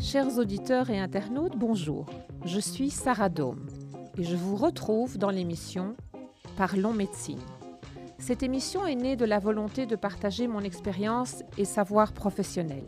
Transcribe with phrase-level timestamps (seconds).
[0.00, 2.06] Chers auditeurs et internautes, bonjour.
[2.44, 3.66] Je suis Sarah Dome
[4.18, 5.94] et je vous retrouve dans l'émission
[6.56, 7.38] Parlons médecine.
[8.18, 12.84] Cette émission est née de la volonté de partager mon expérience et savoir professionnel.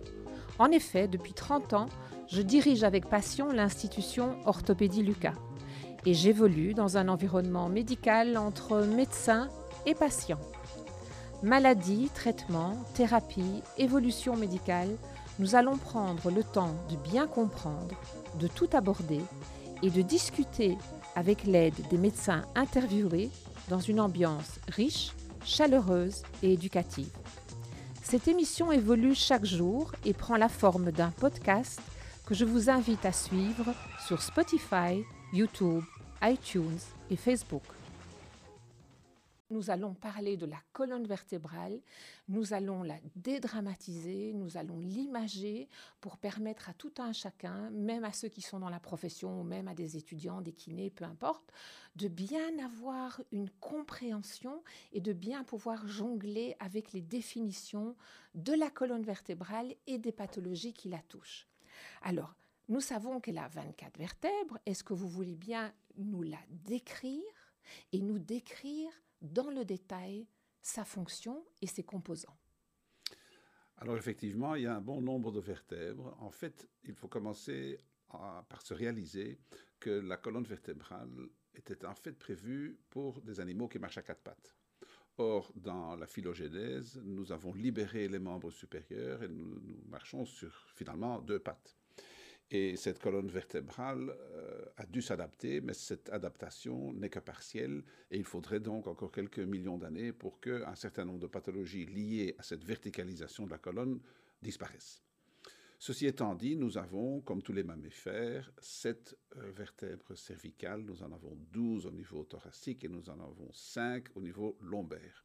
[0.59, 1.87] En effet, depuis 30 ans,
[2.29, 5.35] je dirige avec passion l'institution Orthopédie Lucas
[6.05, 9.49] et j'évolue dans un environnement médical entre médecins
[9.87, 10.41] et patients.
[11.43, 14.97] Maladie, traitement, thérapie, évolution médicale,
[15.39, 17.97] nous allons prendre le temps de bien comprendre,
[18.39, 19.21] de tout aborder
[19.83, 20.77] et de discuter
[21.17, 23.31] avec l'aide des médecins interviewés
[23.69, 25.13] dans une ambiance riche,
[25.45, 27.11] chaleureuse et éducative.
[28.03, 31.81] Cette émission évolue chaque jour et prend la forme d'un podcast
[32.27, 33.75] que je vous invite à suivre
[34.07, 35.83] sur Spotify, YouTube,
[36.23, 36.79] iTunes
[37.11, 37.65] et Facebook.
[39.51, 41.81] Nous allons parler de la colonne vertébrale,
[42.29, 45.69] nous allons la dédramatiser, nous allons l'imager
[46.01, 49.43] pour permettre à tout un chacun, même à ceux qui sont dans la profession ou
[49.43, 51.53] même à des étudiants, des kinés, peu importe,
[51.97, 54.63] de bien avoir une compréhension
[54.93, 57.97] et de bien pouvoir jongler avec les définitions
[58.37, 61.49] de la colonne vertébrale et des pathologies qui la touchent.
[62.03, 62.37] Alors,
[62.69, 64.59] nous savons qu'elle a 24 vertèbres.
[64.67, 67.23] Est-ce que vous voulez bien nous la décrire
[67.93, 68.91] et nous décrire
[69.21, 70.27] dans le détail
[70.61, 72.37] sa fonction et ses composants?
[73.79, 76.17] Alors effectivement, il y a un bon nombre de vertèbres.
[76.21, 77.79] En fait, il faut commencer
[78.09, 79.41] par se réaliser
[79.81, 84.23] que la colonne vertébrale était en fait prévue pour des animaux qui marchent à quatre
[84.23, 84.55] pattes.
[85.19, 90.69] Or, dans la phylogénèse, nous avons libéré les membres supérieurs et nous, nous marchons sur
[90.75, 91.77] finalement deux pattes.
[92.55, 98.19] Et cette colonne vertébrale euh, a dû s'adapter, mais cette adaptation n'est que partielle et
[98.19, 102.43] il faudrait donc encore quelques millions d'années pour qu'un certain nombre de pathologies liées à
[102.43, 104.01] cette verticalisation de la colonne
[104.43, 105.03] disparaissent.
[105.79, 111.11] Ceci étant dit, nous avons, comme tous les mammifères, sept euh, vertèbres cervicales, nous en
[111.11, 115.25] avons 12 au niveau thoracique et nous en avons 5 au niveau lombaire.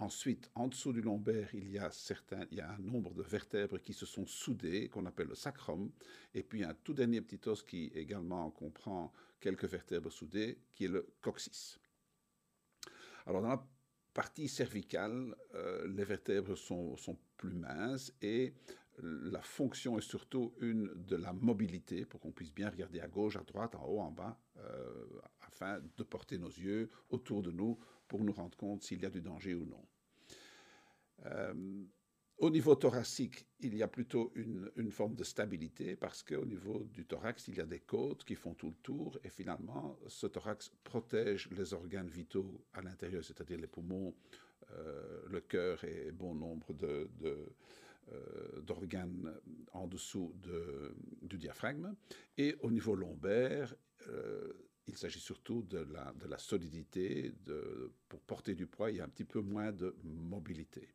[0.00, 1.90] Ensuite, en dessous du lombaire, il y a
[2.70, 5.90] un nombre de vertèbres qui se sont soudées, qu'on appelle le sacrum,
[6.32, 10.88] et puis un tout dernier petit os qui également comprend quelques vertèbres soudées, qui est
[10.88, 11.78] le coccyx.
[13.26, 13.68] Alors, dans la
[14.14, 18.54] partie cervicale, euh, les vertèbres sont, sont, plus minces et
[19.02, 23.36] la fonction est surtout une de la mobilité, pour qu'on puisse bien regarder à gauche,
[23.36, 25.04] à droite, en haut, en bas, euh,
[25.42, 27.78] afin de porter nos yeux autour de nous
[28.10, 29.86] pour nous rendre compte s'il y a du danger ou non.
[31.26, 31.84] Euh,
[32.38, 37.06] au niveau thoracique, il y a plutôt une, forme de stabilité parce qu'au niveau du
[37.06, 40.72] thorax, il y a des côtes qui font tout le tour et finalement, ce thorax
[40.82, 44.12] protège les organes vitaux à l'intérieur, c'est-à-dire les poumons,
[44.72, 49.32] euh, le cœur et bon nombre euh, d'organes
[49.72, 51.94] en dessous de, du diaphragme.
[52.36, 53.72] Et au niveau lombaire,
[54.86, 57.32] il s'agit surtout de la, de la solidité.
[57.44, 60.88] De, pour porter du poids, il y a un petit peu moins de mobilité.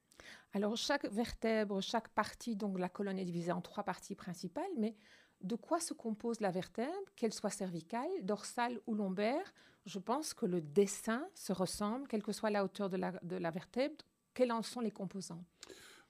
[0.53, 4.95] Alors, chaque vertèbre, chaque partie, donc la colonne est divisée en trois parties principales, mais
[5.41, 9.53] de quoi se compose la vertèbre, qu'elle soit cervicale, dorsale ou lombaire?
[9.85, 13.35] Je pense que le dessin se ressemble, quelle que soit la hauteur de la, de
[13.35, 13.97] la vertèbre.
[14.33, 15.45] Quels en sont les composants?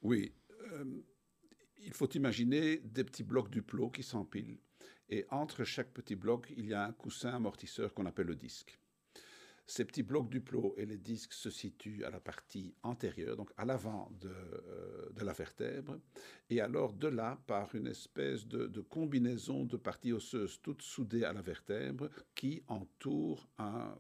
[0.02, 0.32] Oui.
[0.72, 1.04] Euh,
[1.80, 4.58] il faut imaginer des petits blocs du plot qui s'empilent.
[5.10, 8.80] Et entre chaque petit bloc, il y a un coussin amortisseur qu'on appelle le disque.
[9.68, 13.50] Ces petits blocs du plot et les disques se situent à la partie antérieure, donc
[13.58, 15.98] à l'avant de, euh, la vertèbre,
[16.52, 21.34] et alors de là, par une espèce de, combinaison de parties osseuses toutes soudées à
[21.34, 23.98] la vertèbre, qui entoure un,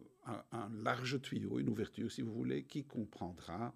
[0.83, 3.73] large tuyau, une ouverture si vous voulez, qui comprendra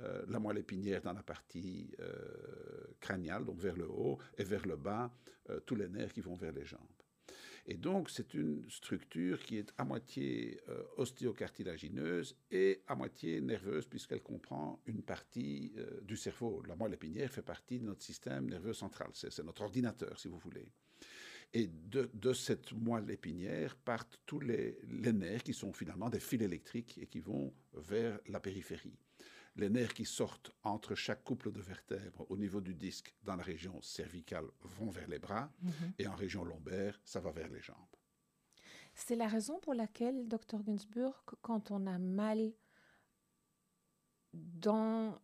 [0.00, 2.12] euh, la moelle épinière dans la partie euh,
[3.00, 5.10] crâniale, donc vers le haut, et vers le bas,
[5.48, 6.80] euh, tous les nerfs qui vont vers les jambes.
[7.68, 10.60] Et donc, c'est une structure qui est à moitié
[10.98, 16.62] ostéocartilagineuse et à moitié nerveuse, puisqu'elle comprend une partie du cerveau.
[16.68, 19.08] La moelle épinière fait partie de notre système nerveux central.
[19.14, 20.68] C'est notre ordinateur, si vous voulez.
[21.54, 26.42] Et de, cette moelle épinière partent tous les, les nerfs qui sont finalement des fils
[26.42, 28.96] électriques et qui vont vers la périphérie
[29.56, 33.42] les nerfs qui sortent entre chaque couple de vertèbres au niveau du disque dans la
[33.42, 35.92] région cervicale vont vers les bras mhm.
[35.98, 37.76] et en région lombaire, ça va vers les jambes.
[38.94, 42.52] C'est la raison pour laquelle, docteur Günzburg, quand on a mal
[44.32, 45.18] dans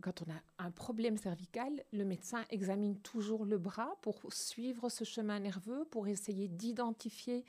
[0.00, 5.04] quand on a un problème cervical, le médecin examine toujours le bras pour suivre ce
[5.04, 7.44] chemin nerveux, pour essayer d'identifier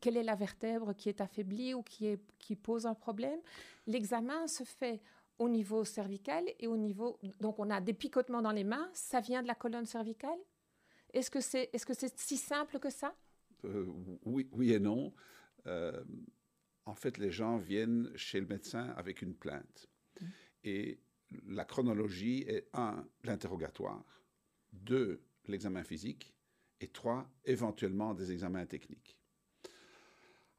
[0.00, 3.40] quelle est la vertèbre qui est affaiblie ou qui, est, qui pose un problème.
[3.86, 5.00] L'examen se fait
[5.38, 7.18] au niveau cervical et au niveau...
[7.40, 10.38] Donc on a des picotements dans les mains, ça vient de la colonne cervicale?
[11.12, 13.14] Est-ce que c'est est -ce c'est si simple que ça?
[13.64, 13.86] Euh,
[14.24, 15.12] oui, oui et non.
[15.66, 16.04] Euh,
[16.84, 19.88] en fait, les gens viennent chez le médecin avec une plainte.
[20.20, 20.26] Mmh.
[20.64, 20.98] Et
[21.46, 24.04] la chronologie est un, l'interrogatoire,
[24.72, 26.34] deux, l'examen physique,
[26.80, 29.18] et trois, éventuellement des examens techniques.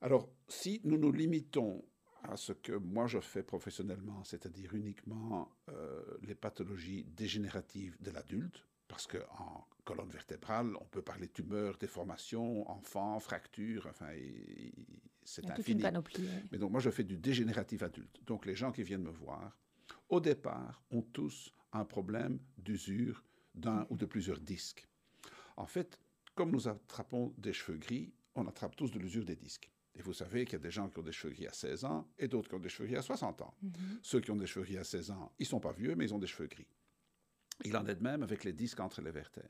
[0.01, 1.83] Alors, si nous nous limitons
[2.23, 8.63] à ce que moi je fais professionnellement, c'est-à-dire uniquement euh, les pathologies dégénératives de l'adulte,
[8.87, 14.09] parce qu'en colonne vertébrale, on peut parler tumeurs, déformations, enfants, fractures, enfin,
[15.23, 15.81] c'est infini.
[16.51, 18.21] Mais donc moi je fais du dégénératif adulte.
[18.25, 19.57] Donc les gens qui viennent me voir,
[20.11, 23.23] au départ, ont tous un problème d'usure
[23.55, 24.87] d'un ou de plusieurs disques.
[25.57, 25.97] En fait,
[26.35, 29.71] comme nous attrapons des cheveux gris, on attrape tous de l'usure des disques.
[29.95, 31.85] Et vous savez qu'il y a des gens qui ont des cheveux gris à 16
[31.85, 33.53] ans et d'autres qui ont des cheveux gris à 60 ans.
[33.61, 33.99] Mhm.
[34.01, 36.13] Ceux qui ont des cheveux gris à 16 ans, ils sont pas vieux, mais ils
[36.13, 36.67] ont des cheveux gris.
[37.65, 39.47] Il en est de même avec les disques entre les vertèbres.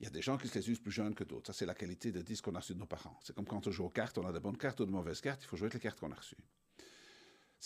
[0.00, 1.46] Il y a des gens qui se les usent plus jeunes que d'autres.
[1.46, 3.18] Ça, c'est la qualité des disques qu'on a reçus de nos parents.
[3.22, 5.20] C'est comme quand on joue aux cartes, on a de bonnes cartes ou de mauvaises
[5.20, 6.36] cartes, il faut jouer avec les cartes qu'on a reçues.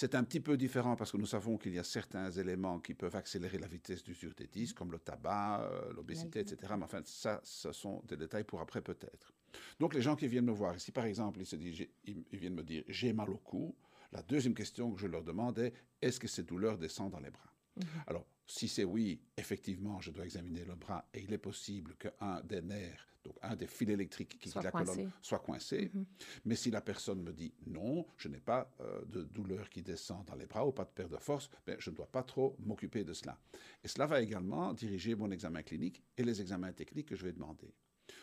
[0.00, 2.94] C'est un petit peu différent parce que nous savons qu'il y a certains éléments qui
[2.94, 6.74] peuvent accélérer la vitesse d'usure des disques, comme le tabac, euh, l'obésité, etc.
[6.78, 9.34] Mais enfin, ça, ce sont des détails pour après peut-être.
[9.80, 12.54] Donc, les gens qui viennent me voir, ici par exemple, ils, se disent, ils viennent
[12.54, 13.74] me dire j'ai mal au cou,
[14.12, 17.32] la deuxième question que je leur demande est est-ce que ces douleurs descendent dans les
[17.32, 17.52] bras?
[17.78, 18.02] Mhm.
[18.06, 22.40] Alors, si c'est oui, effectivement, je dois examiner le bras et il est possible qu'un
[22.42, 25.90] des nerfs, donc un des fils électriques qui soit la colonne, soit coincé.
[25.92, 26.06] Mhm.
[26.46, 30.24] Mais si la personne me dit non, je n'ai pas euh, de douleur qui descend
[30.24, 32.56] dans les bras ou pas de perte de force, ben, je ne dois pas trop
[32.60, 33.38] m'occuper de cela.
[33.84, 37.32] Et cela va également diriger mon examen clinique et les examens techniques que je vais
[37.32, 37.74] demander.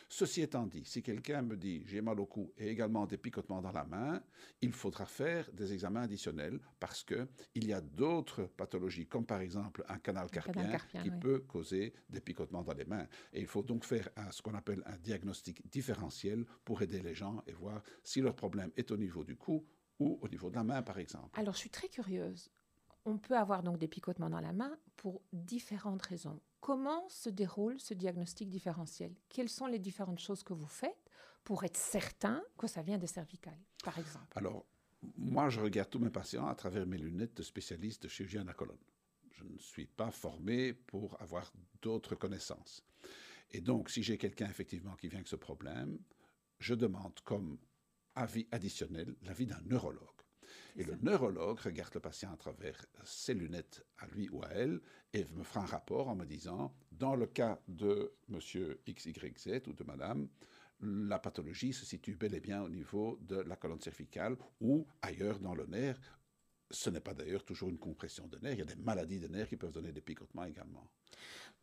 [0.07, 3.62] Ceci étant dit, si quelqu'un me dit j'ai mal au cou et également des picotements
[3.62, 4.22] dans la main,
[4.62, 9.42] il faudra faire des examens additionnels parce que il y a d'autres pathologies, comme par
[9.42, 13.07] exemple un canal carpien, qui peut causer des picotements dans les mains.
[13.34, 17.44] Et il faut donc faire ce qu'on appelle un diagnostic différentiel pour aider les gens
[17.48, 19.66] et voir si leur problème est au niveau du cou
[20.00, 21.40] ou au niveau de la main, par exemple.
[21.40, 22.52] Alors, je suis très curieuse.
[23.06, 26.42] On peut avoir donc des picotements dans la main pour différentes raisons.
[26.60, 29.13] Comment se déroule ce diagnostic différentiel?
[29.30, 31.12] Quelles sont les différentes choses que vous faites
[31.44, 34.34] pour être certain que ça vient des cervicales, par exemple?
[34.36, 34.66] Alors,
[35.18, 38.48] moi, je regarde tous mes patients à travers mes lunettes de spécialiste de chirurgien de
[38.48, 38.80] la colonne.
[39.30, 41.54] Je ne suis pas formé pour avoir
[41.84, 42.84] d'autres connaissances.
[43.52, 46.00] Et donc, si j'ai quelqu'un effectivement qui vient avec ce problème,
[46.57, 47.60] je demande comme
[48.16, 50.15] avis additionnel l'avis d'un neurologue.
[50.77, 54.81] Et le neurologue regarde le patient à travers ses lunettes à lui ou à elle
[55.13, 59.74] et me fera un rapport en me disant, dans le cas de monsieur XYZ ou
[59.74, 60.27] de madame,
[60.81, 65.39] la pathologie se situe bel et bien au niveau de la colonne cervicale ou ailleurs
[65.39, 65.98] dans le nerf.
[66.72, 69.28] Ce n'est pas d'ailleurs toujours une compression de nerfs, il y a des maladies de
[69.28, 70.90] nerfs qui peuvent donner des picotements également.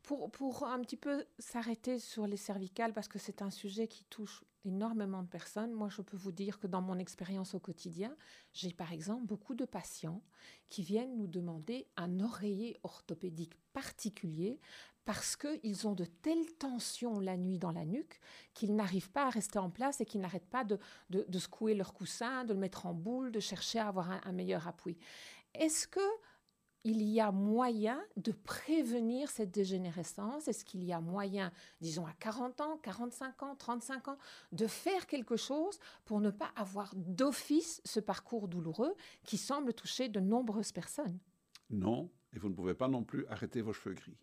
[0.02, 4.04] Pour, pour un petit peu s'arrêter sur les cervicales, parce que c'est un sujet qui
[4.04, 5.72] touche énormément de personnes.
[5.72, 8.16] Moi, je peux vous dire que dans mon expérience au quotidien,
[8.52, 10.22] j'ai par exemple beaucoup de patients
[10.68, 14.60] qui viennent nous demander un oreiller orthopédique particulier
[15.04, 18.20] parce qu'ils ont de telles tensions la nuit dans la nuque
[18.54, 20.78] qu'ils n'arrivent pas à rester en place et qu'ils n'arrêtent pas de,
[21.10, 24.68] de, secouer leur coussin, de le mettre en boule, de chercher à avoir un meilleur
[24.68, 24.96] appui.
[25.54, 26.00] Est-ce que
[26.84, 30.48] il y a moyen de prévenir cette dégénérescence?
[30.48, 34.18] Est-ce qu'il y a moyen, disons à 40 ans, 45 ans, 35 ans,
[34.50, 38.94] de faire quelque chose pour ne pas avoir d'office ce parcours douloureux
[39.24, 41.18] qui semble toucher de nombreuses personnes?
[41.70, 44.16] Non, et vous ne pouvez pas non plus arrêter vos cheveux gris.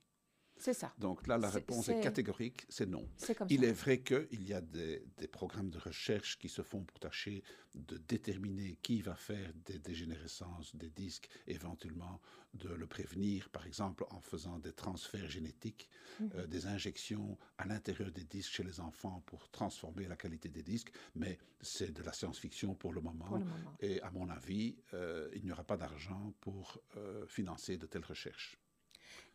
[0.60, 0.94] C'est ça.
[0.98, 3.08] Donc là, la réponse est, catégorique, c'est non.
[3.50, 5.02] Il est vrai qu'il y a des,
[5.32, 7.44] programmes de recherche qui se font pour tâcher
[7.76, 12.20] de déterminer qui va faire des dégénérescences des disques, éventuellement
[12.56, 15.90] de le prévenir, par exemple en faisant des transferts génétiques,
[16.20, 16.30] mhm.
[16.36, 20.64] euh, des injections à l'intérieur des disques chez les enfants pour transformer la qualité des
[20.64, 23.42] disques, mais c'est de la science-fiction pour, le moment.
[23.80, 28.06] Et à mon avis, euh, il n'y aura pas d'argent pour euh, financer de telles
[28.06, 28.58] recherches.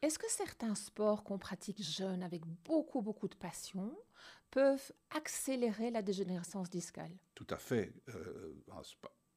[0.03, 3.97] Est-ce que certains sports qu'on pratique jeune avec beaucoup, beaucoup de passion
[4.51, 7.13] peuvent accélérer la dégénérescence discale?
[7.35, 7.93] Tout à fait.
[8.15, 8.55] Euh,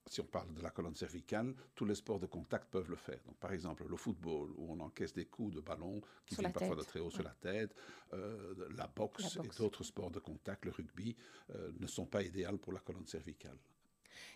[0.10, 3.20] si on parle de la colonne cervicale, tous les sports de contact peuvent le faire.
[3.26, 6.76] Donc, par exemple, le football, où on encaisse des coups de ballon qui viennent parfois
[6.76, 7.76] de très haut sur la tête,
[8.14, 11.16] euh, la, boxe et d'autres sports de contact, le rugby,
[11.56, 13.58] euh, ne sont pas idéaux pour la colonne cervicale.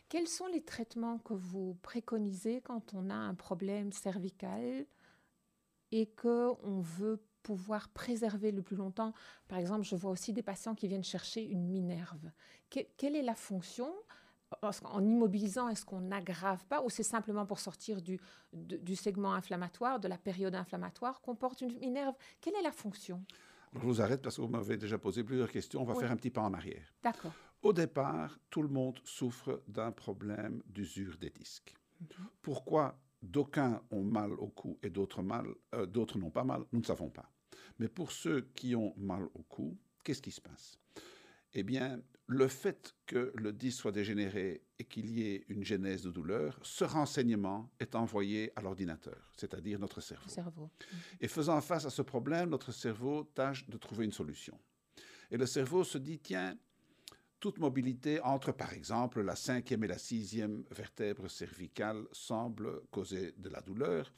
[0.10, 4.86] Quels sont les traitements que vous préconisez quand on a un problème cervical?
[5.92, 9.14] Et qu'on veut pouvoir préserver le plus longtemps.
[9.48, 12.32] Par exemple, je vois aussi des patients qui viennent chercher une minerve.
[12.70, 13.92] quelle est la fonction?
[14.62, 18.20] En immobilisant, est-ce qu'on n'aggrave pas ou c'est simplement pour sortir du,
[18.52, 22.16] du, segment inflammatoire, de la période inflammatoire qu'on porte une minerve?
[22.42, 23.24] Quelle est la fonction?
[23.74, 25.82] Je vous arrête parce que vous m'avez déjà posé plusieurs questions.
[25.82, 26.94] On va faire un petit pas en arrière.
[27.02, 27.32] D'accord.
[27.62, 31.74] Au départ, tout le monde souffre d'un problème d'usure des disques.
[32.02, 32.28] Mhm.
[32.42, 35.24] Pourquoi d'aucuns ont mal au cou et d'autres
[35.74, 37.32] euh, d'autres n'ont pas mal Nous ne savons pas.
[37.80, 40.78] Mais pour ceux qui ont mal au cou, qu'est-ce qui se passe?
[41.54, 46.04] Eh bien, le fait que le disque soit dégénéré et qu'il y ait une genèse
[46.04, 50.30] de douleur, ce renseignement est envoyé à l'ordinateur, c'est-à-dire notre cerveau.
[50.30, 50.70] cerveau.
[51.20, 54.58] Et faisant face à ce problème, notre cerveau tâche de trouver une solution.
[55.30, 56.58] Et le cerveau se dit, tiens,
[57.42, 63.50] toute mobilité entre, par exemple, la cinquième et la sixième vertèbre cervicale semble causer de
[63.50, 64.14] la douleur.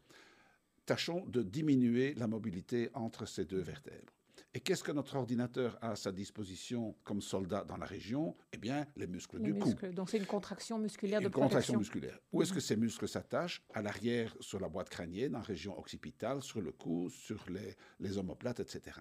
[0.86, 4.14] Tâchons de diminuer la mobilité entre ces deux vertèbres.
[4.56, 8.36] Et qu'est-ce que notre ordinateur a à sa disposition comme soldat dans la région?
[8.52, 9.74] Eh bien, les muscles du cou.
[9.94, 12.20] Donc, c'est une contraction musculaire de une contraction musculaire.
[12.32, 13.64] Où est-ce que ces muscles s'attachent?
[13.74, 18.18] À l'arrière, sur la boîte crânienne, en région occipitale, sur le cou, sur les, les
[18.20, 18.98] omoplates, etc.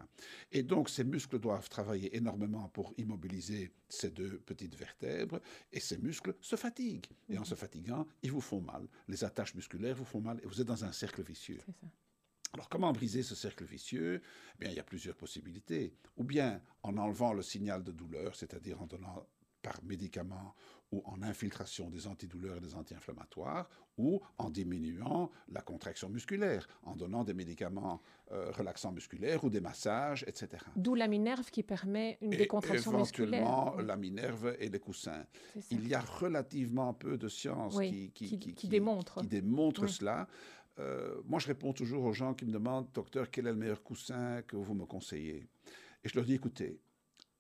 [0.53, 5.41] Et donc, ces muscles doivent travailler énormément pour immobiliser ces deux petites vertèbres.
[5.71, 7.09] Et ces muscles se fatiguent.
[7.29, 7.47] Et en mhm.
[7.47, 8.89] se fatiguant, ils vous font mal.
[9.07, 10.41] Les attaches musculaires vous font mal.
[10.43, 11.61] Et vous êtes dans un cercle vicieux.
[11.67, 11.87] C'est ça.
[12.55, 14.21] Alors, comment briser ce cercle vicieux?
[14.55, 15.95] Eh bien, Il y a plusieurs possibilités.
[16.17, 19.27] Ou bien en enlevant le signal de douleur, c'est-à-dire en donnant
[19.63, 20.55] par médicament
[20.91, 26.97] ou en infiltration des antidouleurs et des anti-inflammatoires, ou en diminuant la contraction musculaire, en
[26.97, 30.49] donnant des médicaments euh, relaxants musculaires ou des massages, etc.
[30.77, 33.41] D'où la minerve qui permet une décontraction musculaire.
[33.41, 35.25] Éventuellement, la minerve et les coussins.
[35.71, 40.29] Il y a relativement peu de sciences qui, qui, démontrent, cela.
[40.79, 43.83] Euh, moi, je réponds toujours aux gens qui me demandent, docteur, quel est le meilleur
[43.83, 45.49] coussin que vous me conseillez
[46.05, 46.81] Et je leur dis, écoutez,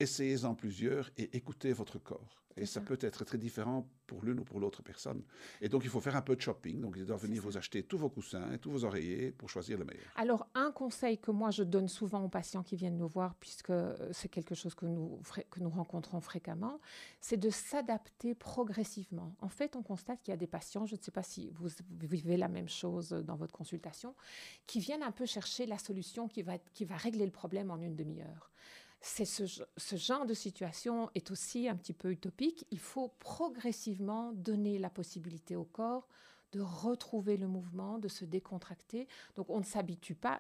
[0.02, 2.42] essayez-en plusieurs et écoutez votre corps.
[2.56, 5.22] Et ça, peut être très différent pour l'une ou pour l'autre personne.
[5.60, 6.80] Et donc, il faut faire un peu de shopping.
[6.80, 9.78] Donc, il doit venir vous acheter tous vos coussins et tous vos oreillers pour choisir
[9.78, 10.12] le meilleur.
[10.16, 13.70] Alors, un conseil que moi, je donne souvent aux patients qui viennent nous voir, puisque
[13.70, 16.78] euh, c'est quelque chose que nous, que nous rencontrons fréquemment,
[17.20, 19.34] c'est de s'adapter progressivement.
[19.40, 21.68] En fait, on constate qu'il y a des patients, je ne sais pas si vous
[22.00, 24.14] vivez la même chose dans votre consultation,
[24.66, 27.80] qui viennent un peu chercher la solution qui va, qui va régler le problème en
[27.80, 28.50] une demi-heure
[29.02, 32.66] c'est ce, genre de situation est aussi un petit peu utopique.
[32.70, 36.08] Il faut progressivement donner la possibilité au corps
[36.52, 39.08] de retrouver le mouvement, de se décontracter.
[39.34, 40.38] Donc on ne s'habitue pas.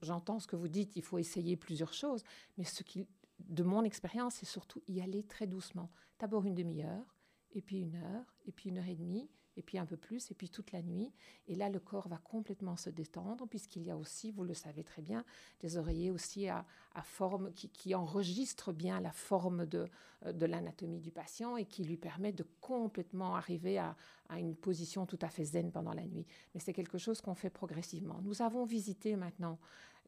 [0.00, 2.22] J'entends ce que vous dites, il faut essayer plusieurs choses,
[2.56, 3.06] mais ce qui,
[3.40, 5.90] de mon expérience, c'est surtout y aller très doucement.
[6.18, 7.14] D'abord une demi-heure,
[7.52, 10.30] et puis une heure, et puis une heure et demie, et puis un peu plus,
[10.30, 11.12] et puis toute la nuit.
[11.48, 14.84] Et là, le corps va complètement se détendre, puisqu'il y a aussi, vous le savez
[14.84, 15.24] très bien,
[15.60, 16.64] des oreillers aussi à,
[17.02, 19.86] forme, qui, enregistrent bien la forme de,
[20.26, 23.96] euh, de l'anatomie du patient et qui lui permet de complètement arriver à,
[24.28, 26.26] à une position tout à fait zen pendant la nuit.
[26.54, 28.20] Mais c'est quelque chose qu'on fait progressivement.
[28.22, 29.58] Nous avons visité maintenant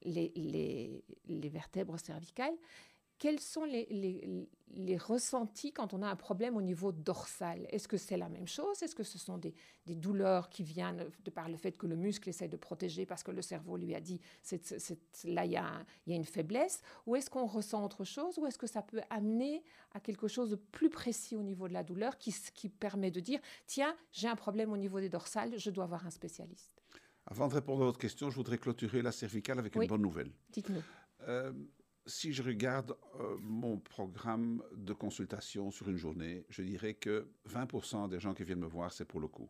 [0.03, 2.55] les, les, les vertèbres cervicales
[3.19, 4.49] quels sont les,
[4.99, 7.67] ressentis quand on a un problème au niveau dorsal?
[7.71, 8.83] Est-ce que c'est la même chose?
[8.83, 9.55] Est-ce que ce sont des,
[9.87, 13.31] douleurs qui viennent de par le fait que le muscle essaie de protéger parce que
[13.31, 14.21] le cerveau lui a dit
[15.25, 16.83] là il y, a une faiblesse?
[17.07, 18.39] Ou est-ce qu'on ressent autre chose?
[18.39, 21.73] Ou est-ce que ça peut amener à quelque chose de plus précis au niveau de
[21.73, 25.59] la douleur qui, qui permet de dire tiens, j'ai un problème au niveau des dorsales,
[25.59, 26.83] je dois voir un spécialiste?
[27.29, 30.31] Avant de répondre à votre question, je voudrais clôturer la cervicale avec une bonne nouvelle.
[30.51, 30.83] Dites-nous.
[31.27, 31.53] Euh,
[32.07, 38.09] si je regarde euh, mon programme de consultation sur une journée, je dirais que 20%
[38.09, 39.49] des gens qui viennent me voir, c'est pour le cou.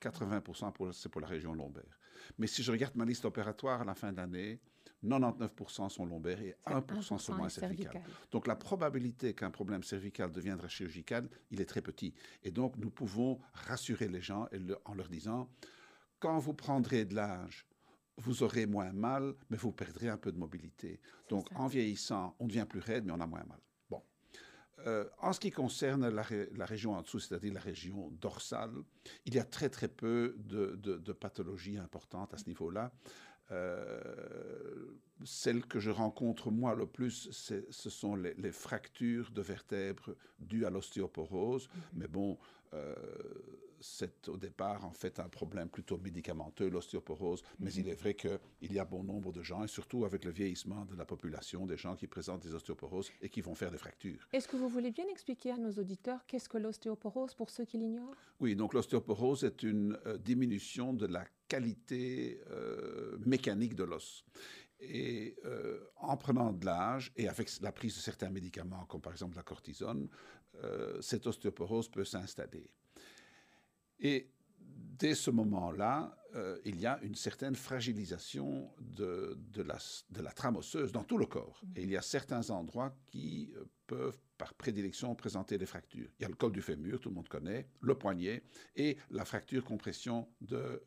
[0.00, 1.98] 80% c'est pour la région lombaire.
[2.38, 4.60] Mais si je regarde ma liste opératoire à la fin de l'année,
[5.04, 8.02] 99% sont lombaires et 1%, sont moins cervicales.
[8.30, 12.14] Donc la probabilité qu'un problème cervical deviendra chirurgical, il est très petit.
[12.42, 14.48] Et donc nous pouvons rassurer les gens
[14.84, 15.48] en leur disant,
[16.18, 17.67] quand vous prendrez de l'âge,
[18.18, 21.00] vous aurez moins mal, mais vous perdrez un peu de mobilité.
[21.28, 23.60] Donc, en vieillissant, on devient plus raide, mais on a moins mal.
[23.88, 24.02] Bon.
[24.86, 26.22] Euh, en ce qui concerne la,
[26.64, 28.74] région en dessous, c'est-à-dire la région dorsale,
[29.24, 32.92] il y a très très peu de, pathologies importantes à ce niveau-là.
[33.50, 40.66] Euh, celles que je rencontre moi le plus, ce sont les, fractures de vertèbres dues
[40.66, 41.66] à l'ostéoporose.
[41.66, 41.80] Mm-hmm.
[41.94, 42.38] Mais bon,
[42.74, 42.94] euh,
[43.80, 48.38] c'est au départ en fait un problème plutôt médicamenteux, l'ostéoporose, mais il est vrai qu'il
[48.72, 51.76] y a bon nombre de gens, et surtout avec le vieillissement de la population, des
[51.76, 54.28] gens qui présentent des ostéoporoses et qui vont faire des fractures.
[54.32, 57.78] Est-ce que vous voulez bien expliquer à nos auditeurs qu'est-ce que l'ostéoporose pour ceux qui
[57.78, 58.14] l'ignorent?
[58.40, 64.24] Oui, donc l'ostéoporose est une euh, diminution de la qualité euh, mécanique de l'os.
[64.80, 69.12] Et euh, en prenant de l'âge et avec la prise de certains médicaments, comme par
[69.12, 70.08] exemple la cortisone,
[71.00, 72.72] cette ostéoporose peut s'installer.
[74.00, 74.30] Et
[74.98, 81.02] dès ce moment-là, euh, il y a une certaine fragilisation de, la, trame osseuse dans
[81.02, 81.62] tout le corps.
[81.74, 86.10] Et il y a certains endroits qui euh, peuvent, par prédilection, présenter des fractures.
[86.18, 88.42] Il y a le col du fémur, tout le monde connaît, le poignet,
[88.76, 90.78] et la fracture compression euh,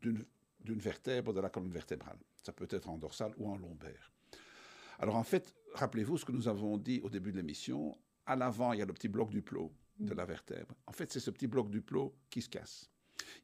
[0.00, 2.18] d'une vertèbre de la colonne vertébrale.
[2.42, 4.12] Ça peut être en dorsale ou en lombaire.
[4.98, 7.98] Alors en fait, rappelez-vous ce que nous avons dit au début de l'émission.
[8.24, 10.74] À l'avant, il y a le petit bloc du plot de la vertèbre.
[10.86, 12.90] En fait, c'est ce petit bloc du plot qui se casse.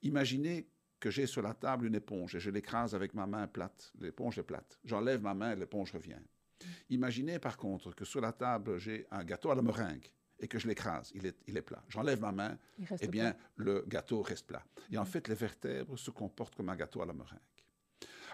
[0.02, 0.68] Imaginez
[1.00, 3.92] que j'ai sur la table une éponge et je l'écrase avec ma main plate.
[4.00, 4.78] L'éponge est plate.
[4.84, 6.20] J'enlève ma main et l'éponge revient.
[6.88, 10.08] Imaginez par contre que sur la table, j'ai un gâteau à la meringue
[10.38, 11.82] et que je l'écrase, il est, il est plat.
[11.88, 12.58] J'enlève ma main,
[13.00, 14.64] eh bien, le gâteau reste plat.
[14.90, 17.38] Et en fait, les vertèbres se comportent comme un gâteau à la meringue.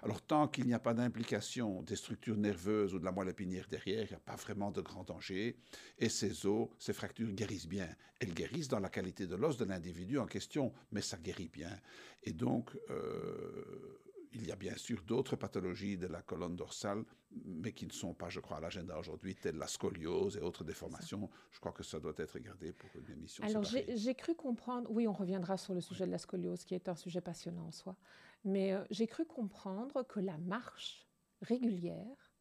[0.03, 3.67] Alors, tant qu'il n'y a pas d'implication des structures nerveuses ou de la moelle épinière
[3.69, 5.57] derrière, il n'y a pas vraiment de grand danger.
[5.99, 7.89] Et ces os, ces fractures guérissent bien.
[8.19, 11.79] Elles guérissent dans la qualité de l'os de l'individu en question, mais ça guérit bien.
[12.23, 14.01] Et donc, euh,
[14.33, 17.05] il y a bien sûr d'autres pathologies de la colonne dorsale,
[17.45, 20.65] mais qui ne sont pas, je crois, à l'agenda aujourd'hui, telles la scoliose et autres
[20.65, 21.29] déformations.
[21.51, 23.45] Je crois que ça doit être regardé pour une émission.
[23.45, 26.89] Alors, j'ai cru comprendre, oui, on reviendra sur le sujet de la scoliose, qui est
[26.89, 27.97] un sujet passionnant en soi.
[28.45, 31.07] Mais euh, j'ai cru comprendre que la marche
[31.43, 32.33] régulière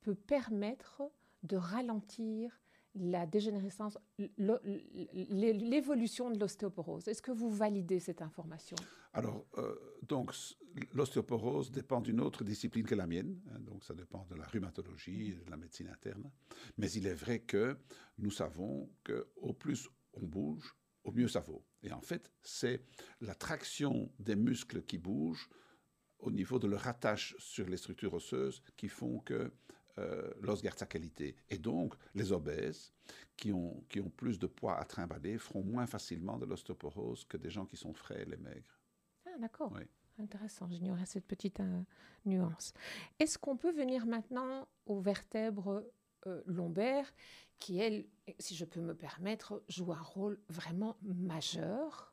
[0.00, 1.02] peut permettre
[1.42, 2.58] de ralentir
[2.94, 3.96] la dégénérescence,
[4.38, 7.08] l'évolution de l'ostéoporose.
[7.08, 8.76] Est-ce que vous validez cette information?
[9.14, 10.34] Alors, euh, donc,
[10.92, 15.36] l'ostéoporose dépend d'une autre discipline que la mienne, hein, donc ça dépend de la rhumatologie
[15.36, 16.30] de la médecine interne.
[16.76, 17.78] Mais il est vrai que
[18.18, 21.64] nous savons qu'au plus on bouge, au mieux ça vaut.
[21.82, 22.84] Et en fait, c'est
[23.20, 25.48] la traction des muscles qui bougent
[26.18, 29.52] au niveau de leur attache sur les structures osseuses qui font que
[29.98, 31.36] euh, l'os garde sa qualité.
[31.50, 32.92] Et donc, les obèses
[33.36, 37.36] qui ont, qui ont plus de poids à trimballer feront moins facilement de l'ostéoporose que
[37.36, 38.80] des gens qui sont frais et maigres.
[39.26, 39.72] Ah, d'accord.
[40.18, 41.82] Intéressant, j'ignorais cette petite euh,
[42.24, 42.72] nuance.
[43.18, 45.84] Est-ce qu'on peut venir maintenant aux vertèbres
[46.26, 47.12] euh, lombaires
[47.58, 48.06] qui, elle,
[48.38, 52.12] si je peux me permettre, joue un rôle vraiment majeur,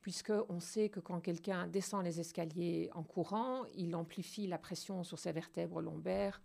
[0.00, 5.18] puisqu'on sait que quand quelqu'un descend les escaliers en courant, il amplifie la pression sur
[5.18, 6.40] ses vertèbres lombaires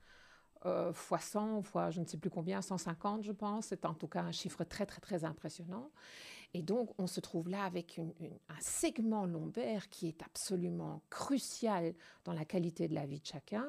[0.66, 4.08] euh, fois 100, fois je ne sais plus combien, 150 je pense, c'est en tout
[4.08, 5.92] cas un chiffre très très très impressionnant.
[6.54, 12.34] Et donc on se trouve là avec un segment lombaire qui est absolument crucial dans
[12.34, 13.68] la qualité de la vie de chacun.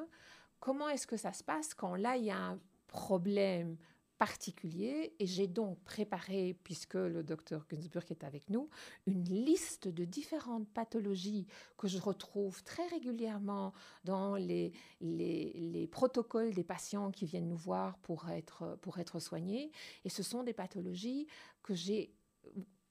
[0.59, 3.77] Comment est-ce que ça se passe quand là il y a un problème
[4.17, 8.69] particulier et j'ai donc préparé, puisque le docteur Günzburg est avec nous,
[9.05, 11.45] une liste de différentes pathologies
[11.77, 13.73] que je retrouve très régulièrement
[14.03, 19.19] dans les, les, les, protocoles des patients qui viennent nous voir pour être, pour être
[19.19, 19.71] soignés.
[20.03, 21.27] Et ce sont des pathologies
[21.61, 22.13] que j'ai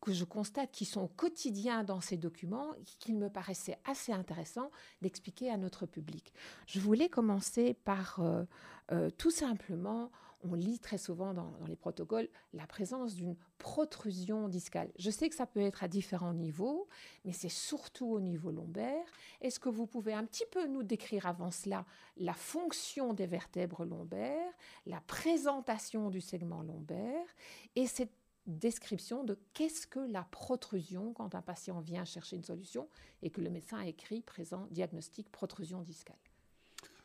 [0.00, 4.70] que je constate qui sont au quotidien dans ces documents, qu'il me paraissait assez intéressant
[5.02, 6.32] d'expliquer à notre public.
[6.66, 8.44] Je voulais commencer par euh,
[8.92, 10.10] euh, tout simplement
[10.42, 14.90] on lit très souvent dans, les protocoles la présence d'une protrusion discale.
[14.98, 16.88] Je sais que ça peut être à différents niveaux,
[17.24, 19.04] mais c'est surtout au niveau lombaire.
[19.40, 21.84] Est-ce que vous pouvez un petit peu nous décrire avant cela
[22.16, 24.52] la fonction des vertèbres lombaires,
[24.84, 27.26] la présentation du segment lombaire
[27.74, 28.12] et cette
[28.46, 32.88] description de qu'est-ce que la protrusion quand un patient vient chercher une solution
[33.22, 36.16] et que le médecin a écrit présent diagnostic protrusion discale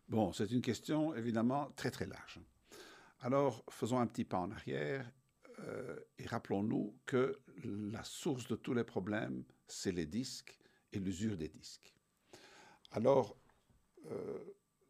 [0.07, 2.39] Bon, c'est une question évidemment très très large.
[3.21, 5.09] Alors, faisons un petit pas en arrière
[5.59, 10.57] euh, et rappelons-nous que la source de tous les problèmes, c'est les disques
[10.91, 11.95] et l'usure des disques.
[12.91, 13.37] Alors,
[14.07, 14.39] euh,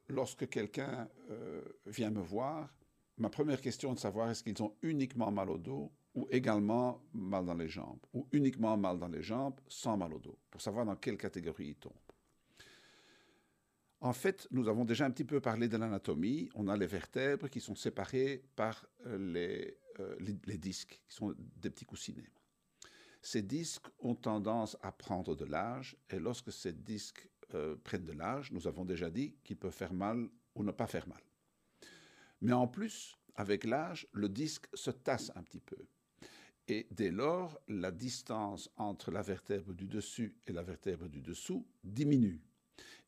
[0.08, 2.74] lorsque quelqu'un euh, vient me voir,
[3.18, 7.02] ma première question est de savoir est-ce qu'ils ont uniquement mal au dos ou également
[7.14, 10.62] mal dans les jambes, ou uniquement mal dans les jambes sans mal au dos, pour
[10.62, 11.94] savoir dans quelle catégorie ils tombent.
[14.02, 16.50] En fait, nous avons déjà un petit peu parlé de l'anatomie.
[16.56, 19.70] On a les vertèbres qui sont séparées par euh,
[20.00, 22.32] euh, les, disques, qui sont des petits coussinets.
[23.22, 28.14] Ces disques ont tendance à prendre de l'âge, et lorsque ces disques euh, prennent de
[28.14, 31.22] l'âge, nous avons déjà dit qu'ils peuvent faire mal ou ne pas faire mal.
[32.42, 35.78] Mais en plus, avec l'âge, le disque se tasse un petit peu.
[36.72, 41.68] Et dès lors, la distance entre la vertèbre du dessus et la vertèbre du dessous
[41.84, 42.40] diminue.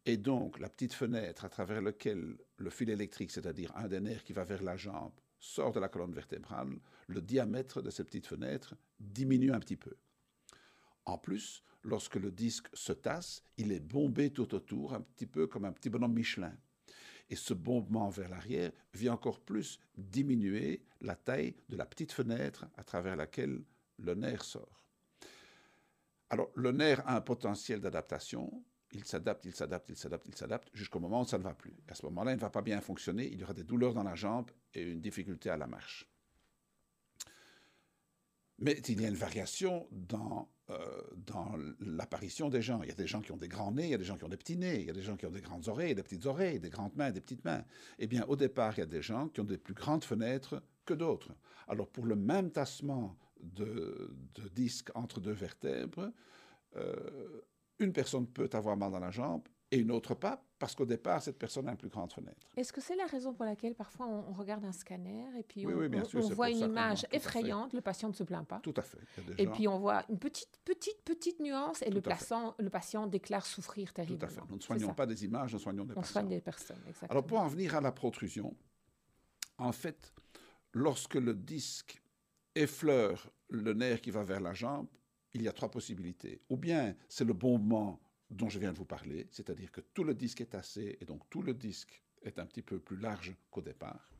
[0.05, 4.25] Et donc, la petite fenêtre à travers laquelle le fil électrique, c'est-à-dire un des nerfs
[4.25, 8.27] qui va vers la jambe, sort de la colonne vertébrale, le diamètre de cette petite
[8.27, 9.95] fenêtre diminue un petit peu.
[11.05, 15.47] En plus, lorsque le disque se tasse, il est bombé tout autour, un petit peu
[15.47, 16.53] comme un petit bonhomme Michelin.
[17.33, 22.67] Et ce bombement vers l'arrière vient encore plus diminuer la taille de la petite fenêtre
[22.77, 23.63] à travers laquelle
[23.97, 24.83] le nerf sort.
[26.29, 28.63] Alors, le nerf a un potentiel d'adaptation.
[28.91, 31.73] Il s'adapte, il s'adapte, il s'adapte, il s'adapte, jusqu'au moment où ça ne va plus.
[31.87, 33.25] À ce moment-là, il ne va pas bien fonctionner.
[33.25, 36.07] Il y aura des douleurs dans la jambe et une difficulté à la marche.
[38.59, 42.81] Mais il y a une variation dans, euh, dans l'apparition des gens.
[42.83, 44.17] Il y a des gens qui ont des grands nez, il y a des gens
[44.17, 45.95] qui ont des petits nez, il y a des gens qui ont des grandes oreilles,
[45.95, 47.63] des petites oreilles, des grandes mains, des petites mains.
[47.99, 50.61] Eh bien, au départ, il y a des gens qui ont des plus grandes fenêtres
[50.85, 51.33] que d'autres.
[51.67, 56.11] Alors, pour le même tassement de, de disques entre deux vertèbres,
[56.75, 57.41] euh,
[57.79, 61.21] une personne peut avoir mal dans la jambe et une autre pas, parce qu'au départ,
[61.23, 62.47] cette personne a une plus grande fenêtre.
[62.55, 65.69] Est-ce que c'est la raison pour laquelle parfois on, regarde un scanner et puis on,
[65.71, 68.59] Oui, on- sûr, on voit une image effrayante, le patient ne se plaint pas.
[68.59, 68.99] Tout à fait.
[69.39, 73.07] Et gens- puis on voit une petite, petite, petite nuance et le, patient, le patient
[73.07, 74.31] déclare souffrir Tout à terriblement.
[74.31, 74.41] fait.
[74.49, 76.11] Nous ne soignons pas des images, nous soignons des On patients.
[76.13, 77.09] soigne des personnes, exactement.
[77.11, 78.55] Alors pour en venir à la protrusion,
[79.57, 80.13] en fait,
[80.73, 81.99] lorsque le disque
[82.55, 84.87] effleure le nerf qui va vers la jambe,
[85.33, 86.41] il y a trois possibilités.
[86.49, 87.99] Ou bien c'est le bombement
[88.33, 91.29] dont je viens de vous parler, c'est-à-dire que tout le disque est tassé et donc
[91.29, 94.11] tout le disque est un petit peu plus large qu'au départ.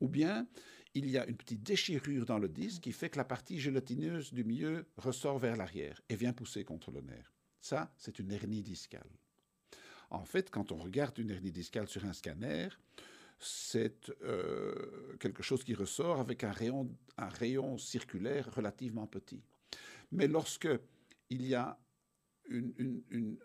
[0.00, 0.46] Ou bien
[0.94, 4.32] il y a une petite déchirure dans le disque qui fait que la partie gélatineuse
[4.32, 7.32] du milieu ressort vers l'arrière et vient pousser contre le nerf.
[7.60, 9.08] Ça, c'est une hernie discale.
[10.10, 12.68] En fait, quand on regarde une hernie discale sur un scanner,
[13.38, 19.42] c'est euh, quelque chose qui ressort avec un rayon, un rayon circulaire relativement petit.
[20.10, 20.68] Mais lorsque
[21.30, 21.78] il y a
[22.50, 23.38] une, une- une-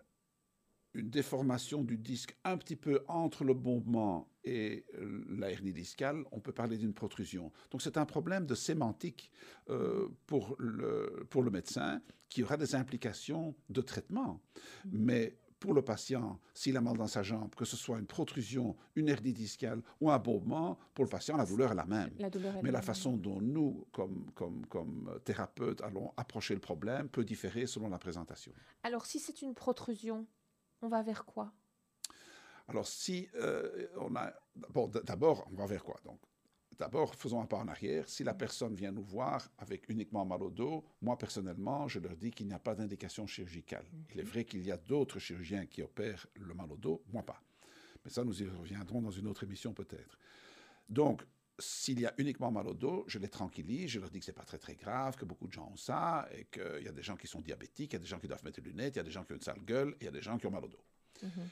[0.94, 4.86] une déformation du disque un petit peu entre le bombement et
[5.28, 7.52] la hernie discale, on peut parler d'une protrusion.
[7.70, 9.30] Donc c'est un problème de sémantique
[9.68, 14.40] euh, pour, le, pour le médecin qui aura des implications de traitement.
[14.90, 18.76] Mais pour le patient, s'il a mal dans sa jambe, que ce soit une protrusion,
[18.94, 22.10] une hernie discale ou un bombement, pour le patient, la douleur est la même.
[22.18, 26.60] La douleur est Mais la façon dont nous, comme, comme, comme thérapeutes, allons approcher le
[26.60, 28.52] problème peut différer selon la présentation.
[28.82, 30.26] Alors si c'est une protrusion,
[30.82, 31.52] on va vers quoi?
[32.68, 34.32] Alors, si euh, on a.
[34.70, 36.00] Bon, d'abord, on va vers quoi?
[36.04, 36.18] Donc,
[36.78, 38.08] d'abord, faisons un pas en arrière.
[38.08, 42.16] Si la personne vient nous voir avec uniquement mal au dos, moi, personnellement, je leur
[42.16, 43.84] dis qu'il n'y a pas d'indication chirurgicale.
[44.12, 47.22] Il est vrai qu'il y a d'autres chirurgiens qui opèrent le mal au dos, moi
[47.22, 47.42] pas.
[48.04, 50.18] Mais ça, nous y reviendrons dans une autre émission peut-être.
[50.88, 51.22] Donc,
[51.58, 54.32] s'il y a uniquement mal au dos, je les tranquillise, je leur dis que c'est
[54.32, 57.02] pas très très grave, que beaucoup de gens ont ça, et qu'il y a des
[57.02, 58.98] gens qui sont diabétiques, il y a des gens qui doivent mettre des lunettes, il
[58.98, 60.46] y a des gens qui ont une sale gueule, il y a des gens qui
[60.46, 60.84] ont mal au dos.
[61.22, 61.48] Mhm.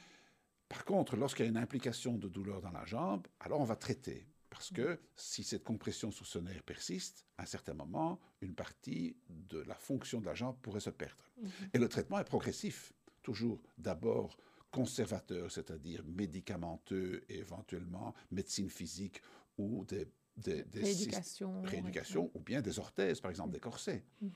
[0.68, 3.76] Par contre, lorsqu'il y a une implication de douleur dans la jambe, alors on va
[3.76, 4.26] traiter.
[4.54, 9.16] Parce que si cette compression sous ce nerf persiste, à un certain moment, une partie
[9.28, 11.28] de la fonction de la jambe pourrait se perdre.
[11.42, 11.50] Mhm.
[11.72, 12.92] Et le traitement est progressif.
[13.22, 14.38] Toujours d'abord
[14.70, 19.20] conservateur, c'est-à-dire médicamenteux et éventuellement médecine physique
[19.58, 21.62] ou des, des, Rééducation.
[21.62, 22.30] ouais.
[22.34, 24.04] ou bien des orthèses, par exemple des corsets.
[24.20, 24.30] Mhm.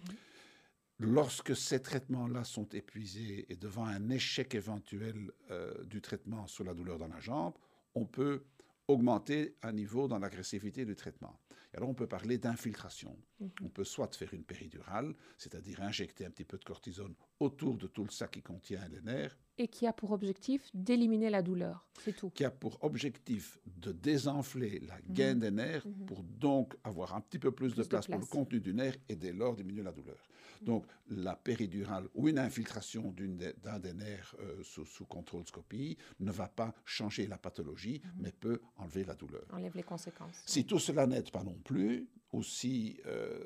[0.98, 6.74] Lorsque ces traitements-là sont épuisés et devant un échec éventuel euh, du traitement sur la
[6.74, 7.54] douleur dans la jambe,
[7.94, 8.42] on peut
[8.88, 11.38] augmenter un niveau dans l'agressivité du traitement.
[11.72, 13.16] Et alors on peut parler d'infiltration.
[13.40, 13.50] Mhm.
[13.62, 17.86] On peut soit faire une péridurale, c'est-à-dire injecter un petit peu de cortisone autour de
[17.86, 21.84] tout le sac qui contient les nerfs, Et qui a pour objectif d'éliminer la douleur.
[22.04, 22.30] C'est tout.
[22.30, 26.06] qui a pour objectif de désenfler la gaine des nerfs Mhm.
[26.06, 29.16] pour donc avoir un petit peu plus, de place pour le contenu du nerf et
[29.16, 30.16] dès lors diminuer la douleur.
[30.62, 35.96] Donc la péridurale ou une infiltration des- d'un des nerfs euh, sous, sous contrôle scopie
[36.20, 39.44] ne va pas changer la pathologie, mais peut enlever la douleur.
[39.52, 40.42] Enlève les conséquences.
[40.46, 43.38] Si tout cela n'aide pas non plus, ou si euh,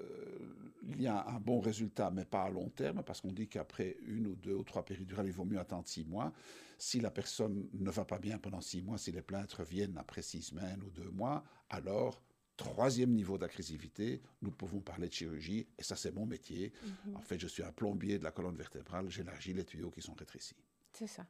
[0.89, 3.97] il y a un bon résultat, mais pas à long terme, parce qu'on dit qu'après
[4.07, 6.33] une ou deux ou trois péridurales, il vaut mieux attendre six mois.
[6.79, 10.23] Si la personne ne va pas bien pendant six mois, si les plaintes reviennent après
[10.23, 12.21] six semaines ou deux mois, alors,
[12.57, 16.73] troisième niveau d'agressivité, nous pouvons parler de chirurgie, et ça c'est mon métier.
[17.07, 17.17] Mhm.
[17.17, 20.15] En fait, je suis un plombier de la colonne vertébrale, j'élargis les tuyaux qui sont
[20.15, 20.57] rétrécis.
[20.93, 21.27] C'est ça.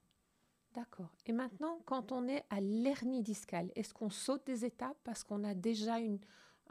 [0.74, 1.12] D'accord.
[1.26, 5.44] Et maintenant, quand on est à l'hernie discale, est-ce qu'on saute des étapes parce qu'on
[5.44, 6.18] a déjà une,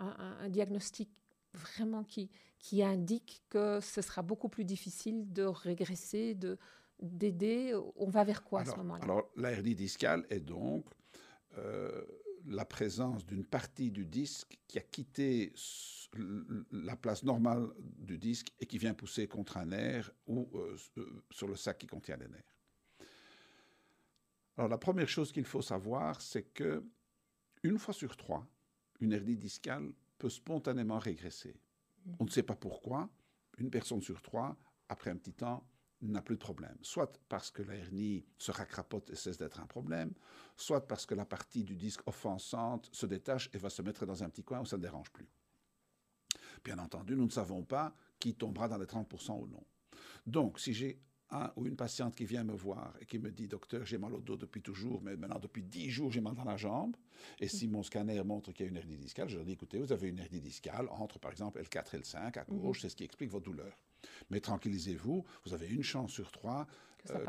[0.02, 1.10] un, diagnostic
[1.54, 6.58] vraiment qui, qui indique que ce sera beaucoup plus difficile de régresser, de
[7.02, 9.04] d'aider On va vers quoi à ce moment-là?
[9.04, 10.86] alors, la hernie discale est donc
[11.58, 12.06] euh,
[12.48, 15.54] la présence d'une partie du disque qui a quitté
[16.72, 21.24] la place normale du disque et qui vient pousser contre un nerf ou euh, euh,
[21.32, 22.56] sur le sac qui contient les nerfs.
[24.58, 26.84] Alors la première chose qu'il faut savoir, c'est que
[27.64, 28.46] une fois sur trois,
[29.02, 31.60] une hernie discale peut spontanément régresser.
[32.20, 33.10] On ne sait pas pourquoi.
[33.58, 34.56] Une personne sur trois,
[34.88, 35.68] après un petit temps,
[36.02, 36.78] n'a plus de problème.
[36.82, 40.14] Soit parce que la hernie se racrapote et cesse d'être un problème,
[40.56, 44.24] soit parce que la partie du disque offensante se détache et va se mettre dans
[44.24, 45.30] un petit coin où ça ne dérange plus.
[46.64, 49.64] Bien entendu, nous ne savons pas qui tombera dans les 30% ou non.
[50.26, 51.00] Donc, si j'ai
[51.32, 54.14] un ou une patiente qui vient me voir et qui me dit Docteur, j'ai mal
[54.14, 56.96] au dos depuis toujours, mais maintenant depuis 10 jours, j'ai mal dans la jambe.
[57.40, 59.80] Et si mon scanner montre qu'il y a une hernie discale, je leur dis Écoutez,
[59.80, 62.82] vous avez une hernie discale entre par exemple L4 et L5 à gauche, mhm.
[62.82, 63.78] c'est ce qui explique votre douleur.
[64.30, 66.68] Mais tranquillisez-vous, vous avez une chance sur trois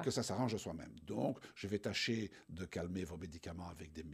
[0.03, 0.95] que ça, euh, s'arrange de soi-même.
[1.07, 4.05] Donc, je vais tâcher de calmer vos médicaments avec des,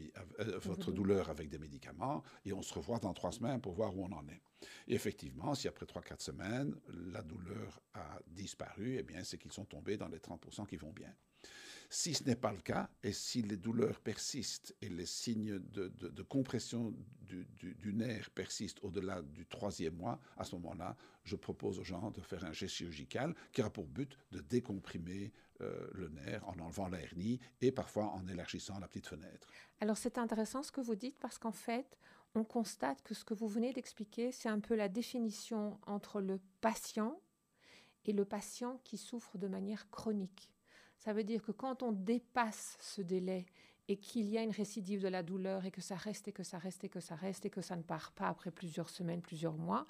[0.40, 3.96] euh, votre douleur avec des médicaments et on se revoit dans trois semaines pour voir
[3.96, 4.40] où on en est.
[4.86, 6.74] Et effectivement, si après trois, quatre semaines,
[7.12, 10.92] la douleur a disparu, eh bien, c'est qu'ils sont tombés dans les 30% qui vont
[10.92, 11.12] bien.
[11.90, 16.22] Si ce n'est pas le cas, et si les douleurs persistent et les signes de,
[16.22, 22.10] compression du, nerf persistent au-delà du troisième mois, à ce moment-là, je propose aux gens
[22.10, 26.58] de faire un geste chirurgical qui aura pour but de décomprimer euh, le nerf en
[26.60, 29.48] enlevant la hernie et parfois en élargissant la petite fenêtre.
[29.80, 31.98] Alors c'est intéressant ce que vous dites parce qu'en fait,
[32.34, 36.38] on constate que ce que vous venez d'expliquer, c'est un peu la définition entre le
[36.60, 37.18] patient
[38.04, 40.50] et le patient qui souffre de manière chronique.
[40.98, 43.46] Ça veut dire que quand on dépasse ce délai
[43.88, 46.42] et qu'il y a une récidive de la douleur et que ça reste et que
[46.42, 49.22] ça reste et que ça reste et que ça ne part pas après plusieurs semaines,
[49.22, 49.86] plusieurs mois,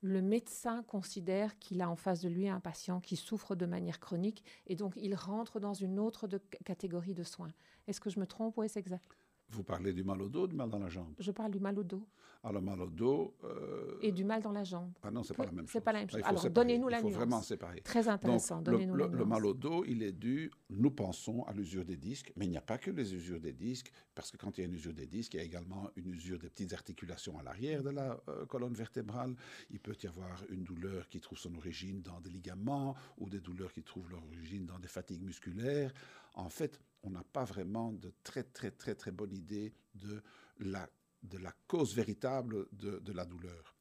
[0.00, 4.00] le médecin considère qu'il a en face de lui un patient qui souffre de manière
[4.00, 6.28] chronique et donc il rentre dans une autre
[6.64, 7.52] catégorie de soins.
[7.86, 9.21] Est-ce que je me trompe ou est-ce exact?
[9.52, 11.14] Vous parlez du mal au dos, du mal dans la jambe?
[11.18, 12.02] Je parle du mal au dos.
[12.44, 13.36] Alors, le mal au dos.
[13.44, 14.90] Euh, Et du mal dans la jambe.
[15.04, 15.72] Ah non, c'est pas la même chose.
[15.72, 16.22] C'est pas la même chose.
[16.24, 17.10] Alors, donnez-nous la nuance.
[17.10, 17.80] Il faut vraiment séparer.
[17.82, 18.60] Très intéressant.
[18.60, 22.32] Donnez-nous le, le, mal au dos, il est dû, nous pensons, à l'usure des disques,
[22.34, 24.64] mais il n'y a pas que les usures des disques, parce que quand il y
[24.64, 27.44] a une usure des disques, il y a également une usure des petites articulations à
[27.44, 29.36] l'arrière de la euh, colonne vertébrale.
[29.70, 33.40] Il peut y avoir une douleur qui trouve son origine dans des ligaments ou des
[33.40, 35.92] douleurs qui trouvent leur origine dans des fatigues musculaires.
[36.34, 40.22] En fait, on n'a pas vraiment de très, très, très, très bonne idée de
[40.58, 40.88] la,
[41.22, 43.76] de la cause véritable de, de la douleur.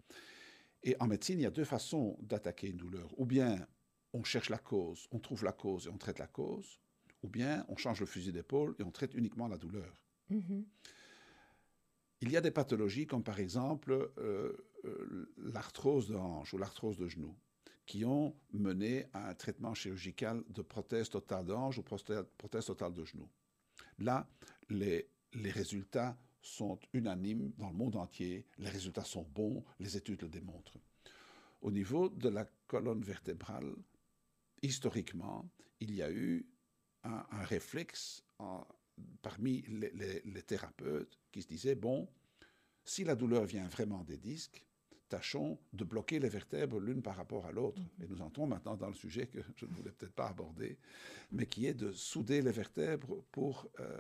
[0.83, 3.13] Et en médecine, il y a deux façons d'attaquer une douleur.
[3.19, 3.67] Ou bien
[4.13, 6.79] on cherche la cause, on trouve la cause et on traite la cause,
[7.23, 10.01] ou bien on change le fusil d'épaule et on traite uniquement la douleur.
[10.31, 10.65] Mm-hmm.
[12.21, 14.53] Il y a des pathologies comme par exemple euh,
[14.85, 17.35] euh, l'arthrose de hanche ou l'arthrose de genou
[17.91, 23.04] qui ont mené à un traitement chirurgical de prothèse totale d'ange ou prothèse totale de
[23.04, 23.27] genou.
[23.99, 24.30] Là,
[24.69, 30.21] les, les résultats sont unanimes dans le monde entier, les résultats sont bons, les études
[30.21, 30.77] le démontrent.
[31.62, 33.75] Au niveau de la colonne vertébrale,
[34.62, 35.49] historiquement,
[35.82, 36.45] il y a eu
[37.04, 38.23] un, réflexe
[39.21, 42.08] parmi les, les, thérapeutes qui se disaient, bon,
[42.86, 44.65] si la douleur vient vraiment des disques,
[45.12, 47.82] tâchons de bloquer les vertèbres l'une par rapport à l'autre.
[48.02, 50.80] Et nous entrons maintenant dans le sujet que je ne voulais peut-être pas aborder,
[51.32, 54.00] mais qui est de souder les vertèbres pour euh,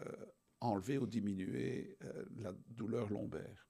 [0.61, 3.67] enlever ou diminuer euh, la douleur lombaire.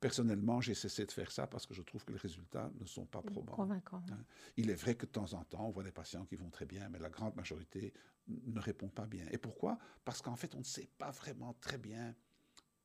[0.00, 3.06] Personnellement, j'ai cessé de faire ça parce que je trouve que les résultats ne sont
[3.06, 3.54] pas probants.
[4.10, 4.24] Hein.
[4.56, 6.66] Il est vrai que de temps en temps, on voit des patients qui vont très
[6.66, 7.92] bien, mais la grande majorité
[8.26, 9.26] ne répond pas bien.
[9.30, 9.78] Et pourquoi?
[10.04, 12.16] Parce qu'en fait, on ne sait pas vraiment très bien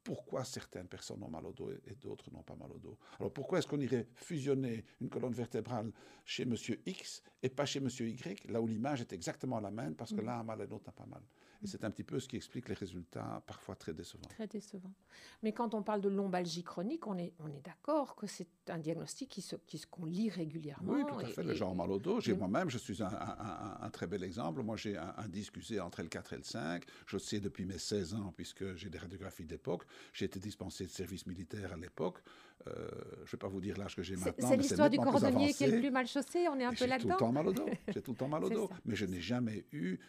[0.08, 2.98] pourquoi certaines personnes ont mal au dos et d'autres n'ont pas mal au dos.
[3.20, 5.92] Alors pourquoi est-ce qu'on irait fusionner une colonne vertébrale
[6.24, 9.96] chez monsieur X et pas chez monsieur Y, là où l'image est exactement la même,
[9.96, 10.26] parce que mm.
[10.26, 11.22] l'un a mal et l'autre n'a pas mal?
[11.64, 14.28] Et c'est un petit peu ce qui explique les résultats parfois très décevants.
[14.30, 14.94] Très décevants.
[15.44, 18.78] Mais quand on parle de lombalgie chronique, on est, on est d'accord que c'est un
[18.78, 20.94] diagnostic qui, se, qui, qu'on lit régulièrement.
[20.94, 21.44] Oui, tout à fait.
[21.44, 22.20] les gens ont mal au dos.
[22.22, 23.10] J'ai moi-même, je suis un,
[23.82, 24.62] un, très bel exemple.
[24.62, 26.84] Moi, j'ai un, disque usé entre L4 et L5.
[27.06, 29.84] Je sais depuis mes 16 ans, puisque j'ai des radiographies d'époque.
[30.14, 32.20] J'ai été dispensé de service militaire à l'époque.
[32.68, 34.50] Euh, je ne vais pas vous dire l'âge que j'ai maintenant.
[34.50, 36.48] C'est l'histoire du cordonnier qui est le plus mal chaussé.
[36.50, 37.18] On est un peu là-dedans.
[37.18, 37.70] J'ai tout le temps mal au dos.
[37.88, 38.70] J'ai tout le temps mal au dos.
[38.86, 40.00] Mais je n'ai jamais eu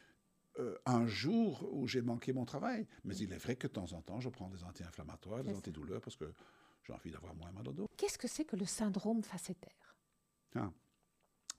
[0.59, 2.87] euh, un jour où j'ai manqué mon travail.
[3.05, 6.01] Mais il est vrai que de temps en temps, je prends des anti-inflammatoires, des antidouleurs,
[6.01, 6.33] parce que
[6.83, 7.88] j'ai envie d'avoir moins mal au dos.
[7.97, 9.97] Qu'est-ce que c'est que le syndrome facétaire?
[10.55, 10.71] Ah.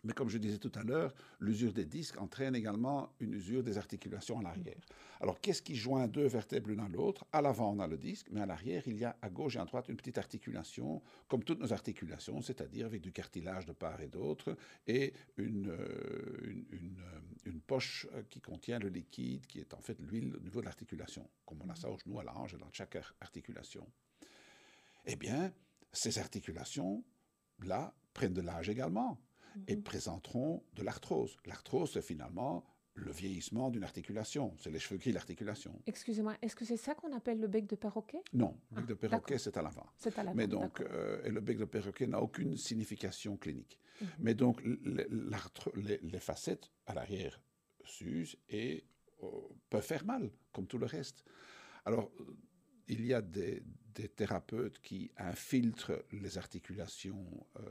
[0.03, 3.77] Mais comme je disais tout à l'heure, l'usure des disques entraîne également une usure des
[3.77, 4.79] articulations à l'arrière.
[5.19, 7.25] Alors, qu'est-ce qui joint deux vertèbres l'une à l'autre?
[7.33, 9.59] À l'avant, on a le disque, mais à l'arrière, il y a à gauche et
[9.59, 13.99] à droite une petite articulation, comme toutes nos articulations, c'est-à-dire avec du cartilage de part
[13.99, 14.55] et d'autre,
[14.87, 19.81] et une, euh, une, euh, une, poche euh, qui contient le liquide, qui est en
[19.81, 22.53] fait l'huile au niveau de l'articulation, comme on a ça au genou, à la hanche
[22.53, 23.85] et dans chaque articulation.
[25.05, 25.51] Eh bien,
[25.91, 29.19] ces articulations-là prennent de l'âge également
[29.67, 29.83] et mhm.
[29.83, 31.37] présenteront de l'arthrose.
[31.45, 34.53] L'arthrose, c'est finalement le vieillissement d'une articulation.
[34.59, 35.79] C'est les cheveux gris, l'articulation.
[35.85, 38.21] Excusez-moi, est-ce que c'est ça qu'on appelle le bec de perroquet?
[38.33, 39.85] Non, le bec de ah, perroquet, c'est à l'avant.
[39.97, 40.35] C'est à l'avant.
[40.35, 43.79] Mais donc, euh, et le bec de perroquet n'a aucune signification clinique.
[44.01, 44.07] Mhm.
[44.19, 47.41] Mais donc, les, facettes à l'arrière
[47.83, 48.83] s'usent et
[49.23, 49.27] euh,
[49.69, 51.23] peuvent faire mal, comme tout le reste.
[51.85, 52.11] Alors,
[52.89, 53.63] il y a des,
[54.15, 57.63] thérapeutes qui infiltrent les articulations euh,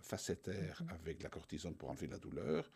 [0.00, 0.90] facétaires mhm.
[0.90, 2.68] avec la cortisone pour enlever la douleur.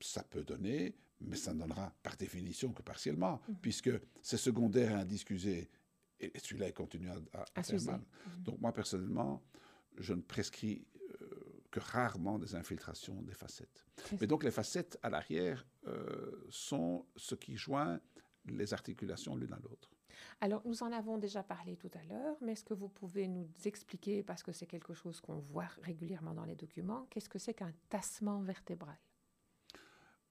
[0.00, 3.56] Ça peut donner, mais ça ne donnera par définition que partiellement, mhm.
[3.62, 3.90] puisque
[4.22, 5.70] c'est secondaire à un disque usé
[6.18, 7.10] et celui-là continue
[7.54, 8.00] à, faire mal.
[8.00, 8.42] Mhm.
[8.42, 9.40] Donc moi, personnellement,
[9.96, 10.84] je ne prescris
[11.22, 13.84] euh, que rarement des infiltrations des facettes.
[14.20, 18.00] Mais donc les facettes à l'arrière euh, sont ce qui joint
[18.46, 19.90] les articulations l'une à l'autre.
[20.40, 23.48] Alors, nous en avons déjà parlé tout à l'heure, mais est-ce que vous pouvez nous
[23.64, 27.54] expliquer, parce que c'est quelque chose qu'on voit régulièrement dans les documents, qu'est-ce que c'est
[27.54, 28.96] qu'un tassement vertébral?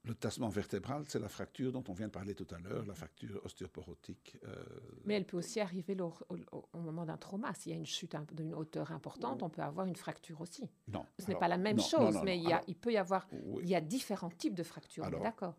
[0.02, 2.94] Le tassement vertébral, c'est la fracture dont on vient de parler tout à l'heure, la
[2.94, 4.38] fracture ostéoporotique.
[4.44, 4.64] Euh,
[5.04, 7.52] mais elle peut aussi arriver au, moment d'un trauma.
[7.52, 10.70] S'il y a une chute d'une hauteur importante, on peut avoir une fracture aussi.
[10.88, 11.04] Non.
[11.18, 13.28] Ce n'est pas la même chose, mais il, y a, il, peut y avoir.
[13.60, 15.10] Il y a différents types de fractures.
[15.10, 15.54] D'accord.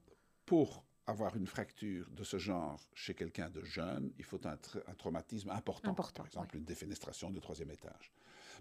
[0.47, 4.57] Pour avoir une fracture de ce genre chez quelqu'un de jeune, il faut un,
[4.97, 8.11] traumatisme important, par exemple une défenestration du troisième étage.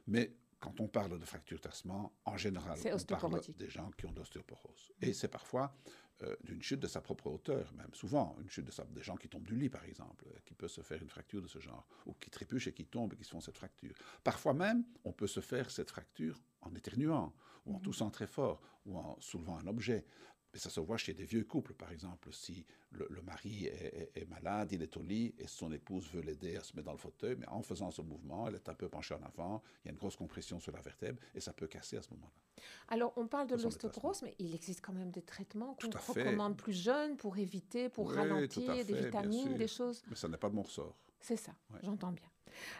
[0.07, 4.13] Mais quand on parle de fracture tassement, en général, on parle des gens qui ont
[4.13, 4.93] de l'ostéoporose.
[5.01, 5.75] Et c'est parfois
[6.23, 9.29] euh, d'une chute de sa propre hauteur, même souvent, une chute de des gens qui
[9.29, 11.87] tombent du lit, par exemple, euh, qui peut se faire une fracture de ce genre,
[12.05, 13.95] ou qui trébuchent et qui tombent et qui se font cette fracture.
[14.23, 17.33] Parfois même, on peut se faire cette fracture en éternuant,
[17.65, 17.83] ou en mhm.
[17.83, 20.05] toussant très fort, ou en soulevant un objet.
[20.53, 24.73] Mais ça se voit chez des vieux couples, par exemple, si le, mari est, malade,
[24.73, 27.37] il est au lit et son épouse veut l'aider à se mettre dans le fauteuil,
[27.39, 29.93] mais en faisant ce mouvement, elle est un peu penchée en avant, il y a
[29.93, 32.65] une grosse compression sur la vertèbre et ça peut casser à ce moment-là.
[32.89, 36.73] Alors, on parle de l'ostéoporose, mais il existe quand même des traitements qu'on recommande plus
[36.73, 40.03] jeunes pour éviter, pour ralentir, des vitamines, des choses.
[40.09, 40.97] Mais ça n'est pas de mon ressort.
[41.21, 42.29] C'est ça, j'entends bien.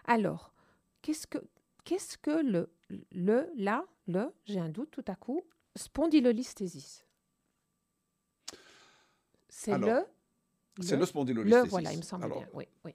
[0.07, 0.53] Alors,
[1.03, 1.39] qu'est-ce que,
[1.85, 2.73] qu'est-ce que le,
[3.13, 5.43] le, là, le, j'ai un doute tout à coup,
[5.77, 7.05] spondylolisthésis
[9.51, 10.05] c'est le
[10.81, 11.65] c'est le, spondylolisthésis.
[11.65, 12.49] Le, voilà, il me semble bien.
[12.55, 12.93] Oui, oui.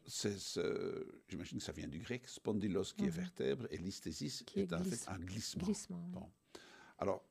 [1.27, 3.13] J'imagine que ça vient du grec, spondylos qui est mhm.
[3.13, 5.67] vertèbre et listhésis qui est, en fait un glissement.
[6.09, 6.29] bon.
[6.97, 7.23] Alors,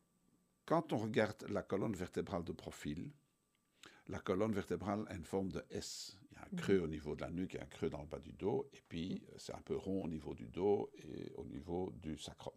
[0.67, 3.11] quand on regarde la colonne vertébrale de profil,
[4.09, 6.19] la colonne vertébrale a une forme de S.
[6.31, 6.59] Il y a un mhm.
[6.59, 8.83] creux au niveau de la nuque et un creux dans le bas du dos, et
[8.89, 9.39] puis mhm.
[9.39, 12.55] c'est un peu rond au niveau du dos et au niveau du sacrum.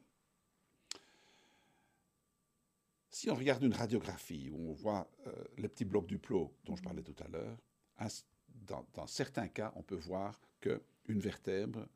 [3.09, 6.75] Si on regarde une radiographie où on voit euh, les petits blocs du plot dont
[6.75, 7.57] je parlais tout à l'heure,
[8.93, 11.87] dans, certains cas, on peut voir qu'une vertèbre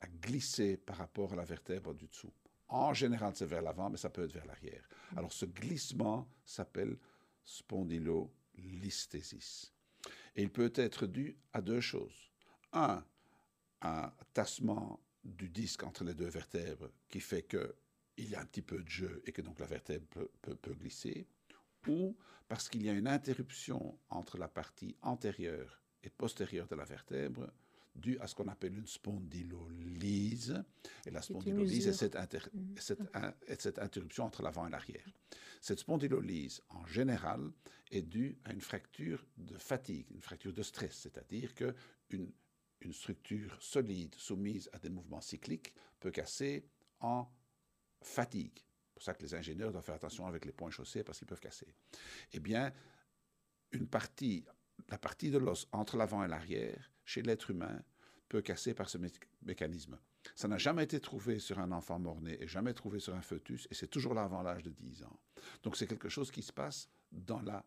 [0.00, 2.32] a glissé par rapport à la vertèbre du dessous.
[2.68, 4.88] En général, c'est vers l'avant, mais ça peut être vers l'arrière.
[5.16, 6.96] Alors, ce glissement s'appelle
[7.44, 9.72] spondylolisthésis.
[10.36, 12.30] Et il peut être dû à deux choses.
[12.72, 13.04] Un,
[13.82, 17.74] un tassement du disque entre les deux vertèbres qui fait que
[18.22, 21.26] il y a un petit peu de jeu et que donc la vertèbre peut, glisser,
[21.86, 22.16] ou
[22.48, 27.50] parce qu'il y a une interruption entre la partie antérieure et postérieure de la vertèbre
[27.94, 30.62] due à ce qu'on appelle une spondylolyse.
[31.06, 32.74] Et la spondylolyse est cette, mm.
[33.48, 35.08] cette, interruption entre l'avant et l'arrière.
[35.60, 37.50] Cette spondylolyse, en général,
[37.90, 42.32] est due à une fracture de fatigue, une fracture de stress, c'est-à-dire qu'une
[42.82, 46.64] une structure solide soumise à des mouvements cycliques peut casser
[47.00, 47.28] en
[48.02, 48.56] fatigue.
[48.56, 51.28] C'est pour ça que les ingénieurs doivent faire attention avec les points chaussés parce qu'ils
[51.28, 51.74] peuvent casser.
[52.32, 52.72] Eh bien,
[53.72, 54.44] une partie,
[54.88, 57.82] la partie de l'os entre l'avant et l'arrière, chez l'être humain,
[58.28, 58.98] peut casser par ce
[59.42, 59.98] mécanisme.
[60.34, 63.66] Ça n'a jamais été trouvé sur un enfant mort-né et jamais trouvé sur un fœtus,
[63.70, 65.20] et c'est toujours là avant l'âge de 10 ans.
[65.62, 67.64] Donc c'est quelque chose qui se passe dans la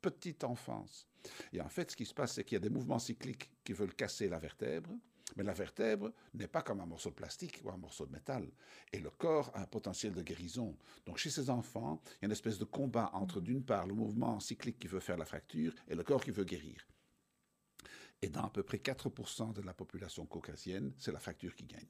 [0.00, 1.08] petite enfance.
[1.52, 3.72] Et en fait, ce qui se passe, c'est qu'il y a des mouvements cycliques qui
[3.72, 4.90] veulent casser la vertèbre,
[5.34, 8.48] mais la vertèbre n'est pas comme un morceau de plastique ou un morceau de métal.
[8.92, 10.76] Et le corps a un potentiel de guérison.
[11.04, 13.94] Donc chez ces enfants, il y a une espèce de combat entre d'une part le
[13.94, 16.86] mouvement cyclique qui veut faire la fracture et le corps qui veut guérir.
[18.22, 21.86] Et dans à peu près 4% de la population caucasienne, c'est la fracture qui gagne.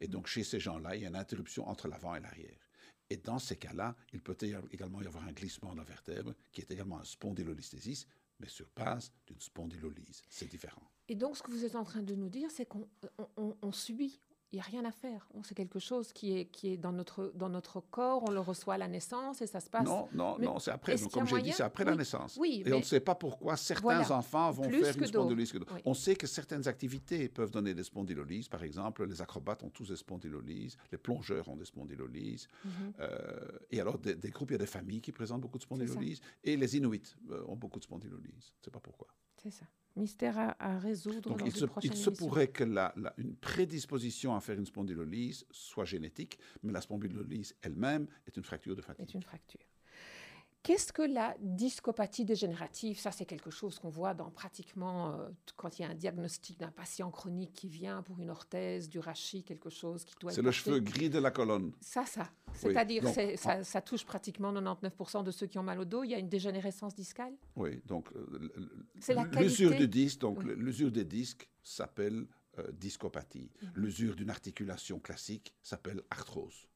[0.00, 2.70] Et donc chez ces gens-là, il y a une interruption entre l'avant et l'arrière.
[3.08, 4.36] Et dans ces cas-là, il peut
[4.70, 8.06] également y avoir un glissement de la vertèbre, qui est également un spondylolisthésis,
[8.38, 10.22] mais sur base d'une spondylolyse.
[10.28, 10.88] C'est différent.
[11.10, 12.86] Et donc, ce que vous êtes en train de nous dire, c'est qu'on
[13.36, 14.20] on, subit,
[14.52, 15.28] il n'y a rien à faire.
[15.42, 18.74] C'est quelque chose qui est, qui est dans, notre, dans notre corps, on le reçoit
[18.74, 19.84] à la naissance et ça se passe.
[19.84, 20.94] Non, non, non, c'est après.
[21.12, 22.36] Comme j'ai dit, c'est après la naissance.
[22.40, 25.52] Oui, et on ne sait pas pourquoi certains enfants vont faire une spondylolyse.
[25.84, 28.48] On sait que certaines activités peuvent donner des spondylolyses.
[28.48, 32.46] Par exemple, les acrobates ont tous des spondylolyses, les plongeurs ont des spondylolyses.
[32.64, 32.70] Mhm.
[33.00, 36.20] Euh, et alors, des, groupes, il y a des familles qui présentent beaucoup de spondylolyses.
[36.44, 38.52] Et les Inuits euh, ont beaucoup de spondylolyses.
[38.54, 39.08] Je ne sais pas pourquoi.
[39.42, 39.66] C'est ça
[39.96, 41.30] mystère à, résoudre.
[41.30, 45.84] Donc il, se, il se, pourrait que la, une prédisposition à faire une spondylolyse soit
[45.84, 49.08] génétique, mais la spondylolyse elle-même est une fracture de fatigue.
[49.08, 49.60] Est une fracture.
[50.62, 52.98] Qu'est-ce que la discopathie dégénérative?
[52.98, 56.58] Ça, c'est quelque chose qu'on voit dans pratiquement euh, quand il y a un diagnostic
[56.58, 60.32] d'un patient chronique qui vient pour une orthèse, du rachis, quelque chose qui doit.
[60.32, 61.72] C'est le cheveu gris de la colonne.
[61.80, 62.30] Ça, ça.
[62.52, 66.04] C'est-à-dire, ça, ça, touche pratiquement 99% de ceux qui ont mal au dos.
[66.04, 67.32] Il y a une dégénérescence discale?
[67.56, 68.50] Oui, donc euh,
[69.38, 72.26] l'usure du disque, donc l'usure des disques s'appelle
[72.58, 73.50] euh, discopathie.
[73.62, 73.70] Mhm.
[73.76, 76.66] L'usure d'une articulation classique s'appelle arthrose.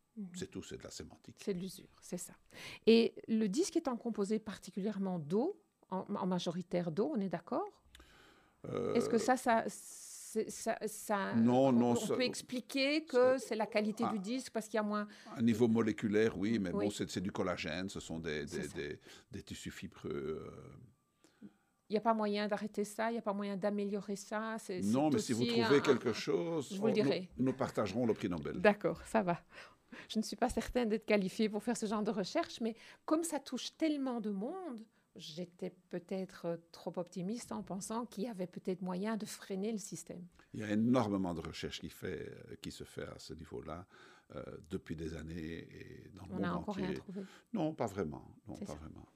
[0.45, 1.37] C'est tout, c'est de la sémantique.
[1.43, 2.35] C'est de l'usure, c'est ça.
[2.87, 5.59] Et le disque étant composé particulièrement d'eau,
[5.91, 7.67] en, majoritaire d'eau, on est d'accord?
[8.67, 9.65] Euh, Est-ce que ça, ça,
[10.87, 14.77] ça, non, on, non, on peut expliquer que c'est la qualité du disque parce qu'il
[14.77, 15.09] y a moins.
[15.35, 18.99] À niveau moléculaire, oui, mais bon, c'est du collagène, ce sont des, des,
[19.31, 20.11] des, tissus fibreux.
[20.13, 21.49] Euh.
[21.89, 24.57] Il n'y a pas moyen d'arrêter ça, il n'y a pas moyen d'améliorer ça.
[24.85, 27.31] non, mais si vous trouvez quelque chose, je vous le dirai.
[27.39, 28.61] Nous, nous partagerons le prix Nobel.
[28.61, 29.41] D'accord, ça va.
[30.09, 33.25] Je ne suis pas certaine d'être qualifiée pour faire ce genre de recherche, mais comme
[33.25, 34.85] ça touche tellement de monde,
[35.17, 40.25] j'étais peut-être trop optimiste en pensant qu'il y avait peut-être moyen de freiner le système.
[40.53, 42.31] Il y a énormément de recherches qui, fait,
[42.61, 43.87] qui se fait à ce niveau-là
[44.35, 47.23] euh, depuis des années et dans le On monde a encore Rien trouvé.
[47.53, 48.25] Non, pas vraiment.
[48.49, 49.07] Non, pas vraiment.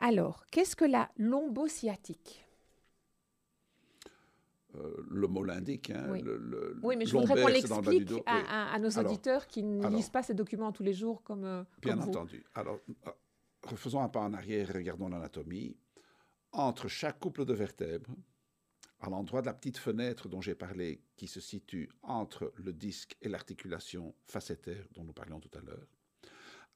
[0.00, 2.45] Alors, qu'est-ce que la lombosciatique
[4.78, 5.90] euh, le mot l'indique.
[5.90, 6.22] Hein, oui.
[6.82, 6.96] oui.
[6.96, 10.82] mais je voudrais qu'on l'explique à, nos auditeurs qui ne lisent pas ces documents tous
[10.82, 11.44] les jours comme.
[11.44, 12.44] Euh, bien entendu.
[12.54, 15.76] Alors, euh, faisons un pas en arrière et regardons l'anatomie.
[16.52, 18.14] Entre chaque couple de vertèbres,
[19.00, 23.16] à l'endroit de la petite fenêtre dont j'ai parlé, qui se situe entre le disque
[23.20, 25.86] et l'articulation facétaire dont nous parlions tout à l'heure,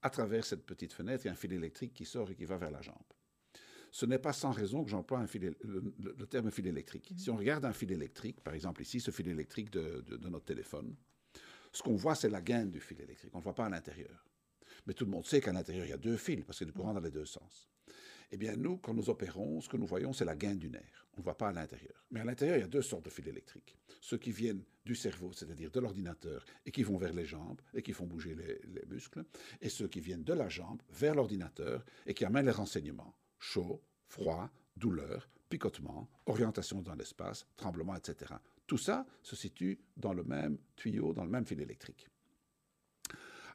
[0.02, 2.44] à travers cette petite fenêtre, il y a un fil électrique qui sort et qui
[2.44, 2.96] va vers la jambe
[3.92, 7.12] ce n'est pas sans raison que j'emploie le, terme fil électrique.
[7.16, 10.94] Si on regarde un fil électrique, par exemple ici, ce fil électrique de, notre téléphone,
[11.72, 13.30] ce qu'on voit, c'est la gaine du fil électrique.
[13.34, 14.24] On ne voit pas à l'intérieur.
[14.86, 16.70] Mais tout le monde sait qu'à l'intérieur, il y a deux fils, parce qu'il y
[16.70, 17.68] a du courant dans les deux sens.
[18.32, 21.06] Eh bien, nous, quand nous opérons, ce que nous voyons, c'est la gaine du nerf.
[21.14, 22.04] On ne voit pas à l'intérieur.
[22.12, 23.76] Mais à l'intérieur, il y a deux sortes de fils électriques.
[24.00, 27.82] Ceux qui viennent du cerveau, c'est-à-dire de l'ordinateur, et qui vont vers les jambes, et
[27.82, 29.24] qui font bouger les, les muscles,
[29.60, 33.82] et ceux qui viennent de la jambe vers l'ordinateur, et qui amènent les renseignements chaud,
[34.06, 38.34] froid, douleur, picotement, orientation dans l'espace, tremblement, etc.
[38.66, 42.08] Tout ça se situe dans le même tuyau, dans le même fil électrique.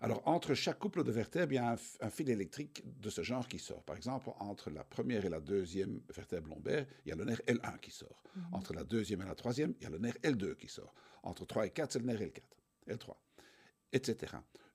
[0.01, 3.47] Alors, entre chaque couple de vertèbres, il y a un, fil électrique de ce genre
[3.47, 3.81] qui sort.
[3.83, 7.39] Par exemple, entre la première et la deuxième vertèbre lombaire, il y a le nerf
[7.47, 8.21] L1 qui sort.
[8.35, 8.43] Mhm.
[8.51, 10.93] Entre la deuxième et la troisième, il y a le nerf L2 qui sort.
[11.23, 12.41] Entre 3 et 4, c'est le nerf L4,
[12.89, 13.15] L3,
[13.93, 14.33] etc.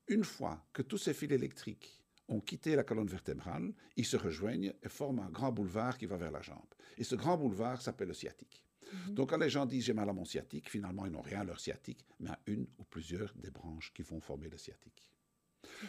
[0.09, 2.00] Une fois que tous ces fils électriques
[2.31, 6.17] ont quitté la colonne vertébrale, ils se rejoignent et forment un grand boulevard qui va
[6.17, 6.75] vers la jambe.
[6.97, 8.65] Et ce grand boulevard s'appelle le sciatique.
[8.93, 9.15] Mhm.
[9.15, 11.45] Donc quand les gens disent j'ai mal à mon sciatique, finalement ils n'ont rien à
[11.45, 15.07] leur sciatique, mais à une ou plusieurs des branches qui vont former le sciatique.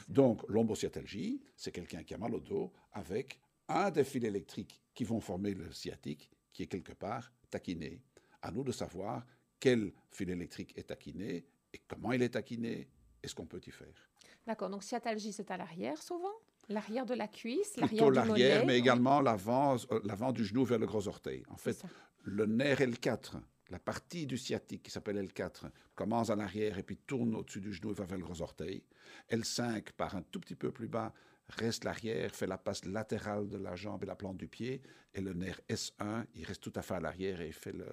[0.07, 5.03] Donc l'ombosciatalgie, c'est quelqu'un qui a mal au dos avec un des fils électriques qui
[5.03, 8.01] vont former le sciatique qui est quelque part taquiné.
[8.41, 9.25] À nous de savoir
[9.59, 12.89] quel fil électrique est taquiné et comment il est taquiné
[13.23, 14.10] et ce qu'on peut y faire.
[14.45, 16.33] D'accord, donc sciatalgie, c'est à l'arrière souvent?
[16.69, 20.79] L'arrière de la cuisse, l'arrière du l'arrière, mais également l'avant, euh, l'avant du genou vers
[20.79, 21.43] le gros orteil.
[21.49, 21.83] En fait,
[22.23, 26.97] le nerf L4, la partie du sciatique qui s'appelle L4, commence à l'arrière et puis
[26.97, 28.83] tourne au-dessus du genou et va vers le gros orteil.
[29.29, 31.13] L5 part un tout petit peu plus bas,
[31.49, 34.81] reste l'arrière, fait la passe latérale de la jambe et la plante du pied.
[35.13, 37.87] Et le nerf S1, il reste tout à fait à l'arrière et fait le,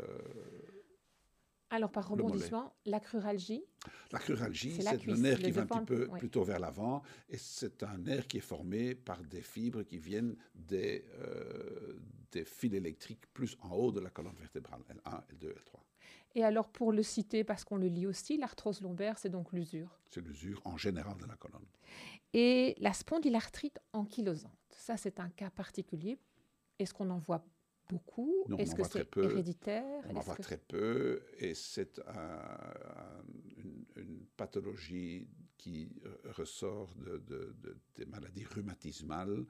[1.70, 3.62] alors, par rebondissement, la cruralgie
[4.10, 7.82] La cruralgie, c'est le nerf qui va un petit peu plutôt vers l'avant, et c'est
[7.82, 11.98] un nerf qui est formé par des fibres qui viennent des, euh,
[12.32, 15.80] des fils électriques plus en haut de la colonne vertébrale, L1, L2, L3.
[16.34, 19.98] Et alors, pour le citer, parce qu'on le lit aussi, l'arthrose lombaire, c'est donc l'usure.
[20.08, 21.66] C'est l'usure en général de la colonne.
[22.32, 26.18] Et la spondylarthrite ankylosante, ça c'est un cas particulier.
[26.78, 27.44] Est-ce qu'on en voit
[27.88, 28.44] beaucoup.
[28.58, 30.02] Est-ce que c'est héréditaire?
[30.08, 31.22] On en voit très peu.
[31.38, 32.00] Et c'est
[33.56, 36.00] une, pathologie qui
[36.36, 37.56] ressort de,
[37.96, 39.44] des maladies rhumatismales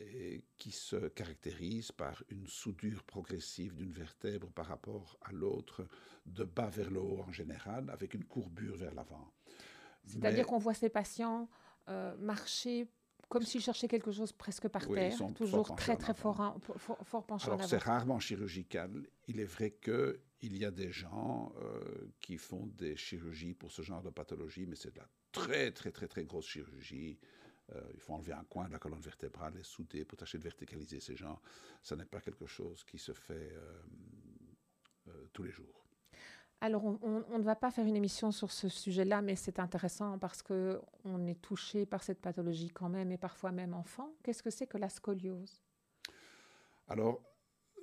[0.00, 5.86] et qui se caractérise par une soudure progressive d'une vertèbre par rapport à l'autre,
[6.26, 9.32] de bas vers le haut en général, avec une courbure vers l'avant.
[10.06, 11.48] C'est-à-dire qu'on voit ces patients
[11.88, 12.88] euh, marcher
[13.28, 17.50] comme s'ils cherchaient quelque chose presque par terre, toujours très très fort, fort, fort penchés
[17.50, 19.06] Alors c'est rarement chirurgical.
[19.26, 23.82] Il est vrai qu'il y a des gens euh, qui font des chirurgies pour ce
[23.82, 27.18] genre de pathologie, mais c'est de la très très très très grosse chirurgie.
[27.74, 30.44] Euh, il faut enlever un coin de la colonne vertébrale et souder pour tâcher de
[30.44, 31.40] verticaliser ces gens.
[31.82, 33.52] Ce n'est pas quelque chose qui se fait
[35.32, 35.87] tous les jours.
[36.60, 40.42] Alors, on, ne va pas faire une émission sur ce sujet-là, mais c'est intéressant parce
[40.42, 44.12] qu'on est touché par cette pathologie quand même, et parfois même enfant.
[44.24, 45.62] Qu'est-ce que c'est que la scoliose?
[46.88, 47.22] Alors,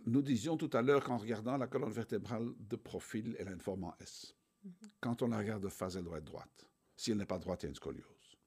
[0.06, 3.62] nous disions tout à l'heure qu'en regardant la colonne vertébrale de profil, elle a une
[3.62, 4.36] forme en S.
[4.64, 4.72] Mhm.
[5.00, 6.68] Quand on la regarde de face, elle doit être droite.
[6.98, 8.38] Si elle n'est pas droite, il y a une scoliose.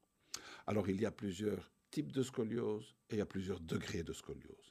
[0.66, 4.12] Alors, il y a plusieurs types de scoliose et il y a plusieurs degrés de
[4.12, 4.67] scoliose.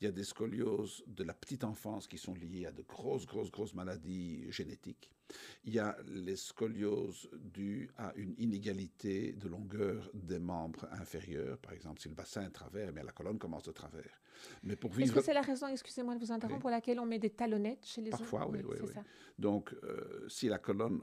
[0.00, 3.26] Il y a des scolioses de la petite enfance qui sont liées à de grosses,
[3.26, 5.10] grosses, grosses maladies génétiques.
[5.64, 11.58] Il y a les scolioses dues à une inégalité de longueur des membres inférieurs.
[11.58, 14.20] Par exemple, si le bassin est travers, mais la colonne commence de travers.
[14.62, 15.02] Mais pour vivre...
[15.02, 17.84] Est-ce que c'est la raison, excusez-moi de vous interrompre, pour laquelle on met des talonnettes
[17.84, 18.92] chez les Parfois, oui, oui, oui.
[19.38, 21.00] Donc, euh, si la colonne,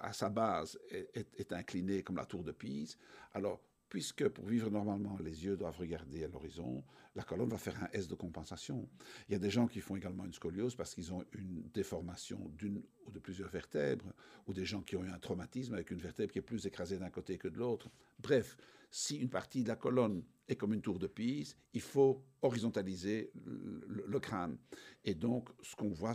[0.00, 2.98] à sa base, est, est inclinée comme la tour de Pise,
[3.32, 3.60] alors
[3.94, 6.82] puisque pour vivre normalement, les yeux doivent regarder à l'horizon,
[7.14, 8.88] la colonne va faire un S de compensation.
[9.28, 12.50] Il y a des gens qui font également une scoliose parce qu'ils ont une déformation
[12.58, 14.12] d'une ou de plusieurs vertèbres,
[14.48, 16.98] ou des gens qui ont eu un traumatisme avec une vertèbre qui est plus écrasée
[16.98, 17.88] d'un côté que de l'autre.
[18.18, 18.56] Bref,
[18.90, 23.30] si une partie de la colonne est comme une tour de Pise, il faut horizontaliser
[23.44, 24.58] le, crâne.
[25.04, 26.14] Et donc, ce qu'on voit,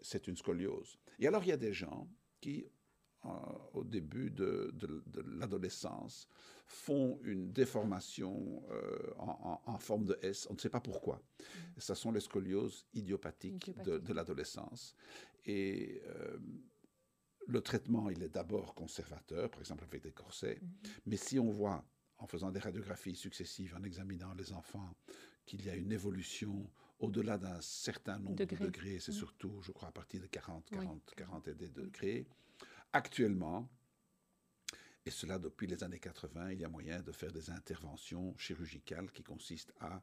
[0.00, 0.96] c'est une scoliose.
[1.18, 2.08] Et alors, il y a des gens
[2.40, 2.64] qui
[3.74, 4.72] au début de,
[5.38, 6.28] l'adolescence,
[6.66, 10.46] font une déformation euh, en, forme de S.
[10.50, 11.16] On ne sait pas pourquoi.
[11.16, 11.44] Mm.
[11.78, 14.94] Ce sont les scolioses idiopathiques, De, l'adolescence.
[15.46, 16.38] Et euh,
[17.46, 20.60] le traitement, il est d'abord conservateur, par exemple avec des corsets.
[20.62, 20.88] Mm-hmm.
[21.06, 21.84] Mais si on voit,
[22.18, 24.94] en faisant des radiographies successives, en examinant les enfants,
[25.46, 26.70] qu'il y a une évolution
[27.00, 29.14] au-delà d'un certain nombre de degrés, c'est mm.
[29.14, 32.26] surtout, je crois, à partir de 40, 40, 40 et des degrés,
[32.92, 33.68] Actuellement,
[35.04, 39.10] et cela depuis les années 80, il y a moyen de faire des interventions chirurgicales
[39.10, 40.02] qui consistent à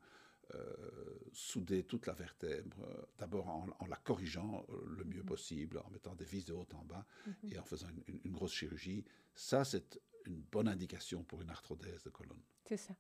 [0.54, 5.26] euh, souder toute la vertèbre, euh, d'abord en, la corrigeant euh, le mieux mhm.
[5.26, 7.52] possible, en mettant des vis de haut en bas mhm.
[7.52, 9.04] et en faisant une, grosse chirurgie.
[9.34, 12.42] Ça, c'est une bonne indication pour une arthrodèse de colonne.
[12.68, 12.96] C'est ça.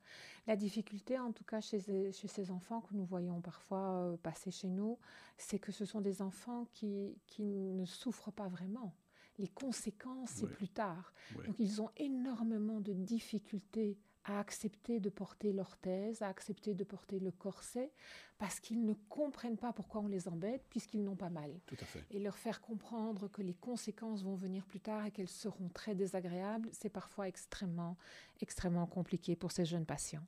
[0.48, 1.80] La difficulté, en tout cas chez,
[2.12, 4.98] chez ces enfants que nous voyons parfois passer chez nous,
[5.38, 8.96] c'est que ce sont des enfants qui, qui ne souffrent pas vraiment
[9.38, 11.14] les conséquences, c'est plus tard.
[11.46, 17.19] Donc ils ont énormément de difficultés à accepter de porter l'orthèse, à accepter de porter
[17.19, 17.91] le corset,
[18.38, 21.51] parce qu'ils ne comprennent pas pourquoi on les embête, puisqu'ils n'ont pas mal.
[21.67, 22.03] Tout à fait.
[22.09, 25.95] Et leur faire comprendre que les conséquences vont venir plus tard et qu'elles seront très
[25.95, 27.97] désagréables, c'est parfois extrêmement,
[28.41, 30.26] extrêmement compliqué pour ces jeunes patients.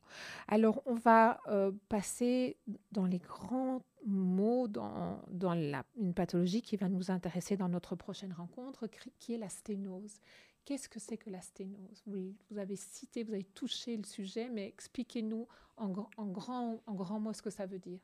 [0.48, 2.58] Alors, on va euh, passer
[2.92, 7.96] dans les grands mots dans, dans la, une pathologie qui va nous intéresser dans notre
[7.96, 8.88] prochaine rencontre,
[9.20, 10.22] qui est la sténose.
[10.68, 12.04] Qu'est-ce que c'est que la sténose?
[12.06, 15.48] Vous, avez cité, vous avez touché le sujet, mais expliquez-nous
[15.78, 18.02] en, grand, en grand mot ce que ça veut dire.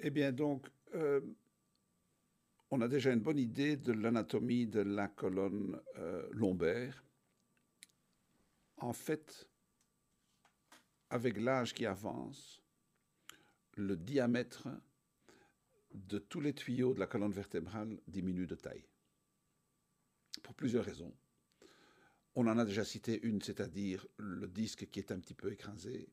[0.00, 1.22] Eh bien, donc, euh,
[2.70, 7.02] on a déjà une bonne idée de l'anatomie de la colonne euh, lombaire.
[8.76, 9.48] En fait,
[11.08, 12.62] avec l'âge qui avance,
[13.72, 14.68] le diamètre
[15.94, 18.84] de tous les tuyaux de la colonne vertébrale diminue de taille
[20.48, 21.14] pour plusieurs raisons.
[22.34, 26.08] On en a déjà cité une, c'est-à-dire le disque qui est un petit peu écrasé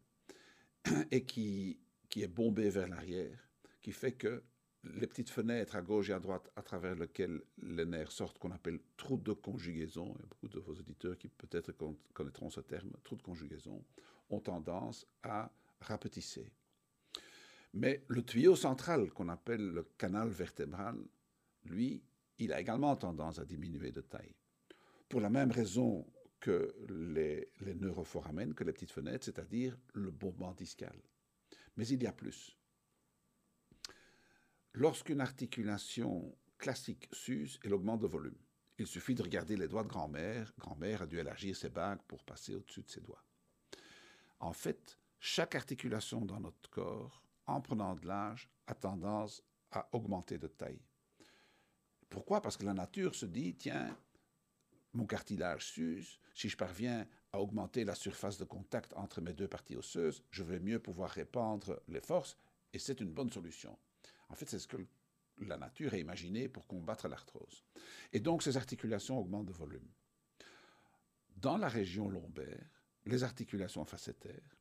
[1.11, 1.79] et qui,
[2.09, 3.39] qui est bombé vers l'arrière,
[3.81, 4.43] qui fait que
[4.83, 8.51] les petites fenêtres à gauche et à droite à travers lesquelles les nerfs sortent, qu'on
[8.51, 11.71] appelle trou de conjugaison, a beaucoup de vos auditeurs qui peut-être
[12.13, 13.85] connaîtront ce terme, trou de conjugaison,
[14.29, 16.51] ont tendance à rapetisser.
[17.73, 20.97] Mais le tuyau central, qu'on appelle le canal vertébral,
[21.63, 22.03] lui,
[22.37, 24.35] il a également tendance à diminuer de taille.
[25.09, 26.05] Pour la même raison
[26.39, 30.95] que les, les que les petites fenêtres, c'est-à-dire le bombement discal.
[31.77, 32.57] Mais il y a plus.
[34.73, 38.37] Lorsqu'une articulation classique s'use, elle augmente de volume.
[38.77, 40.53] Il suffit de regarder les doigts de grand-mère.
[40.59, 43.23] Grand-mère a dû élargir ses bagues pour passer au-dessus de ses doigts.
[44.39, 50.37] En fait, chaque articulation dans notre corps, en prenant de l'âge, a tendance à augmenter
[50.37, 50.81] de taille.
[52.15, 52.41] Pourquoi?
[52.41, 53.93] Parce que la nature se dit, tiens,
[54.93, 59.49] mon cartilage s'use, si je parviens à augmenter la surface de contact entre mes deux
[59.49, 62.37] parties osseuses, je vais mieux pouvoir répandre les forces
[62.71, 63.77] et c'est une bonne solution.
[64.29, 64.77] En fait, c'est ce que
[65.39, 67.65] la nature a imaginé pour combattre l'arthrose.
[68.13, 69.91] Et donc, ces articulations augmentent de volume.
[71.35, 74.55] Dans la région lombaire, les articulations facétaires,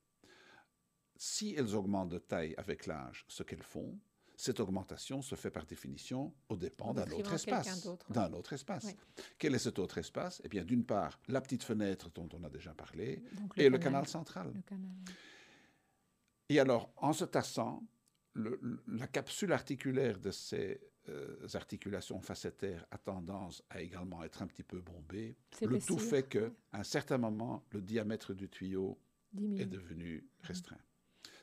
[1.15, 3.97] si elles augmentent de taille avec l'âge, ce qu'elles font,
[4.37, 7.89] cette augmentation se fait par définition au dépend d'un autre espace.
[8.11, 8.95] D'un autre espace.
[9.39, 10.41] Quel est cet autre espace?
[10.45, 13.23] Eh bien, d'une part, la petite fenêtre dont on a déjà parlé,
[13.57, 14.53] et le canal central.
[16.49, 17.83] Et alors, en se tassant,
[18.35, 24.63] la capsule articulaire de ces euh, articulations facétaires a tendance à également être un petit
[24.63, 25.37] peu bombée.
[25.63, 28.99] Le tout fait qu'à un certain moment, le diamètre du tuyau
[29.57, 30.79] est devenu restreint.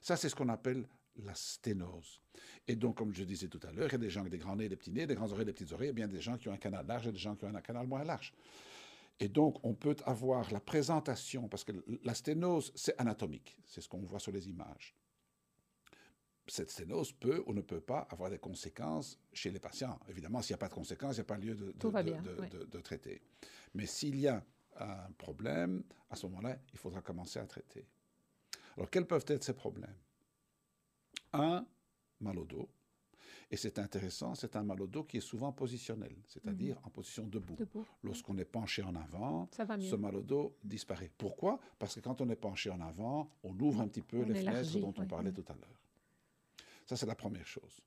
[0.02, 0.88] Ça, c'est ce qu'on appelle
[1.18, 2.22] la sténose.
[2.68, 4.38] Et donc, comme je disais tout à l'heure, il y a des gens avec des
[4.38, 6.38] grands nez, des petits nez, des grands oreilles, des petites oreilles, et bien des gens
[6.38, 8.34] qui ont un canal large et des gens qui ont un canal moins large.
[9.20, 13.90] Et donc, on peut avoir la présentation, parce que la sténose, c'est anatomique, c'est ce
[13.90, 14.96] qu'on voit sur les images.
[16.48, 20.00] Cette sténose peut ou ne peut pas avoir des conséquences chez les patients.
[20.10, 22.80] Évidemment, s'il n'y a pas de conséquences, il n'y a pas lieu de, de, de
[22.80, 23.22] traiter.
[23.76, 24.44] Mais s'il y a
[24.78, 27.86] un problème, à ce moment-là, il faudra commencer à traiter.
[28.76, 29.96] Alors, quels peuvent être ces problèmes?
[31.34, 31.66] Un,
[32.20, 32.70] mal au dos.
[33.50, 36.86] Et c'est intéressant, c'est un mal au dos qui est souvent positionnel, c'est-à-dire mhm.
[36.86, 37.58] en position debout.
[38.02, 41.12] Lorsqu'on est penché en avant, ce mal au dos disparaît.
[41.18, 41.60] Pourquoi?
[41.78, 44.80] Parce que quand on est penché en avant, on ouvre un petit peu les fenêtres
[44.80, 45.82] dont on parlait tout à l'heure.
[46.86, 47.82] Ça, c'est la première chose.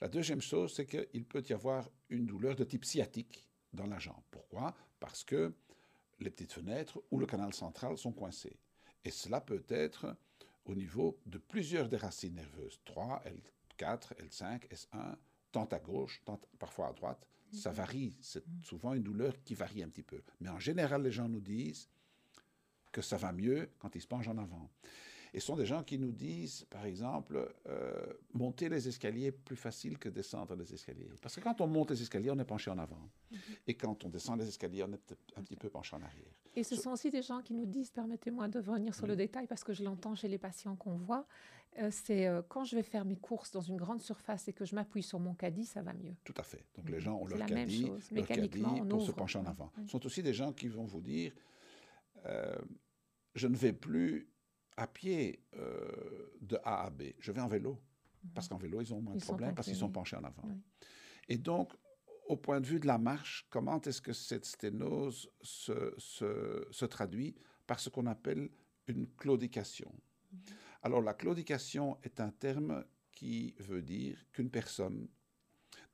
[0.00, 3.98] La deuxième chose, c'est qu'il peut y avoir une douleur de type sciatique dans la
[3.98, 4.22] jambe.
[4.30, 4.74] Pourquoi?
[4.98, 5.52] Parce que
[6.18, 8.58] les petites fenêtres ou le canal central sont coincés.
[9.04, 10.16] Et cela peut être
[10.70, 13.22] au niveau de plusieurs des racines nerveuses, 3,
[13.78, 15.16] L4, L5, S1,
[15.50, 17.26] tant à gauche, tant parfois à droite.
[17.52, 17.76] Ça mhm.
[17.76, 18.62] varie, c'est mhm.
[18.62, 20.22] souvent une douleur qui varie un petit peu.
[20.40, 21.88] Mais en général, les gens nous disent
[22.92, 24.70] que ça va mieux quand ils se penchent en avant.
[25.32, 29.56] Et ce sont des gens qui nous disent, par exemple, euh, monter les escaliers plus
[29.56, 31.08] facile que descendre les escaliers.
[31.22, 33.08] Parce que quand on monte les escaliers, on est penché en avant.
[33.30, 33.38] Mhm.
[33.68, 36.32] Et quand on descend les escaliers, on est un petit peu penché en arrière.
[36.56, 39.46] Et ce sont aussi des gens qui nous disent, permettez-moi de revenir sur le détail
[39.46, 41.26] parce que je l'entends chez les patients qu'on voit,
[41.78, 44.64] euh, c'est euh, quand je vais faire mes courses dans une grande surface et que
[44.64, 46.16] je m'appuie sur mon caddie, ça va mieux.
[46.24, 46.64] Tout à fait.
[46.74, 49.70] Donc les gens ont leur caddie, leur caddie pour se pencher en avant.
[49.84, 51.32] Ce sont aussi des gens qui vont vous dire,
[53.36, 54.28] je ne vais plus
[54.76, 57.02] à pied euh, de A à B.
[57.18, 57.78] Je vais en vélo.
[58.34, 60.44] Parce qu'en vélo, ils ont moins de problèmes parce qu'ils sont penchés en avant.
[61.28, 61.72] Et donc,
[62.28, 66.84] au point de vue de la marche, comment est-ce que cette sténose se, se, se
[66.84, 67.34] traduit
[67.66, 68.50] par ce qu'on appelle
[68.86, 69.92] une claudication?
[70.32, 70.40] Mhm.
[70.82, 75.08] Alors, la claudication est un terme qui veut dire qu'une personne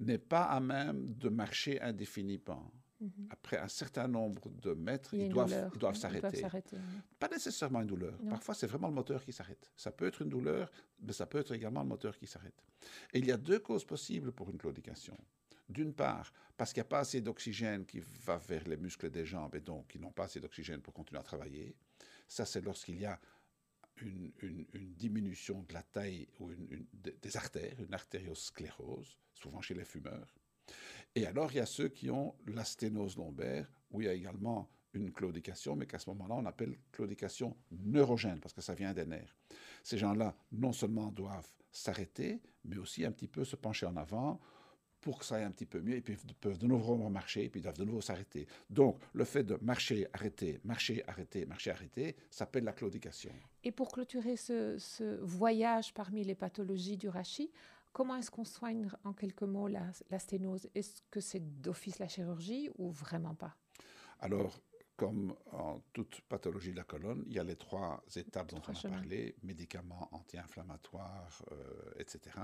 [0.00, 2.72] n'est pas à même de marcher indéfiniment.
[3.00, 3.28] Mhm.
[3.30, 6.42] Après un certain nombre de mètres, ils doivent, ils doivent s'arrêter.
[7.18, 8.18] Pas nécessairement une douleur.
[8.30, 9.70] Parfois, c'est vraiment le moteur qui s'arrête.
[9.76, 10.70] Ça peut être une douleur,
[11.00, 12.64] mais ça peut être également le moteur qui s'arrête.
[13.12, 15.16] Et il y a deux causes possibles pour une claudication.
[15.68, 19.26] D'une part, parce qu'il n'y a pas assez d'oxygène qui va vers les muscles des
[19.26, 21.74] jambes et donc ils n'ont pas assez d'oxygène pour continuer à travailler.
[22.28, 23.20] Ça, c'est lorsqu'il y a
[24.00, 24.32] une,
[24.96, 26.50] diminution de la taille ou
[26.92, 30.34] des artères, une artériosclérose, souvent chez les fumeurs.
[31.16, 34.12] Et alors, il y a ceux qui ont la sténose lombaire, où il y a
[34.12, 38.92] également une claudication, mais qu'à ce moment-là, on appelle claudication neurogène, parce que ça vient
[38.92, 39.34] des nerfs.
[39.82, 44.38] Ces gens-là, non seulement doivent s'arrêter, mais aussi un petit peu se pencher en avant
[45.00, 47.48] pour que ça aille un petit peu mieux, et puis peuvent de nouveau marcher, et
[47.48, 48.46] puis doivent de nouveau s'arrêter.
[48.68, 53.32] Donc, le fait de marcher, arrêter, marcher, arrêter, marcher, arrêter, s'appelle la claudication.
[53.64, 57.50] Et pour clôturer ce voyage parmi les pathologies du rachis,
[57.96, 60.68] Comment est-ce qu'on soigne en quelques mots la, sténose?
[60.74, 63.56] Est-ce que c'est d'office la chirurgie ou vraiment pas?
[64.20, 64.60] Alors,
[64.96, 68.74] comme en toute pathologie de la colonne, il y a les trois étapes dont on
[68.74, 72.36] a parlé, médicaments anti-inflammatoires, euh, etc.,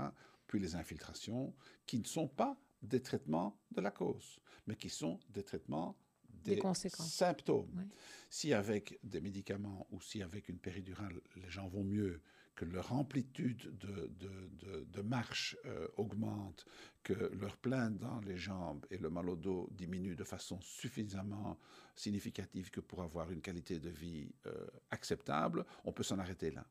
[0.47, 1.53] puis les infiltrations,
[1.85, 5.95] qui ne sont pas des traitements de la cause, mais qui sont des traitements
[6.43, 7.87] des, symptômes.
[8.31, 12.23] Si avec des médicaments ou si avec une péridurale, les gens vont mieux,
[12.55, 16.65] que leur amplitude de, marche euh, augmente,
[17.03, 21.59] que leur plainte dans les jambes et le mal au dos diminue de façon suffisamment
[21.95, 26.65] significative que pour avoir une qualité de vie euh, acceptable, on peut s'en arrêter là.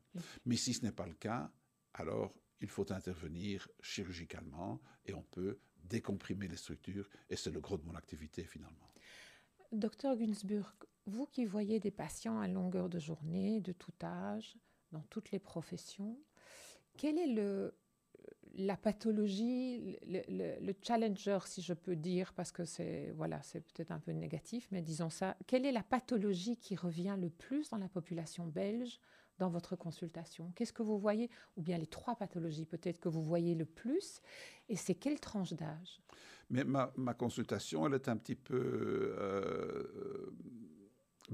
[0.45, 1.51] Mais si ce n'est pas le cas,
[1.93, 7.77] alors il faut intervenir chirurgicalement et on peut décomprimer les structures et c'est le gros
[7.77, 8.89] de mon activité finalement.
[9.71, 10.73] Docteur Günzburg,
[11.05, 14.55] vous qui voyez des patients à longueur de journée, de tout âge,
[14.93, 16.17] dans toutes les professions.
[16.95, 17.71] Quel est
[18.55, 24.11] la pathologie, le, challenger, si je peux dire, parce que c'est voilà, peut-être un peu
[24.11, 25.35] négatif, mais disons ça.
[25.47, 28.99] Quelle est la pathologie qui revient le plus dans la population belge
[29.39, 30.51] dans votre consultation?
[30.55, 31.31] Qu'est-ce que vous voyez?
[31.57, 34.21] Ou bien les trois pathologies peut-être que vous voyez le plus
[34.69, 35.99] Et c'est quelle tranche d'âge?
[36.51, 40.31] Mais ma, ma, consultation, elle est un petit peu euh,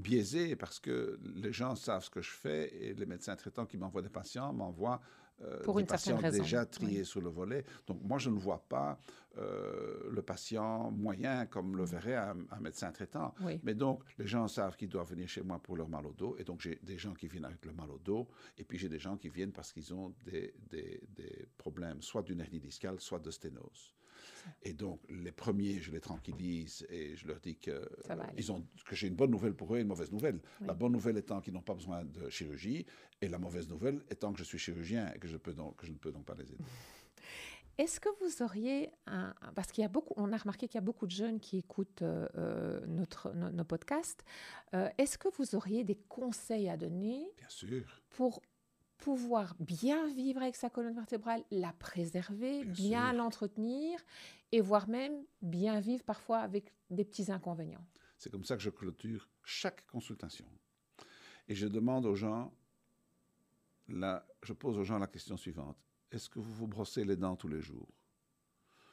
[0.00, 3.76] biaisée parce que les gens savent ce que je fais et les médecins traitants qui
[3.76, 5.00] m'envoient des patients m'envoient
[5.42, 7.64] euh, Pour des patients déjà triés sur le volet.
[7.86, 8.98] Donc moi, je ne vois pas
[9.38, 13.34] euh, le patient moyen comme le verrait un, médecin traitant.
[13.62, 16.36] Mais donc, les gens savent qu'ils doivent venir chez moi pour leur mal au dos.
[16.38, 18.28] Et donc, j'ai des gens qui viennent avec le mal au dos.
[18.58, 22.22] Et puis, j'ai des gens qui viennent parce qu'ils ont des, des, des problèmes, soit
[22.22, 23.94] d'une hernie discale, soit de sténose.
[24.62, 27.88] Et donc, les premiers, je les tranquillise et je leur dis que,
[28.36, 30.40] ils ont, que j'ai une bonne nouvelle pour eux et une mauvaise nouvelle.
[30.60, 32.86] La bonne nouvelle étant qu'ils n'ont pas besoin de chirurgie
[33.20, 35.86] et la mauvaise nouvelle étant que je suis chirurgien et que je, peux donc, que
[35.86, 36.64] je ne peux donc pas les aider.
[37.80, 40.82] Est-ce que vous auriez un, parce qu'il y a beaucoup, on a remarqué qu'il y
[40.82, 44.22] a beaucoup de jeunes qui écoutent euh, euh, notre, nos podcasts.
[44.74, 48.02] Euh, est-ce que vous auriez des conseils à donner Bien sûr.
[48.10, 48.42] pour
[49.00, 53.98] pouvoir bien vivre avec sa colonne vertébrale, la préserver, bien, l'entretenir
[54.52, 57.84] et voire même bien vivre parfois avec des petits inconvénients.
[58.18, 60.46] C'est comme ça que je clôture chaque consultation.
[61.48, 62.52] Et je demande aux gens,
[63.88, 65.76] je pose aux gens la question suivante.
[66.12, 67.88] Est-ce que vous vous brossez les dents tous les jours?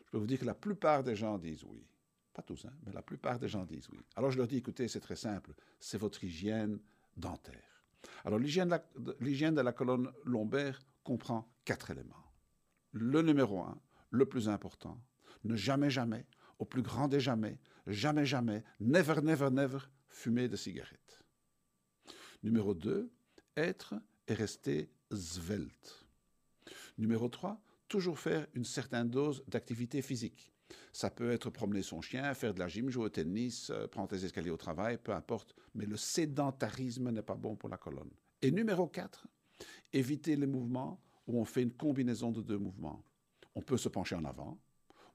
[0.06, 1.86] Je peux vous dire que la plupart des gens disent oui.
[2.34, 4.00] Pas tous, hein, mais la plupart des gens disent oui.
[4.16, 6.80] Alors je leur dis, écoutez, c'est très simple, c'est votre hygiène
[7.16, 7.77] dentaire.
[8.26, 12.32] Alors l'hygiène de, la colonne lombaire comprend quatre éléments.
[12.92, 13.80] Le numéro un,
[14.10, 15.02] le plus important,
[15.44, 16.26] ne jamais, jamais,
[16.60, 19.80] au plus grand des jamais, jamais, jamais, never, never, never,
[20.10, 21.24] fumer de cigarettes.
[22.44, 23.12] Numéro 2,
[23.56, 23.96] être
[24.28, 26.06] et rester svelte.
[26.98, 30.54] Numéro 3, toujours faire une certaine dose d'activité physique.
[30.92, 34.14] Ça peut être promener son chien, faire de la gym, jouer au tennis, euh, prendre
[34.14, 35.56] les escaliers au travail, peu importe.
[35.76, 38.12] Mais le sédentarisme n'est pas bon pour la colonne.
[38.42, 39.28] Et numéro 4,
[39.94, 43.04] éviter les mouvements où on fait une combinaison de deux mouvements.
[43.56, 44.58] On peut se pencher en avant,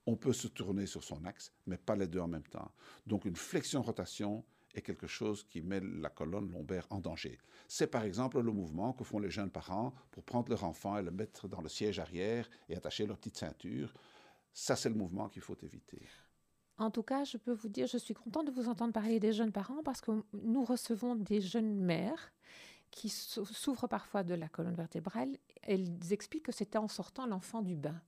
[0.07, 2.73] on peut se tourner sur son axe, mais pas les deux en même temps.
[3.07, 4.45] Donc une flexion-rotation
[4.75, 7.39] est quelque chose qui met la colonne lombaire en danger.
[7.69, 11.03] C'est par exemple le mouvement que font les jeunes parents pour prendre leur enfant et
[11.03, 13.95] le mettre dans le siège arrière et attacher leur petite ceinture.
[14.53, 16.07] Ça, c'est le mouvement qu'il faut éviter.
[16.79, 19.33] En tout cas, je peux vous dire, je suis contente de vous entendre parler des
[19.33, 22.33] jeunes parents parce que nous recevons des jeunes mères
[22.91, 25.37] qui souffrent parfois de la colonne vertébrale.
[25.63, 28.01] Elles expliquent que c'était en sortant l'enfant du bain.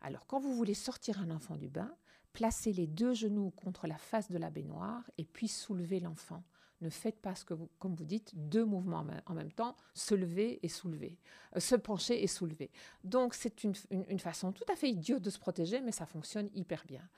[0.00, 1.94] Alors, quand vous voulez sortir un enfant du bain,
[2.32, 6.42] placez les deux genoux contre la face de la baignoire et puis soulevez l'enfant
[6.82, 10.14] ne faites pas ce que vous, comme vous dites, deux mouvements en même temps, se
[10.14, 11.16] lever et soulever,
[11.56, 12.70] euh, se pencher et soulever.
[13.04, 13.74] Donc c'est une,
[14.18, 17.08] façon tout à fait idiote de se protéger, mais ça fonctionne hyper bien.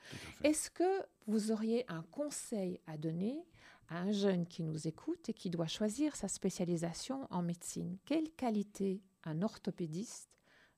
[0.43, 3.43] Est-ce que vous auriez un conseil à donner
[3.89, 7.97] à un jeune qui nous écoute et qui doit choisir sa spécialisation en médecine?
[8.05, 10.29] Quelle qualité un orthopédiste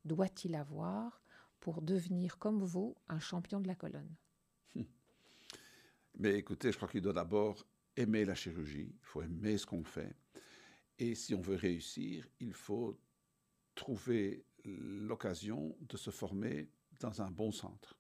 [0.06, 1.22] doit-il avoir
[1.60, 4.16] pour devenir comme vous un champion de la colonne?
[6.20, 7.66] Mais écoutez, je crois qu'il doit d'abord
[7.98, 10.16] aimer la chirurgie, il faut aimer ce qu'on fait.
[11.00, 13.00] Et si on veut réussir, il faut
[13.76, 16.70] trouver l'occasion de se former
[17.00, 18.00] dans un bon centre.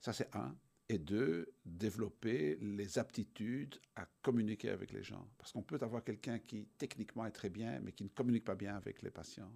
[0.00, 0.56] Ça, c'est un.
[0.88, 5.30] Et deux, développer les aptitudes à communiquer avec les gens.
[5.38, 8.56] Parce qu'on peut avoir quelqu'un qui techniquement est très bien, mais qui ne communique pas
[8.56, 9.52] bien avec les patients.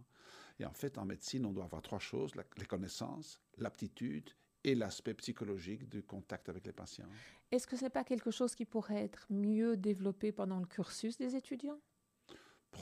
[0.60, 4.30] Et en fait, en médecine, on doit avoir trois choses, les connaissances, l'aptitude
[4.64, 7.06] et l'aspect psychologique du contact avec les patients.
[7.50, 11.16] Est-ce que ce n'est pas quelque chose qui pourrait être mieux développé pendant le cursus
[11.16, 11.78] des étudiants?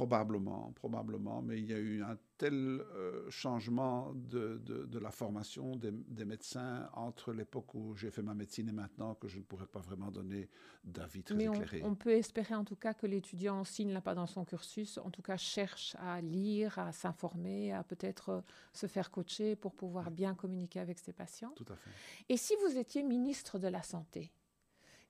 [0.02, 5.76] Probablement, probablement, mais il y a eu un tel euh, changement de, de, la formation
[5.76, 9.44] des, des médecins entre l'époque où j'ai fait ma médecine et maintenant que je ne
[9.44, 10.48] pourrais pas vraiment donner
[10.82, 11.82] d'avis très mais éclairé.
[11.84, 14.98] On, peut espérer en tout cas que l'étudiant, s'il ne l'a pas dans son cursus,
[14.98, 18.40] en tout cas cherche à lire, à s'informer, à peut-être euh,
[18.72, 21.52] se faire coacher pour pouvoir bien communiquer avec ses patients.
[21.54, 21.90] Tout à fait.
[22.28, 24.32] Et si vous étiez ministre de la Santé,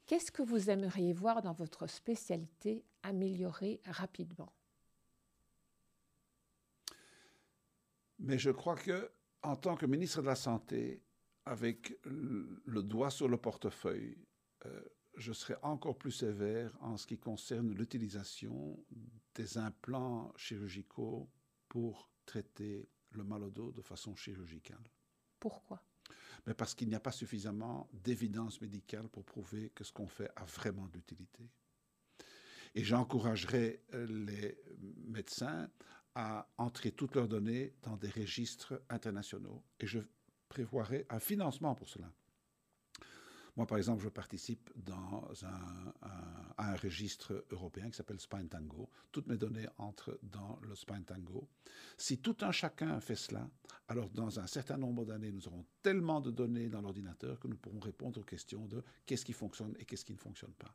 [0.05, 4.53] qu'est-ce que vous aimeriez voir dans votre spécialité améliorer rapidement?
[8.23, 9.11] Mais je crois que,
[9.43, 11.03] en tant que ministre de la Santé,
[11.45, 14.17] avec le doigt sur le portefeuille,
[14.67, 14.81] euh,
[15.17, 18.79] je serai encore plus sévère en ce qui concerne l'utilisation
[19.35, 21.29] des implants chirurgicaux
[21.69, 24.83] pour traiter le mal au dos de façon chirurgicale.
[25.41, 25.85] Pourquoi?
[26.47, 30.31] Mais Parce qu'il n'y a pas suffisamment d'évidence médicale pour prouver que ce qu'on fait
[30.37, 31.51] a vraiment d'utilité.
[32.75, 34.57] Et j'encouragerai euh, les
[35.09, 35.69] médecins
[36.15, 39.63] à entrer toutes leurs données dans des registres internationaux.
[39.81, 40.01] Et je
[40.49, 42.13] prévoirai un financement pour cela.
[43.57, 45.93] Moi, par exemple, je participe dans un,
[46.57, 48.89] à un registre européen qui s'appelle Spine Tango.
[49.11, 51.49] Toutes mes données entrent dans le Spine Tango.
[51.99, 53.49] Si tout un chacun fait cela,
[53.89, 57.59] alors dans un certain nombre d'années, nous aurons tellement de données dans l'ordinateur que nous
[57.59, 60.75] pourrons répondre aux questions de qu'est-ce qui fonctionne et qu'est-ce qui ne fonctionne pas.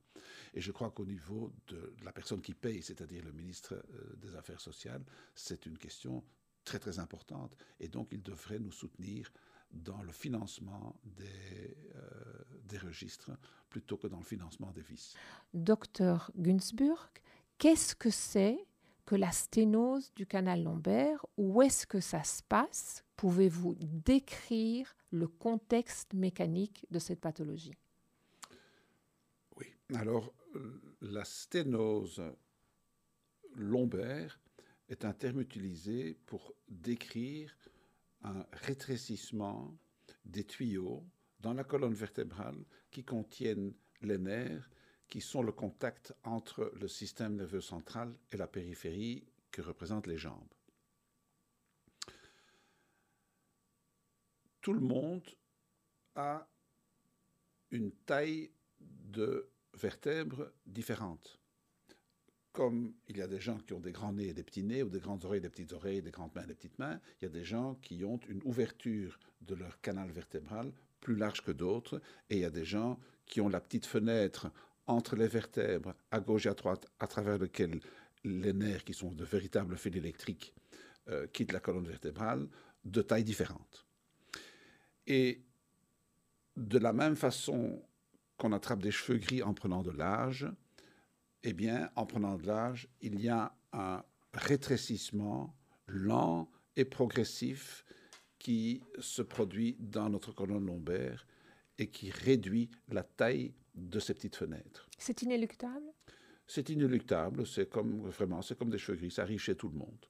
[0.54, 4.36] Et je crois qu'au niveau de la personne qui paye, c'est-à-dire le ministre euh, des
[4.36, 5.04] Affaires sociales,
[5.34, 6.24] c'est une question
[6.64, 7.56] très très importante.
[7.80, 9.32] Et donc, il devrait nous soutenir
[9.72, 13.32] dans le financement des, euh, des registres
[13.70, 15.16] plutôt que dans le financement des vis.
[15.54, 17.10] Docteur Günzburg,
[17.58, 18.66] qu'est-ce que c'est
[19.06, 21.26] que la sténose du canal lombaire?
[21.38, 23.04] Où est-ce que ça se passe?
[23.16, 27.74] Pouvez-vous décrire le contexte mécanique de cette pathologie?
[29.56, 30.34] Oui, alors
[31.02, 32.22] la sténose
[33.56, 34.40] lombaire
[34.90, 37.58] est un terme utilisé pour décrire
[38.24, 39.74] un rétrécissement
[40.26, 41.06] des tuyaux
[41.40, 44.70] dans la colonne vertébrale qui contiennent les nerfs
[45.08, 50.18] qui sont le contact entre le système nerveux central et la périphérie que représentent les
[50.18, 50.54] jambes.
[54.62, 55.24] Tout le monde
[56.16, 56.46] a
[57.72, 61.40] une taille de vertèbres différente
[62.58, 64.82] comme il y a des gens qui ont des grands nez et des petits nez,
[64.82, 67.26] ou des grandes oreilles, des petites oreilles, des grandes mains et des petites mains, il
[67.26, 71.52] y a des gens qui ont une ouverture de leur canal vertébral plus large que
[71.52, 74.52] d'autres, et il y a des gens qui ont la petite fenêtre
[74.88, 77.80] entre les vertèbres, à gauche et à droite, à travers lequel
[78.24, 80.54] les nerfs, qui sont de véritables fils électriques,
[81.10, 82.48] euh, quittent la colonne vertébrale,
[82.86, 83.86] de taille différente.
[85.06, 85.44] Et
[86.56, 87.82] de la même façon
[88.38, 90.48] qu'on attrape des cheveux gris en prenant de l'âge,
[91.44, 95.56] eh bien, en prenant de l'âge, il y a un rétrécissement
[95.88, 97.86] lent et progressif
[98.40, 101.26] qui se produit dans notre colonne lombaire
[101.78, 104.88] et qui réduit la taille de ces petites fenêtres.
[104.98, 105.94] C'est inéluctable?
[106.48, 109.78] C'est inéluctable, c'est comme vraiment, c'est comme des cheveux gris, ça arrive chez tout le
[109.78, 110.06] monde.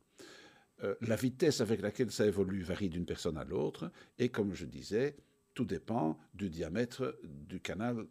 [0.84, 4.66] Euh, la vitesse avec laquelle ça évolue varie d'une personne à l'autre, et comme je
[4.66, 5.16] disais,
[5.56, 8.06] tout dépend du diamètre du canal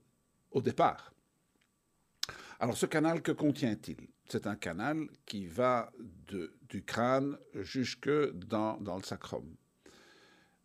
[0.50, 1.14] au départ.
[2.58, 4.08] Alors ce canal, que contient-il?
[4.28, 5.92] C'est un canal qui va
[6.68, 9.54] du crâne jusque dans, le sacrum.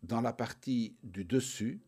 [0.02, 1.80] Dans la partie du dessus,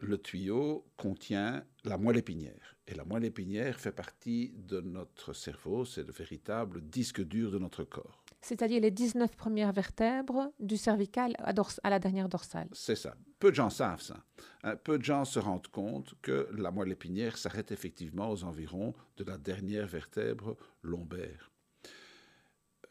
[0.00, 2.76] le tuyau contient la moelle épinière.
[2.86, 7.58] Et la moelle épinière fait partie de notre cerveau, c'est le véritable disque dur de
[7.58, 8.24] notre corps.
[8.40, 12.68] C'est-à-dire les 19 premières vertèbres du cervical à, à la dernière dorsale.
[12.72, 13.16] C'est ça.
[13.38, 14.24] Peu de gens savent ça.
[14.62, 18.94] Hein, peu de gens se rendent compte que la moelle épinière s'arrête effectivement aux environs
[19.16, 21.50] de la dernière vertèbre lombaire.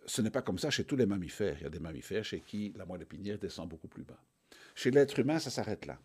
[0.06, 1.58] Ce n'est pas comme ça chez tous les mammifères.
[1.60, 4.22] Il y a des mammifères chez qui la moelle épinière descend beaucoup plus bas.
[4.78, 6.00] Chez l'être humain, ça s'arrête là.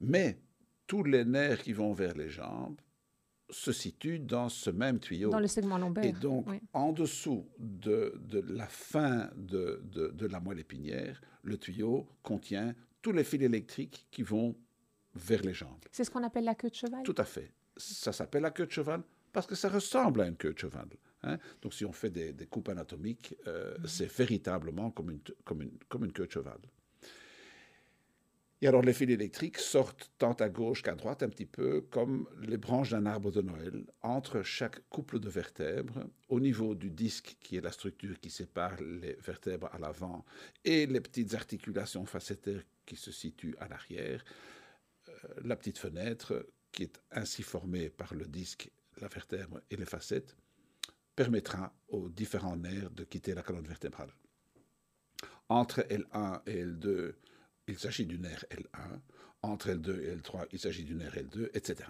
[0.00, 0.38] Mais
[0.86, 2.80] tous les nerfs qui vont vers les jambes
[3.50, 5.30] se situent dans ce même tuyau.
[5.30, 6.04] Dans le segment lombaire.
[6.04, 8.14] Et donc, en dessous de,
[8.48, 14.22] la fin de, de, la moelle épinière, le tuyau contient tous les fils électriques qui
[14.22, 14.54] vont
[15.16, 15.84] vers les jambes.
[15.90, 17.02] C'est ce qu'on appelle la queue de cheval?
[17.02, 17.50] Tout à fait.
[17.76, 19.02] Ça s'appelle la queue de cheval
[19.32, 20.90] parce que ça ressemble à une queue de cheval.
[21.24, 21.38] Hein.
[21.60, 23.86] Donc si on fait des, coupes anatomiques, euh, mhm.
[23.88, 26.60] c'est véritablement comme une, comme, une, comme une queue de cheval.
[28.64, 32.26] Et alors les fils électriques sortent tant à gauche qu'à droite, un petit peu comme
[32.40, 37.36] les branches d'un arbre de Noël, entre chaque couple de vertèbres, au niveau du disque
[37.40, 40.24] qui est la structure qui sépare les vertèbres à l'avant
[40.64, 44.24] et les petites articulations facétaires qui se situent à l'arrière.
[45.10, 45.12] Euh,
[45.44, 50.38] la petite fenêtre qui est ainsi formée par le disque, la vertèbre et les facettes
[51.14, 54.14] permettra aux différents nerfs de quitter la colonne vertébrale.
[55.50, 57.12] Entre L1 et L2,
[57.68, 59.00] il s'agit du nerf L1.
[59.42, 61.88] Entre L2 et L3, il s'agit du nerf L2, etc.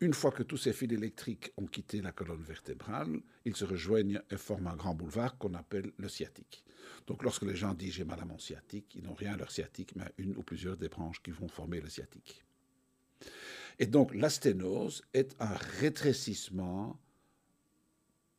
[0.00, 4.20] Une fois que tous ces fils électriques ont quitté la colonne vertébrale, ils se rejoignent
[4.30, 6.64] et forment un grand boulevard qu'on appelle le sciatique.
[7.06, 9.52] Donc lorsque les gens disent j'ai mal à mon sciatique, ils n'ont rien à leur
[9.52, 12.44] sciatique, mais une ou plusieurs des branches qui vont former le sciatique.
[13.78, 16.98] Et donc la sténose est un rétrécissement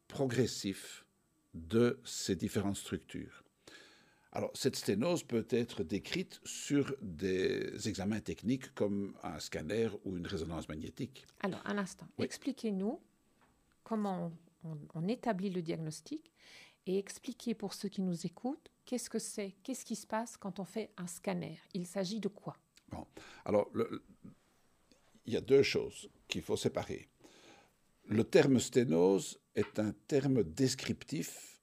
[0.07, 1.05] progressif
[1.53, 3.43] de ces différentes structures.
[4.35, 10.25] Alors, cette sténose peut être décrite sur des examens techniques comme un scanner ou une
[10.25, 11.27] résonance magnétique.
[11.41, 12.07] Alors, un instant.
[12.17, 12.99] Expliquez-nous
[13.83, 14.31] comment
[14.95, 16.31] on, établit le diagnostic
[16.87, 20.59] et expliquez pour ceux qui nous écoutent qu'est-ce que c'est, qu'est-ce qui se passe quand
[20.59, 21.59] on fait un scanner?
[21.75, 22.57] Il s'agit de quoi?
[22.89, 23.05] Bon,
[23.45, 23.69] alors,
[25.27, 27.07] il y a deux choses qu'il faut séparer.
[28.07, 31.61] Le terme sténose est un terme descriptif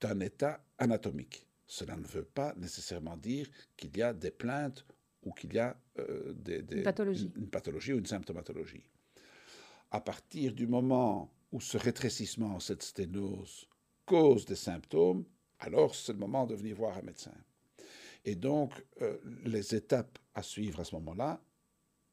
[0.00, 1.46] d'un état anatomique.
[1.70, 4.84] Cela ne veut pas nécessairement dire qu'il y a des plaintes
[5.22, 7.30] ou qu'il y a euh, des, une, pathologie.
[7.36, 8.82] Une, une pathologie ou une symptomatologie.
[9.92, 13.68] À partir du moment où ce rétrécissement, cette sténose,
[14.04, 15.24] cause des symptômes,
[15.60, 17.36] alors c'est le moment de venir voir un médecin.
[18.24, 21.40] Et donc, euh, les étapes à suivre à ce moment-là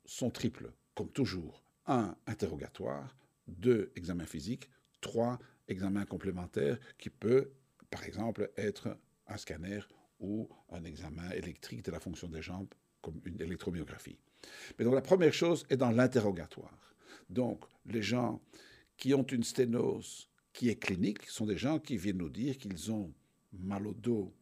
[0.05, 1.63] sont triples, comme toujours.
[1.87, 3.17] Un, interrogatoire.
[3.47, 4.69] Deux, examen physique.
[5.01, 7.53] Trois, examen complémentaire qui peut,
[7.89, 8.95] par exemple, être
[9.27, 9.81] un scanner
[10.19, 12.67] ou un examen électrique de la fonction des jambes,
[13.01, 14.17] comme une électromyographie.
[14.77, 16.95] Mais donc la première chose est dans l'interrogatoire.
[17.29, 18.41] Donc les gens
[18.97, 22.91] qui ont une sténose qui est clinique sont des gens qui viennent nous dire qu'ils
[22.91, 23.13] ont
[23.53, 24.33] mal au dos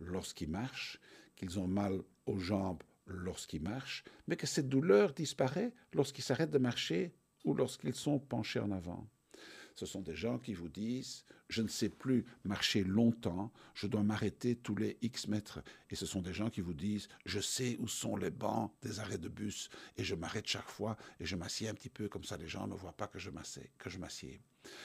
[0.00, 1.00] lorsqu'ils marchent,
[1.36, 6.58] qu'ils ont mal aux jambes lorsqu'ils marchent, mais que cette douleur disparaît lorsqu'ils s'arrêtent de
[6.58, 7.12] marcher
[7.44, 9.08] ou lorsqu'ils sont penchés en avant.
[9.74, 14.02] Ce sont des gens qui vous disent je ne sais plus marcher longtemps, je dois
[14.02, 15.62] m'arrêter tous les X mètres.
[15.90, 19.00] Et ce sont des gens qui vous disent, je sais où sont les bancs des
[19.00, 19.68] arrêts de bus,
[19.98, 22.66] et je m'arrête chaque fois, et je m'assieds un petit peu, comme ça les gens
[22.66, 24.40] ne voient pas que je m'assieds.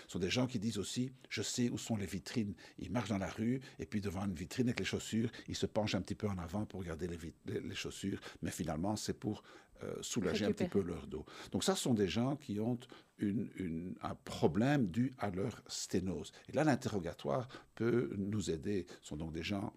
[0.08, 2.56] Ce sont des gens qui disent aussi, je sais où sont les vitrines.
[2.80, 5.68] Ils marchent dans la rue, et puis devant une vitrine avec les chaussures, ils se
[5.68, 7.08] penchent un petit peu en avant pour regarder
[7.46, 9.44] les chaussures, mais finalement c'est pour
[9.84, 11.26] euh, soulager un petit peu leur dos.
[11.52, 12.80] Donc ça, ce sont des gens qui ont
[13.20, 16.32] une, un problème dû à leur sténose.
[16.50, 18.86] Et là, l'interrogatoire peut nous aider.
[19.02, 19.74] Ce sont donc des gens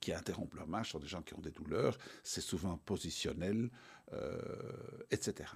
[0.00, 3.70] qui interrompent leur marche, ce sont des gens qui ont des douleurs, c'est souvent positionnel,
[4.12, 4.38] euh,
[5.10, 5.50] etc.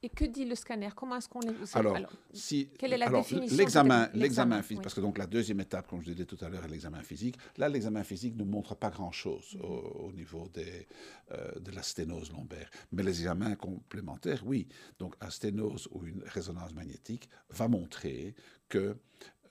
[0.00, 0.90] Et que dit le scanner?
[0.94, 1.52] Comment est-ce qu'on les...
[1.74, 1.98] Alors,
[2.32, 4.62] si, quelle est la définition L'examen, l'examen?
[4.62, 7.02] physique, parce que donc la deuxième étape, comme je disais tout à l'heure, est l'examen
[7.02, 7.36] physique.
[7.56, 10.86] Là, l'examen physique ne montre pas grand-chose au, niveau des,
[11.32, 12.70] euh, de la sténose lombaire.
[12.92, 14.68] Mais les examens complémentaires, oui.
[15.00, 18.36] Donc, un sténose ou une résonance magnétique va montrer
[18.68, 18.96] que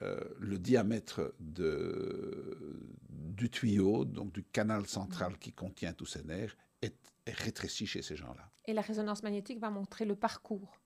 [0.02, 5.39] euh, le diamètre de, du tuyau, donc du canal central mm-hmm.
[5.39, 6.95] qui contient tous ces nerfs, est
[7.32, 8.52] rétréci chez ces gens-là.
[8.66, 10.78] Et la résonance magnétique va montrer le parcours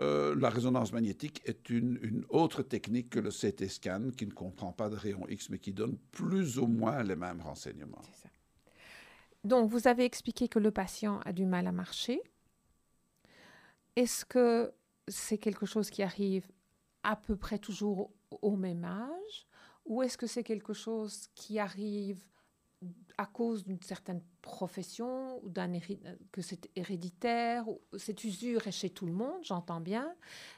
[0.00, 4.72] euh, la résonance magnétique est une, autre technique que le CT scan qui ne comprend
[4.72, 8.02] pas de rayon X mais qui donne plus ou moins les mêmes renseignements.
[8.12, 8.28] Ça.
[9.44, 12.20] Donc, vous avez expliqué que le patient a du mal à marcher.
[13.94, 14.72] Est-ce que
[15.06, 16.46] c'est quelque chose qui arrive
[17.02, 18.10] à peu près toujours
[18.42, 19.46] au même âge?
[19.84, 22.24] Ou est-ce que c'est quelque chose qui arrive
[23.18, 25.72] à cause d'une certaine profession, ou d'un
[26.30, 30.14] que c'est héréditaire, ou cette usure est chez tout le monde, j'entends bien,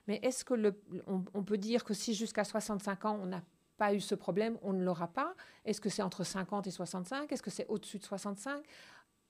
[0.08, 3.42] mais est-ce que le, on, peut dire que si jusqu'à 65 ans on n'a
[3.78, 5.34] pas eu ce problème, on ne l'aura pas?
[5.64, 8.60] Est-ce que c'est entre 50 et 65 Est-ce que c'est au-dessus de 65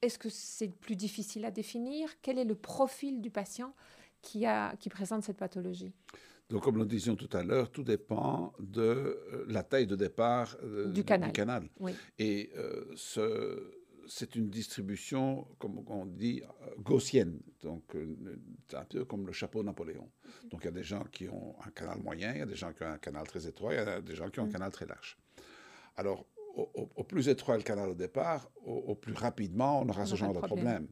[0.01, 2.09] Est-ce que c'est plus difficile à définir?
[2.23, 3.75] Quel est le profil du patient
[4.23, 5.93] qui, a, qui présente cette pathologie?
[6.49, 10.57] Donc, comme nous disions tout à l'heure, tout dépend de euh, la taille de départ
[10.63, 11.69] euh, du canal.
[12.19, 12.85] Et euh,
[14.09, 16.43] c'est une distribution, comme on dit,
[16.79, 17.41] gaussienne.
[17.63, 17.97] Donc,
[18.69, 20.09] c'est un peu comme le chapeau de Napoléon.
[20.51, 22.57] Donc, il y a des gens qui ont un canal moyen, il y a des
[22.57, 24.49] gens qui ont un canal très étroit, il y a des gens qui ont un
[24.49, 24.53] mm.
[24.53, 25.17] canal très large.
[25.97, 26.27] Alors,
[26.57, 30.41] au, plus étroit le canal au départ, au, plus rapidement, on aura ce genre de
[30.41, 30.89] problème.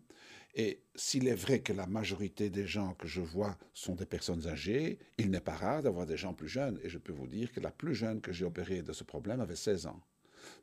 [0.54, 4.46] Et s'il est vrai que la majorité des gens que je vois sont des personnes
[4.46, 6.78] âgées, il n'est pas rare d'avoir des gens plus jeunes.
[6.82, 9.40] Et je peux vous dire que la plus jeune que j'ai opérée de ce problème
[9.40, 10.00] avait 16 ans.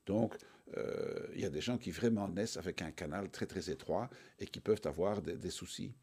[0.05, 0.35] Donc,
[0.77, 4.09] euh, il y a des gens qui vraiment naissent avec un canal très très étroit
[4.39, 5.93] et qui peuvent avoir des, soucis.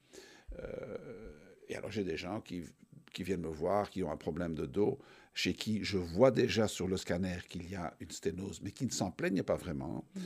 [0.58, 0.96] Euh,
[1.68, 2.64] et alors j'ai des gens qui,
[3.12, 4.98] qui, viennent me voir, qui ont un problème de dos,
[5.34, 8.86] chez qui je vois déjà sur le scanner qu'il y a une sténose, mais qui
[8.86, 10.04] ne s'en plaignent pas vraiment.
[10.14, 10.20] Mmh.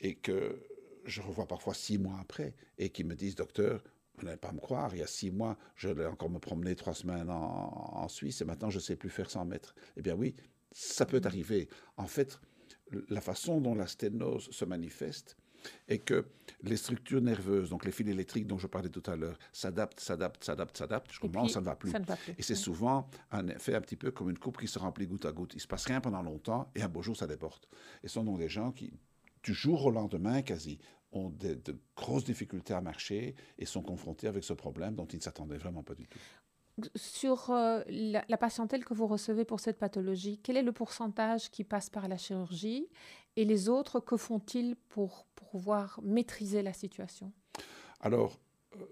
[0.00, 0.60] Et que
[1.04, 3.82] je revois parfois six mois après et qui me disent, docteur,
[4.18, 6.74] vous n'allez pas me croire, il y a six mois, je l'ai encore me promener
[6.74, 9.74] trois semaines en, Suisse et maintenant je ne sais plus faire 100 mètres.
[9.96, 10.34] Eh bien oui,
[10.72, 11.68] ça peut arriver.
[11.96, 12.40] En fait,
[13.08, 15.36] la façon dont la sténose se manifeste
[15.88, 16.26] est que
[16.62, 20.44] les structures nerveuses, donc les fils électriques dont je parlais tout à l'heure, s'adaptent, s'adaptent,
[20.44, 21.12] s'adaptent, s'adaptent.
[21.12, 21.92] Je comprends, ça, ne va plus.
[22.36, 25.24] Et c'est souvent un effet un petit peu comme une coupe qui se remplit goutte
[25.24, 25.54] à goutte.
[25.54, 27.66] Il ne se passe rien pendant longtemps et un beau jour, ça déborde.
[28.02, 28.92] Et ce sont donc des gens qui,
[29.42, 30.78] du jour au lendemain quasi,
[31.12, 31.58] ont de,
[31.96, 35.82] grosses difficultés à marcher et sont confrontés avec ce problème dont ils ne s'attendaient vraiment
[35.82, 36.18] pas du tout.
[36.94, 41.50] Sur euh, la, la, patientèle que vous recevez pour cette pathologie, quel est le pourcentage
[41.50, 42.88] qui passe par la chirurgie
[43.36, 47.32] et les autres, que font-ils pour, pouvoir maîtriser la situation?
[48.00, 48.38] Alors,
[48.76, 48.84] euh,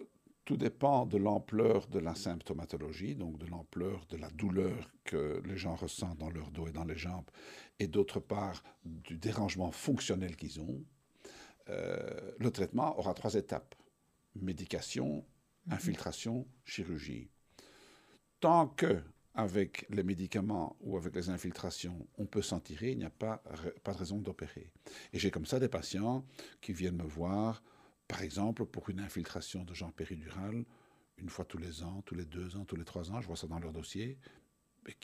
[0.44, 5.56] tout dépend de l'ampleur de la symptomatologie, donc de l'ampleur de la douleur que les
[5.56, 7.28] gens ressentent dans leur dos et dans les jambes,
[7.78, 10.84] et d'autre part du dérangement fonctionnel qu'ils ont.
[11.68, 13.74] Euh, le traitement aura trois étapes.
[14.36, 15.24] Médication,
[15.66, 15.72] mhm.
[15.72, 17.30] infiltration, chirurgie.
[18.40, 19.02] Tant que
[19.34, 23.42] avec les médicaments ou avec les infiltrations, on peut s'en tirer, il n'y a pas,
[23.84, 24.72] pas de raison d'opérer.
[25.12, 26.24] Et j'ai comme ça des patients
[26.62, 27.62] qui viennent me voir,
[28.08, 30.64] par exemple, pour une infiltration de genre péridurale,
[31.18, 33.36] une fois tous les ans, tous les deux ans, tous les trois ans, je vois
[33.36, 34.18] ça dans leur dossier,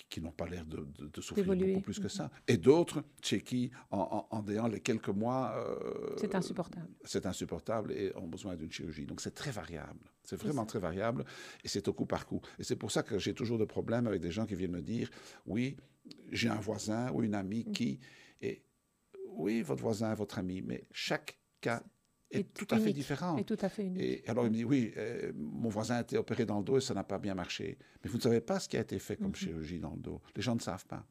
[0.09, 2.31] qui, n'ont pas l'air de, souffrir beaucoup plus que ça.
[2.47, 5.55] Et d'autres, chez qui, en, en, en les quelques mois...
[5.57, 6.89] Euh, c'est insupportable.
[7.05, 9.07] C'est insupportable et ont besoin d'une chirurgie.
[9.07, 10.11] Donc c'est très variable.
[10.25, 11.25] C'est vraiment très variable
[11.65, 12.41] et c'est au coup par coup.
[12.59, 14.83] Et c'est pour ça que j'ai toujours de problèmes avec des gens qui viennent me
[14.83, 15.11] dire,
[15.47, 15.77] oui,
[16.31, 17.73] j'ai un voisin ou une amie mm.
[17.73, 18.01] qui...
[18.41, 18.65] Et,
[19.29, 21.83] oui, votre voisin, votre ami, mais chaque cas
[22.33, 23.37] est, tout à fait différent.
[23.37, 24.03] Et tout à fait unique.
[24.03, 26.79] Et alors il me dit oui, euh, mon voisin a été opéré dans le dos
[26.79, 27.79] et ça n'a pas bien marché.
[28.03, 29.35] Mais vous ne savez pas ce qui a été fait comme mhm.
[29.35, 30.21] chirurgie dans le dos.
[30.37, 31.05] Les gens ne savent pas.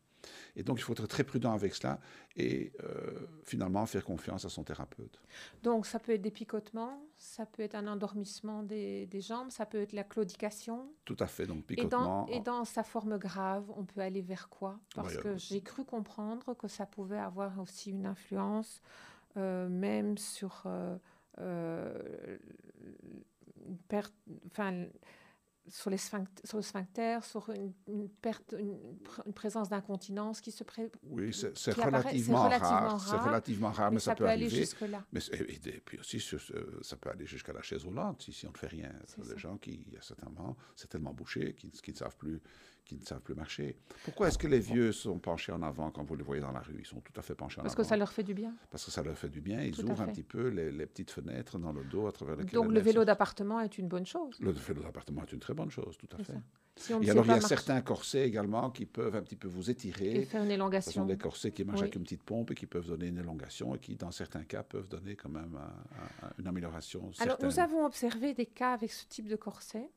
[0.55, 1.99] Et donc il faut être très prudent avec cela
[2.35, 5.19] et euh, finalement faire confiance à son thérapeute.
[5.63, 9.65] Donc ça peut être des picotements, ça peut être un endormissement des, des jambes, ça
[9.65, 10.91] peut être la claudication.
[11.05, 12.27] Tout à fait, donc picotement.
[12.27, 14.79] Et dans, sa forme grave, on peut aller vers quoi?
[14.95, 18.81] Parce que j'ai cru comprendre que ça pouvait avoir aussi une influence
[19.37, 20.63] euh, même sur
[21.39, 22.37] euh,
[23.87, 24.13] perte,
[24.47, 24.85] enfin,
[25.67, 27.49] sur, les sur le sphincter, sur
[27.87, 30.91] une, perte, une, présence d'incontinence qui se pré...
[31.03, 32.99] Oui, c'est relativement, rare.
[32.99, 35.05] C'est relativement rare, mais, ça, peut, aller jusque-là.
[35.11, 38.57] Mais et, puis aussi, ça peut aller jusqu'à la chaise roulante si, si on ne
[38.57, 38.91] fait rien.
[39.17, 42.41] Il y a des gens qui, certainement, c'est tellement bouché qu'ils ne savent plus
[42.85, 43.77] qui ne savent plus marcher.
[44.03, 46.59] Pourquoi est-ce que les vieux sont penchés en avant quand vous les voyez dans la
[46.59, 46.77] rue?
[46.79, 47.67] Ils sont tout à fait penchés en avant.
[47.67, 48.53] Parce que ça leur fait du bien.
[48.69, 49.61] Parce que ça leur fait du bien.
[49.61, 52.53] Ils ouvrent un petit peu les, petites fenêtres dans le dos à travers lesquelles.
[52.53, 54.37] Donc le vélo d'appartement est une bonne chose.
[54.39, 56.33] Le vélo d'appartement est une très bonne chose, tout à fait.
[57.01, 60.15] Et alors, il y a certains corsets également qui peuvent un petit peu vous étirer.
[60.15, 60.91] Et faire une élongation.
[60.91, 63.19] Ce sont des corsets qui marchent avec une petite pompe et qui peuvent donner une
[63.19, 65.57] élongation et qui, dans certains cas, peuvent donner quand même
[66.39, 67.11] une amélioration.
[67.19, 69.89] Alors, nous avons observé des cas avec ce type de corset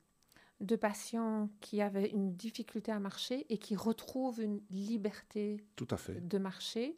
[0.61, 5.97] de patients qui avaient une difficulté à marcher et qui retrouvent une liberté Tout à
[5.97, 6.25] fait.
[6.25, 6.97] de marcher.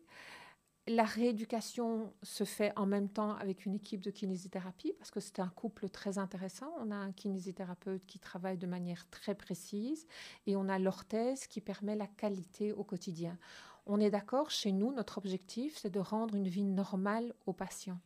[0.89, 5.39] La rééducation se fait en même temps avec une équipe de kinésithérapie parce que c'est
[5.39, 6.71] un couple très intéressant.
[6.79, 10.07] On a un kinésithérapeute qui travaille de manière très précise
[10.45, 13.37] et on a l'orthèse qui permet la qualité au quotidien.
[13.85, 17.99] On est d'accord, chez nous, notre objectif, c'est de rendre une vie normale aux patients.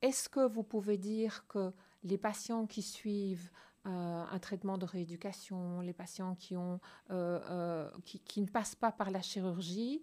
[0.00, 3.50] Est-ce que vous pouvez dire que les patients qui suivent
[3.86, 8.92] euh, un traitement de rééducation, les patients qui, ont, euh, euh, qui, ne passent pas
[8.92, 10.02] par la chirurgie,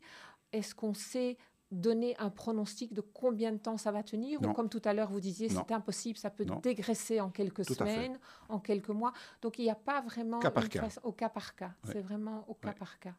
[0.52, 1.38] est-ce qu'on sait
[1.70, 5.12] donner un pronostic de combien de temps ça va tenir Ou comme tout à l'heure,
[5.12, 8.18] vous disiez, c'est impossible, ça peut dégraisser en quelques semaines,
[8.50, 9.14] en quelques mois.
[9.44, 10.88] Donc il n'y a pas vraiment cas par cas.
[11.04, 11.74] au cas par cas.
[11.84, 13.14] C'est vraiment au cas par cas.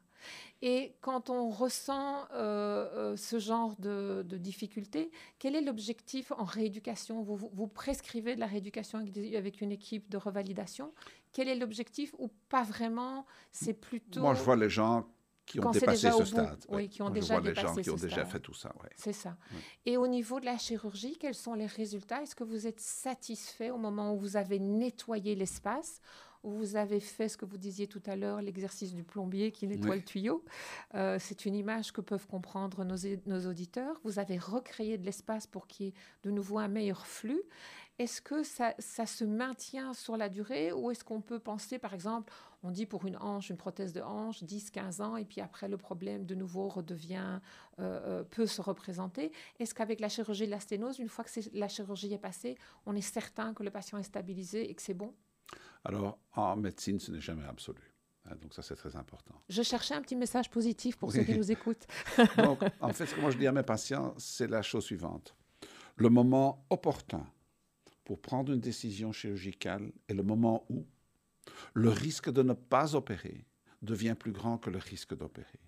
[0.62, 6.44] Et quand on ressent euh, euh, ce genre de, de difficultés, quel est l'objectif en
[6.44, 7.22] rééducation?
[7.22, 10.92] Vous, vous, prescrivez de la rééducation avec, une équipe de revalidation.
[11.32, 13.26] Quel est l'objectif ou pas vraiment?
[13.52, 14.20] C'est plutôt...
[14.20, 15.06] Moi, je vois les gens
[15.46, 16.64] qui ont dépassé ce stade.
[16.68, 18.72] Oui, qui ont déjà les gens qui ont déjà fait tout ça.
[18.96, 19.36] C'est ça.
[19.86, 22.22] Et au niveau de la chirurgie, quels sont les résultats?
[22.22, 26.00] Est-ce que vous êtes satisfait au moment où vous avez nettoyé l'espace?
[26.43, 29.66] Où vous avez fait ce que vous disiez tout à l'heure, l'exercice du plombier qui
[29.66, 30.45] nettoie le tuyau.
[30.95, 34.01] Euh, c'est une image que peuvent comprendre nos, nos auditeurs.
[34.05, 37.43] Vous avez recréé de l'espace pour qu'il y ait de nouveau un meilleur flux.
[37.99, 41.95] Est-ce que ça, ça, se maintient sur la durée ou est-ce qu'on peut penser, par
[41.95, 42.32] exemple,
[42.62, 45.76] on dit pour une hanche, une prothèse de hanche, 10-15 ans, et puis après le
[45.76, 47.41] problème de nouveau redevient,
[47.80, 49.32] euh, euh, peut se représenter?
[49.59, 52.95] Est-ce qu'avec la chirurgie de la sténose, une fois que la chirurgie est passée, on
[52.95, 55.12] est certain que le patient est stabilisé et que c'est bon?
[55.84, 57.94] Alors, en médecine, ce n'est jamais absolu.
[58.26, 59.34] Hein, donc ça, c'est très important.
[59.48, 61.86] Je cherchais un petit message positif pour ceux qui nous écoutent.
[62.36, 65.34] donc, en fait, ce que moi je dis à mes patients, c'est la chose suivante.
[65.96, 67.26] Le moment opportun
[68.04, 70.86] pour prendre une décision chirurgicale est le moment où
[71.74, 73.44] le risque de ne pas opérer
[73.82, 75.60] devient plus grand que le risque d'opérer.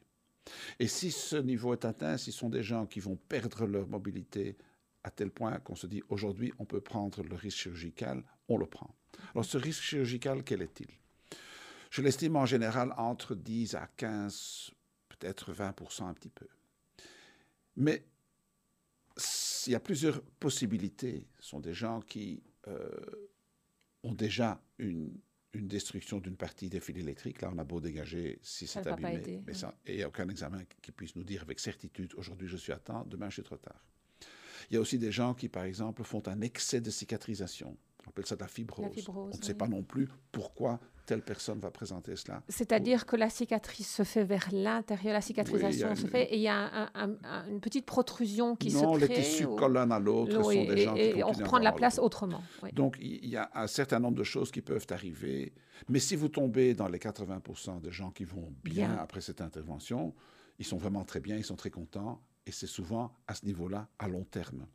[0.78, 3.86] Et si ce niveau est atteint, si ce sont des gens qui vont perdre leur
[3.86, 4.56] mobilité
[5.02, 8.66] à tel point qu'on se dit aujourd'hui on peut prendre le risque chirurgical, on le
[8.66, 8.94] prend.
[9.34, 10.88] Alors ce risque chirurgical, quel est-il?
[11.90, 14.70] Je l'estime en général entre 10 à 15,
[15.08, 16.46] peut-être 20% un petit peu.
[17.76, 18.04] Mais
[19.66, 21.26] il y a plusieurs possibilités.
[21.40, 22.88] Ce sont des gens qui euh,
[24.02, 25.12] ont déjà une,
[25.52, 27.42] une destruction d'une partie des fils électriques.
[27.42, 29.52] Là, on a beau dégager si c'est abîmé, mais
[29.86, 32.78] il n'y a aucun examen qui puisse nous dire avec certitude aujourd'hui je suis à
[32.78, 33.84] temps, demain je suis trop tard.
[34.70, 37.76] Il y a aussi des gens qui, par exemple, font un excès de cicatrisation.
[38.10, 38.84] Appelle ça de la fibrose.
[38.84, 42.42] La fibrose, On ne sait pas non plus pourquoi telle personne va présenter cela.
[42.48, 46.42] C'est-à-dire que la cicatrice se fait vers l'intérieur, la cicatrisation Oui, se fait et il
[46.42, 49.16] y a un- un- un- une petite protrusion qui non, se les crée.
[49.22, 51.72] tissus ou- collent l'un à l'autre, Oui, sont des et, qui on reprend de la
[51.72, 52.42] place autrement.
[52.62, 52.70] oui.
[52.72, 55.52] Donc, il y a un certain nombre de choses qui peuvent arriver.
[55.88, 58.96] Mais si vous tombez dans les 80% de gens qui vont bien, Bien.
[58.98, 60.14] après cette intervention,
[60.60, 62.22] ils sont vraiment très bien, ils sont très contents.
[62.46, 64.66] Et c'est souvent à ce niveau-là, à long terme.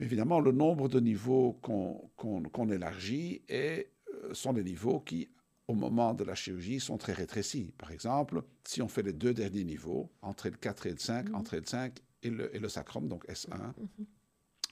[0.00, 5.28] Évidemment, le nombre de niveaux qu'on qu'on- qu'on élargit est, euh, sont des niveaux qui,
[5.68, 7.72] au moment de la chirurgie, sont très rétrécis.
[7.78, 11.32] Par exemple, si on fait les deux derniers niveaux, entre le 4 et le 5,
[11.34, 13.72] entre le 5 et le, et le sacrum, donc S1,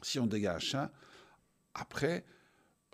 [0.02, 0.92] si on dégage ça,
[1.74, 2.24] après,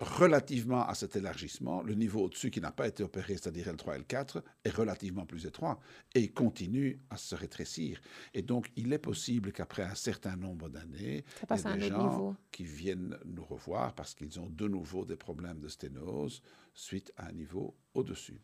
[0.01, 4.01] relativement à cet élargissement, le niveau au-dessus qui n'a pas été opéré, c'est-à-dire L3 et
[4.01, 5.79] L4, est relativement plus étroit
[6.15, 8.01] et continue à se rétrécir.
[8.33, 12.09] Et donc, il est possible qu'après un certain nombre d'années, il y ait des gens
[12.09, 12.35] niveau.
[12.51, 16.41] qui viennent nous revoir parce qu'ils ont de nouveau des problèmes de sténose
[16.73, 18.41] suite à un niveau au-dessus.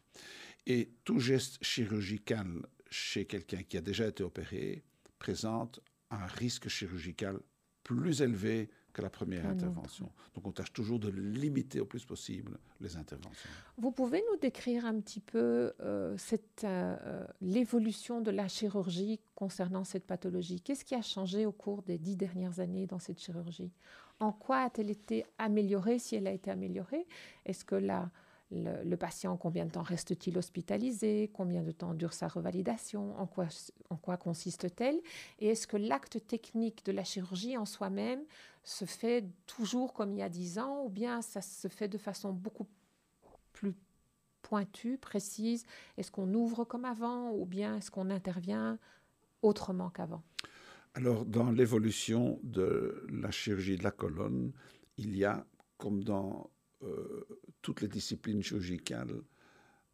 [0.68, 2.48] Et tout geste chirurgical
[2.90, 4.84] chez quelqu'un qui a déjà été opéré
[5.18, 5.80] présente
[6.12, 7.40] un risque chirurgical
[7.84, 9.52] plus élevé que la première autre.
[9.52, 10.10] intervention.
[10.34, 13.50] Donc on tâche toujours de limiter au plus possible les interventions.
[13.78, 19.84] Vous pouvez nous décrire un petit peu euh, euh, euh, l'évolution de la chirurgie concernant
[19.84, 20.62] cette pathologie?
[20.62, 23.72] Qu'est-ce qui a changé au cours des dix dernières années dans cette chirurgie?
[24.20, 27.06] En quoi a-t-elle été améliorée, si elle a été améliorée?
[27.46, 28.10] Est-ce que la,
[28.50, 31.30] le, le patient, combien de temps reste-t-il hospitalisé?
[31.34, 33.16] Combien de temps dure sa revalidation?
[33.20, 33.46] En quoi,
[33.92, 35.00] en quoi consiste-t-elle?
[35.38, 38.22] Et est-ce que l'acte technique de la chirurgie en soi-même
[38.68, 41.98] se fait toujours comme il y a dix ans ou bien ça se fait de
[41.98, 42.68] façon beaucoup
[43.54, 43.74] plus
[44.42, 45.66] pointue, précise
[45.98, 48.78] Est-ce qu'on ouvre comme avant ou bien est-ce qu'on intervient
[49.42, 50.22] autrement qu'avant?
[50.96, 54.52] Alors, dans l'évolution de la chirurgie de la colonne,
[54.98, 55.46] il y a,
[55.78, 56.50] comme dans
[56.84, 57.26] euh,
[57.62, 59.22] toutes les disciplines chirurgicales,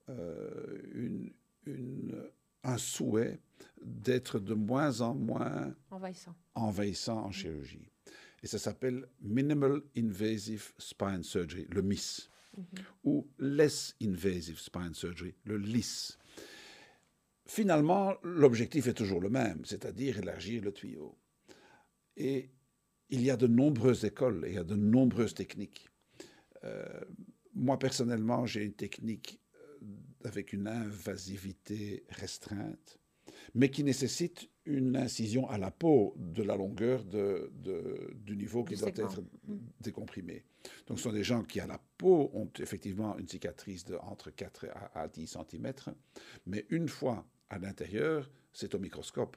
[0.09, 1.31] euh, une-
[1.65, 2.23] une-
[2.63, 3.39] un souhait
[3.83, 6.35] d'être de moins en moins Envahissant.
[6.55, 7.89] envahissant en chirurgie.
[8.43, 12.29] Et ça s'appelle Minimal Invasive Spine Surgery, le MIS,
[13.03, 16.17] ou Less Invasive Spine Surgery, le LIS.
[17.45, 21.17] Finalement, l'objectif est toujours le même, c'est-à-dire élargir le tuyau.
[22.17, 22.51] Et
[23.09, 25.89] il y a de nombreuses écoles il y a de nombreuses techniques.
[26.63, 27.01] Euh,
[27.53, 29.87] moi, personnellement, j'ai une technique euh,
[30.25, 32.99] avec une invasivité restreinte,
[33.55, 38.63] mais qui nécessite une incision à la peau de la longueur de, de- du niveau
[38.63, 39.21] qui doit être
[39.81, 40.45] décomprimé.
[40.87, 44.31] Donc, ce sont des gens qui, à la peau, ont effectivement une cicatrice de entre
[44.31, 45.73] 4 à, à 10 cm,
[46.45, 49.35] mais une fois à l'intérieur, c'est au microscope.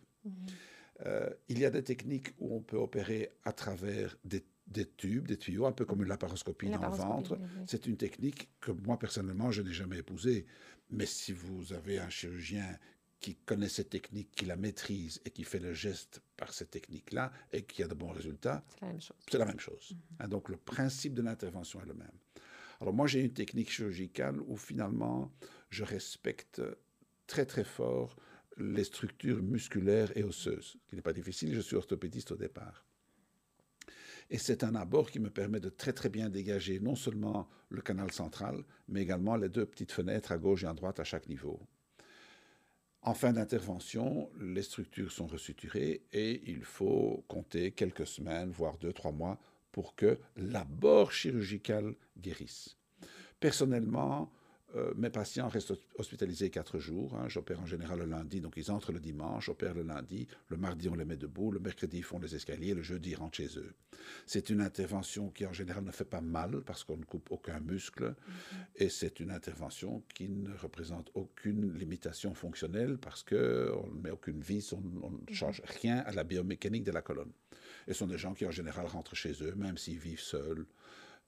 [1.04, 5.26] Euh, il y a des techniques où on peut opérer à travers des, des tubes,
[5.28, 7.38] des tuyaux, un peu comme une laparoscopie dans le ventre.
[7.40, 7.64] oui.
[7.66, 10.46] C'est une technique que moi, personnellement, je n'ai jamais épousée.
[10.90, 12.64] Mais si vous avez un chirurgien
[13.20, 17.32] qui connaît cette technique, qui la maîtrise et qui fait le geste par cette technique-là
[17.52, 19.16] et qui a de bons résultats, C'est la même chose.
[19.30, 19.93] c'est la même chose.
[20.20, 22.18] Hein, donc le principe de l'intervention est le même.
[22.80, 25.32] Alors moi j'ai une technique chirurgicale où finalement
[25.70, 26.60] je respecte
[27.26, 28.16] très très fort
[28.59, 32.84] les structures musculaires et osseuses, ce qui n'est pas difficile, je suis orthopédiste au départ.
[34.30, 37.80] Et c'est un abord qui me permet de très très bien dégager non seulement le
[37.80, 41.28] canal central, mais également les deux petites fenêtres à gauche et à droite à chaque
[41.28, 41.60] niveau.
[43.06, 48.92] En fin d'intervention, les structures sont resuturées et il faut compter quelques semaines, voire deux,
[48.92, 49.38] trois mois,
[49.70, 52.76] pour que l'abord chirurgical guérisse.
[53.38, 54.32] Personnellement,
[54.76, 57.14] euh, mes patients restent hos- hospitalisés quatre jours.
[57.16, 57.28] hein.
[57.28, 60.26] J'opère en général le lundi, donc ils entrent le dimanche, j'opère le lundi.
[60.48, 61.50] Le mardi, on les met debout.
[61.50, 62.74] Le mercredi, ils font les escaliers.
[62.74, 63.72] Le jeudi, ils rentrent chez eux.
[64.26, 67.60] C'est une intervention qui, en général, ne fait pas mal parce qu'on ne coupe aucun
[67.60, 68.14] muscle.
[68.76, 74.40] Et c'est une intervention qui ne représente aucune limitation fonctionnelle parce qu'on ne met aucune
[74.40, 77.32] vis, on on ne change rien à la biomécanique de la colonne.
[77.88, 80.66] Et ce sont des gens qui, en général, rentrent chez eux, même s'ils vivent seuls.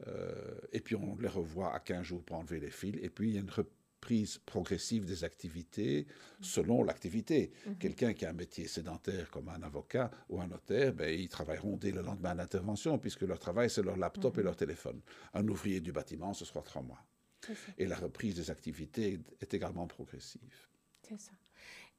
[0.07, 2.97] Euh, et puis on les revoit à 15 jours pour enlever les fils.
[3.03, 6.07] Et puis il y a une reprise progressive des activités
[6.41, 7.53] selon l'activité.
[7.81, 11.77] Quelqu'un qui a un métier sédentaire comme un avocat ou un notaire, ben, ils travailleront
[11.77, 15.01] dès le lendemain d'intervention puisque leur travail c'est leur laptop et leur téléphone.
[15.35, 17.05] Un ouvrier du bâtiment, ce sera trois mois.
[17.77, 20.69] Et la reprise des activités est également progressive.
[21.03, 21.33] C'est ça.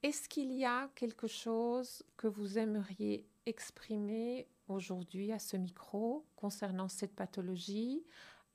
[0.01, 6.87] Est-ce qu'il y a quelque chose que vous aimeriez exprimer aujourd'hui à ce micro concernant
[6.87, 8.05] cette pathologie?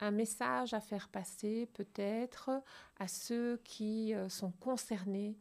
[0.01, 2.51] Un message à faire passer peut-être
[2.99, 5.37] à ceux qui euh, sont concernés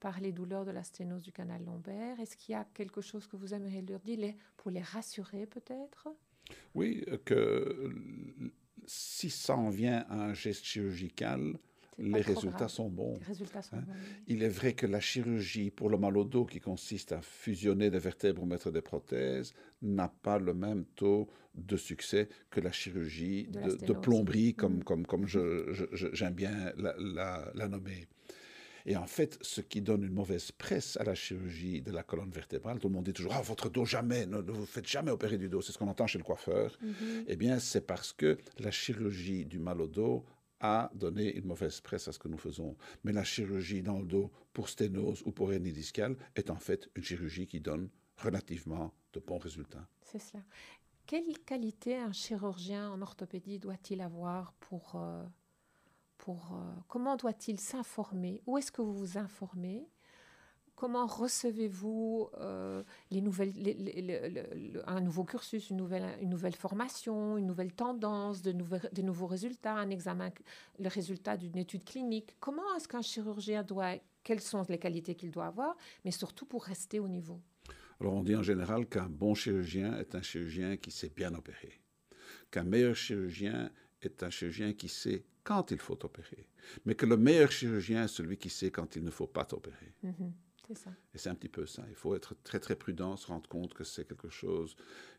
[0.00, 2.20] par les douleurs de la sténose du canal lombaire?
[2.20, 6.08] Est-ce qu'il y a quelque chose que vous aimeriez leur dire pour les rassurer peut-être?
[6.74, 7.90] Oui, euh, que
[8.86, 11.58] si ça en vient à un geste chirurgical,
[11.98, 13.18] les résultats sont bons.
[13.72, 13.82] Hein.
[14.26, 17.90] Il est vrai que la chirurgie pour le mal au dos, qui consiste à fusionner
[17.90, 19.52] des vertèbres ou mettre des prothèses,
[19.82, 24.84] n'a pas le même taux de succès que la chirurgie de, plomberie, comme, mm.
[24.84, 28.06] comme, comme j'aime bien la, la, nommer.
[28.86, 32.30] Et en fait, ce qui donne une mauvaise presse à la chirurgie de la colonne
[32.30, 35.36] vertébrale, tout le monde dit toujours Ah, votre dos, jamais, ne, vous faites jamais opérer
[35.36, 35.60] du dos.
[35.60, 36.78] C'est ce qu'on entend chez le coiffeur.
[36.82, 37.24] Mm-hmm.
[37.26, 40.24] Eh bien, c'est parce que la chirurgie du mal au dos
[40.60, 42.76] a donné une mauvaise presse à ce que nous faisons.
[43.04, 46.90] Mais la chirurgie dans le dos pour sténose ou pour hernie discale est en fait
[46.96, 49.86] une chirurgie qui donne relativement de bons résultats.
[50.02, 50.42] C'est cela.
[51.06, 54.96] Quelle qualité un chirurgien en orthopédie doit-il avoir pour...
[54.96, 55.24] Euh,
[56.18, 58.42] pour euh, comment doit-il s'informer?
[58.44, 59.88] Où est-ce que vous vous informez?
[60.78, 63.52] Comment recevez-vous euh, les nouvelles,
[64.86, 69.74] un nouveau cursus, une nouvelle, une nouvelle formation, une nouvelle tendance, de, de nouveaux résultats,
[69.74, 70.30] un examen,
[70.78, 72.36] le résultat d'une étude clinique?
[72.38, 76.62] Comment est-ce qu'un chirurgien doit, quelles sont les qualités qu'il doit avoir, mais surtout pour
[76.62, 77.40] rester au niveau?
[78.00, 81.80] Alors on dit en général qu'un bon chirurgien est un chirurgien qui sait bien opérer,
[82.52, 86.46] qu'un meilleur chirurgien est un chirurgien qui sait quand il faut opérer,
[86.84, 89.92] mais que le meilleur chirurgien est celui qui sait quand il ne faut pas opérer.
[90.70, 90.94] Mm-hmm.
[91.14, 91.84] Et c'est un petit peu ça.
[91.88, 94.76] Il faut être très très prudent, se rendre compte que c'est quelque chose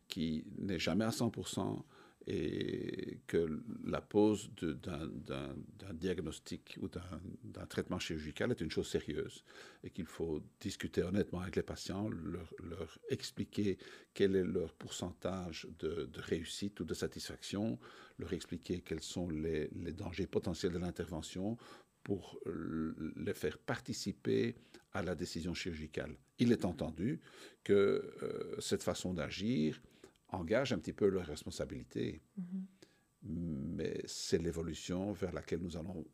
[0.08, 1.84] qui n'est jamais à 100%
[2.28, 9.44] et que la pose d'un diagnostic ou d'un traitement chirurgical est une chose sérieuse
[9.84, 13.78] et qu'il faut discuter honnêtement avec les patients, leur, expliquer
[14.14, 17.80] quel est leur pourcentage de, réussite ou de satisfaction,
[18.20, 21.58] leur expliquer quels sont les, les dangers potentiels de l'intervention
[22.04, 24.56] pour les faire participer
[25.00, 26.16] à la décision chirurgicale.
[26.38, 27.20] Il est entendu
[27.64, 27.74] que
[28.22, 29.82] euh, cette façon d'agir
[30.30, 33.24] engage un petit peu leur responsabilité, mm-hmm.
[33.24, 36.06] mais c'est l'évolution vers laquelle nous allons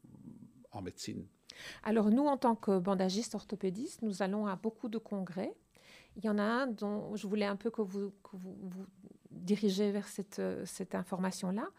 [0.72, 1.26] en médecine.
[1.84, 5.54] Alors nous, en tant que bandagistes orthopédistes, nous allons à beaucoup de congrès.
[6.18, 8.86] Il y en a un dont je voulais un peu que vous, vous, vous
[9.32, 11.70] dirigez vers cette, cette information-là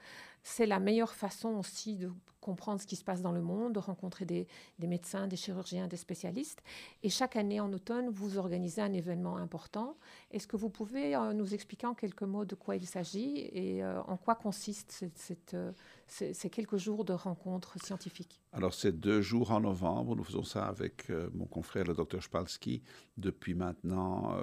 [0.46, 2.12] c'est la meilleure façon aussi de
[2.46, 4.46] comprendre ce qui se passe dans le monde, de rencontrer des,
[4.78, 6.62] médecins, des chirurgiens, des spécialistes.
[7.02, 9.96] Et chaque année en automne, vous organisez un événement important.
[10.30, 13.82] Est-ce que vous pouvez euh, nous expliquer en quelques mots de quoi il s'agit et
[13.82, 15.04] euh, en quoi consistent
[15.54, 15.72] euh,
[16.06, 18.40] ces quelques jours de rencontres scientifiques?
[18.52, 20.14] Alors, c'est deux jours en novembre.
[20.14, 22.80] Nous faisons ça avec mon confrère, le docteur Spalski,
[23.16, 24.36] depuis maintenant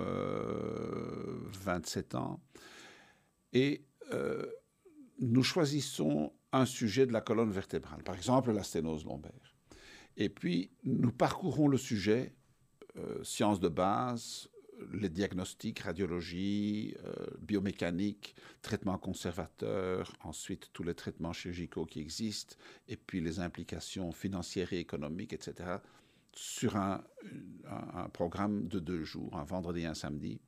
[1.63, 2.41] 27 ans.
[3.53, 3.85] Et
[5.19, 9.55] nous choisissons un sujet de la colonne vertébrale, par exemple la sténose lombaire.
[10.17, 12.35] Et puis, nous parcourons le sujet,
[12.97, 14.49] euh, sciences de base,
[14.91, 22.55] les diagnostics, radiologie, euh, biomécanique, traitements conservateurs, ensuite tous les traitements chirurgicaux qui existent,
[22.87, 25.77] et puis les implications financières et économiques, etc.,
[26.35, 27.03] sur un,
[27.93, 30.41] un programme de deux jours, un vendredi et un samedi.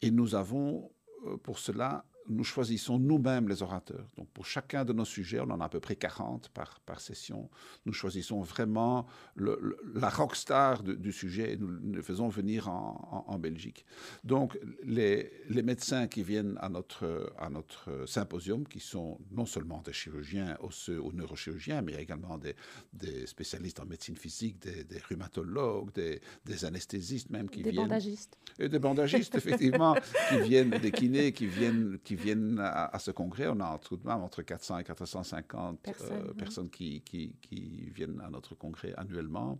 [0.00, 0.90] Et nous avons
[1.26, 4.08] euh, pour cela nous choisissons nous-mêmes les orateurs.
[4.16, 7.00] Donc pour chacun de nos sujets, on en a à peu près 40 par, par
[7.00, 7.48] session,
[7.86, 13.38] nous choisissons vraiment le, la rockstar du sujet et nous le faisons venir en, en,
[13.38, 13.84] Belgique.
[14.24, 19.80] Donc les, les, médecins qui viennent à notre, à notre symposium, qui sont non seulement
[19.82, 22.54] des chirurgiens osseux ou neurochirurgiens, mais également des,
[22.92, 27.84] des spécialistes en médecine physique, des, des rhumatologues, des, des, anesthésistes même qui des viennent...
[27.84, 28.38] Des bandagistes.
[28.58, 29.94] Et des bandagistes, effectivement,
[30.28, 31.98] qui viennent, des kinés qui viennent...
[32.02, 33.48] Qui viennent à, ce congrès.
[33.48, 38.30] On a tout de même entre 400 et 450 euh, personnes, qui, qui, viennent à
[38.30, 39.58] notre congrès annuellement.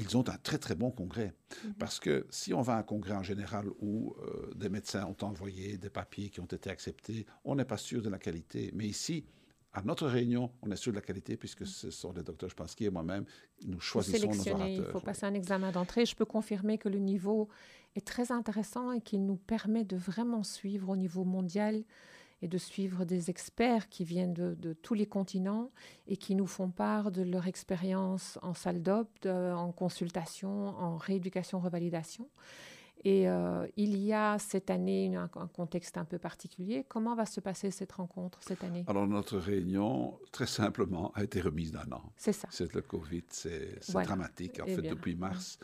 [0.00, 1.34] Ils ont un très très bon congrès.
[1.64, 1.74] Mhm.
[1.74, 5.24] Parce que si on va à un congrès en général où euh, des médecins ont
[5.24, 8.70] envoyé des papiers qui ont été acceptés, on n'est pas sûr de la qualité.
[8.74, 9.24] Mais ici,
[9.72, 11.66] à notre réunion, on est sûr de la qualité puisque mhm.
[11.66, 13.24] ce sont les docteurs Spansky et moi-même,
[13.66, 14.68] nous choisissons nos orateurs.
[14.68, 16.06] Il faut passer un examen d'entrée.
[16.06, 17.48] Je peux confirmer que le niveau
[17.96, 21.84] est très intéressant et qui nous permet de vraiment suivre au niveau mondial
[22.42, 25.70] et de suivre des experts qui viennent de, tous les continents
[26.06, 31.58] et qui nous font part de leur expérience en salle d'op, en consultation, en rééducation,
[31.58, 32.28] revalidation.
[33.04, 36.84] Et euh, il y a cette année un, contexte un peu particulier.
[36.88, 38.84] Comment va se passer cette rencontre cette année?
[38.88, 42.12] Alors notre réunion, très simplement, a été remise d'un an.
[42.16, 42.48] C'est ça.
[42.50, 44.60] C'est le Covid, c'est dramatique.
[44.60, 45.58] En fait, depuis mars,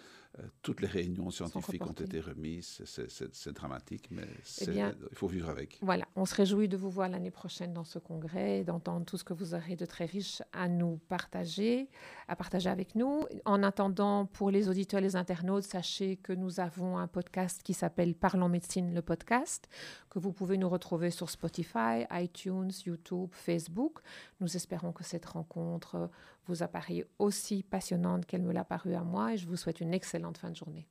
[0.62, 2.82] toutes les réunions scientifiques ont été remises.
[2.84, 4.26] C'est dramatique, mais
[4.62, 5.78] eh il faut vivre avec.
[5.82, 9.16] Voilà, on se réjouit de vous voir l'année prochaine dans ce congrès et d'entendre tout
[9.16, 11.88] ce que vous aurez de très riche à nous partager,
[12.28, 13.24] à partager avec nous.
[13.44, 17.74] En attendant, pour les auditeurs et les internautes, sachez que nous avons un podcast qui
[17.74, 19.68] s'appelle Parlons médecine, le podcast,
[20.10, 23.98] que vous pouvez nous retrouver sur Spotify, iTunes, YouTube, Facebook.
[24.40, 26.10] Nous espérons que cette rencontre
[26.46, 29.80] vous a paru aussi passionnante qu'elle me l'a paru à moi et je vous souhaite
[29.80, 30.86] une excellente fin de journée.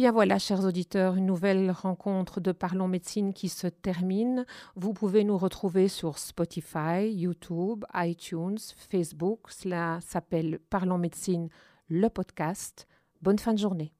[0.00, 4.46] Bien voilà, chers auditeurs, une nouvelle rencontre de Parlons Médecine qui se termine.
[4.74, 8.56] Vous pouvez nous retrouver sur Spotify, YouTube, iTunes,
[8.88, 9.40] Facebook.
[9.50, 11.50] Cela s'appelle Parlons Médecine,
[11.90, 12.88] le podcast.
[13.20, 13.92] Bonne fin de journée.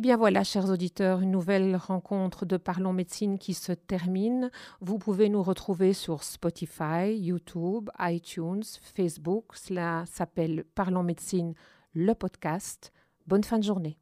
[0.00, 4.50] Eh bien voilà, chers auditeurs, une nouvelle rencontre de Parlons Médecine qui se termine.
[4.80, 8.62] Vous pouvez nous retrouver sur Spotify, YouTube, iTunes,
[8.94, 9.54] Facebook.
[9.56, 11.52] Cela s'appelle Parlons Médecine,
[11.92, 12.94] le podcast.
[13.26, 13.98] Bonne fin de journée.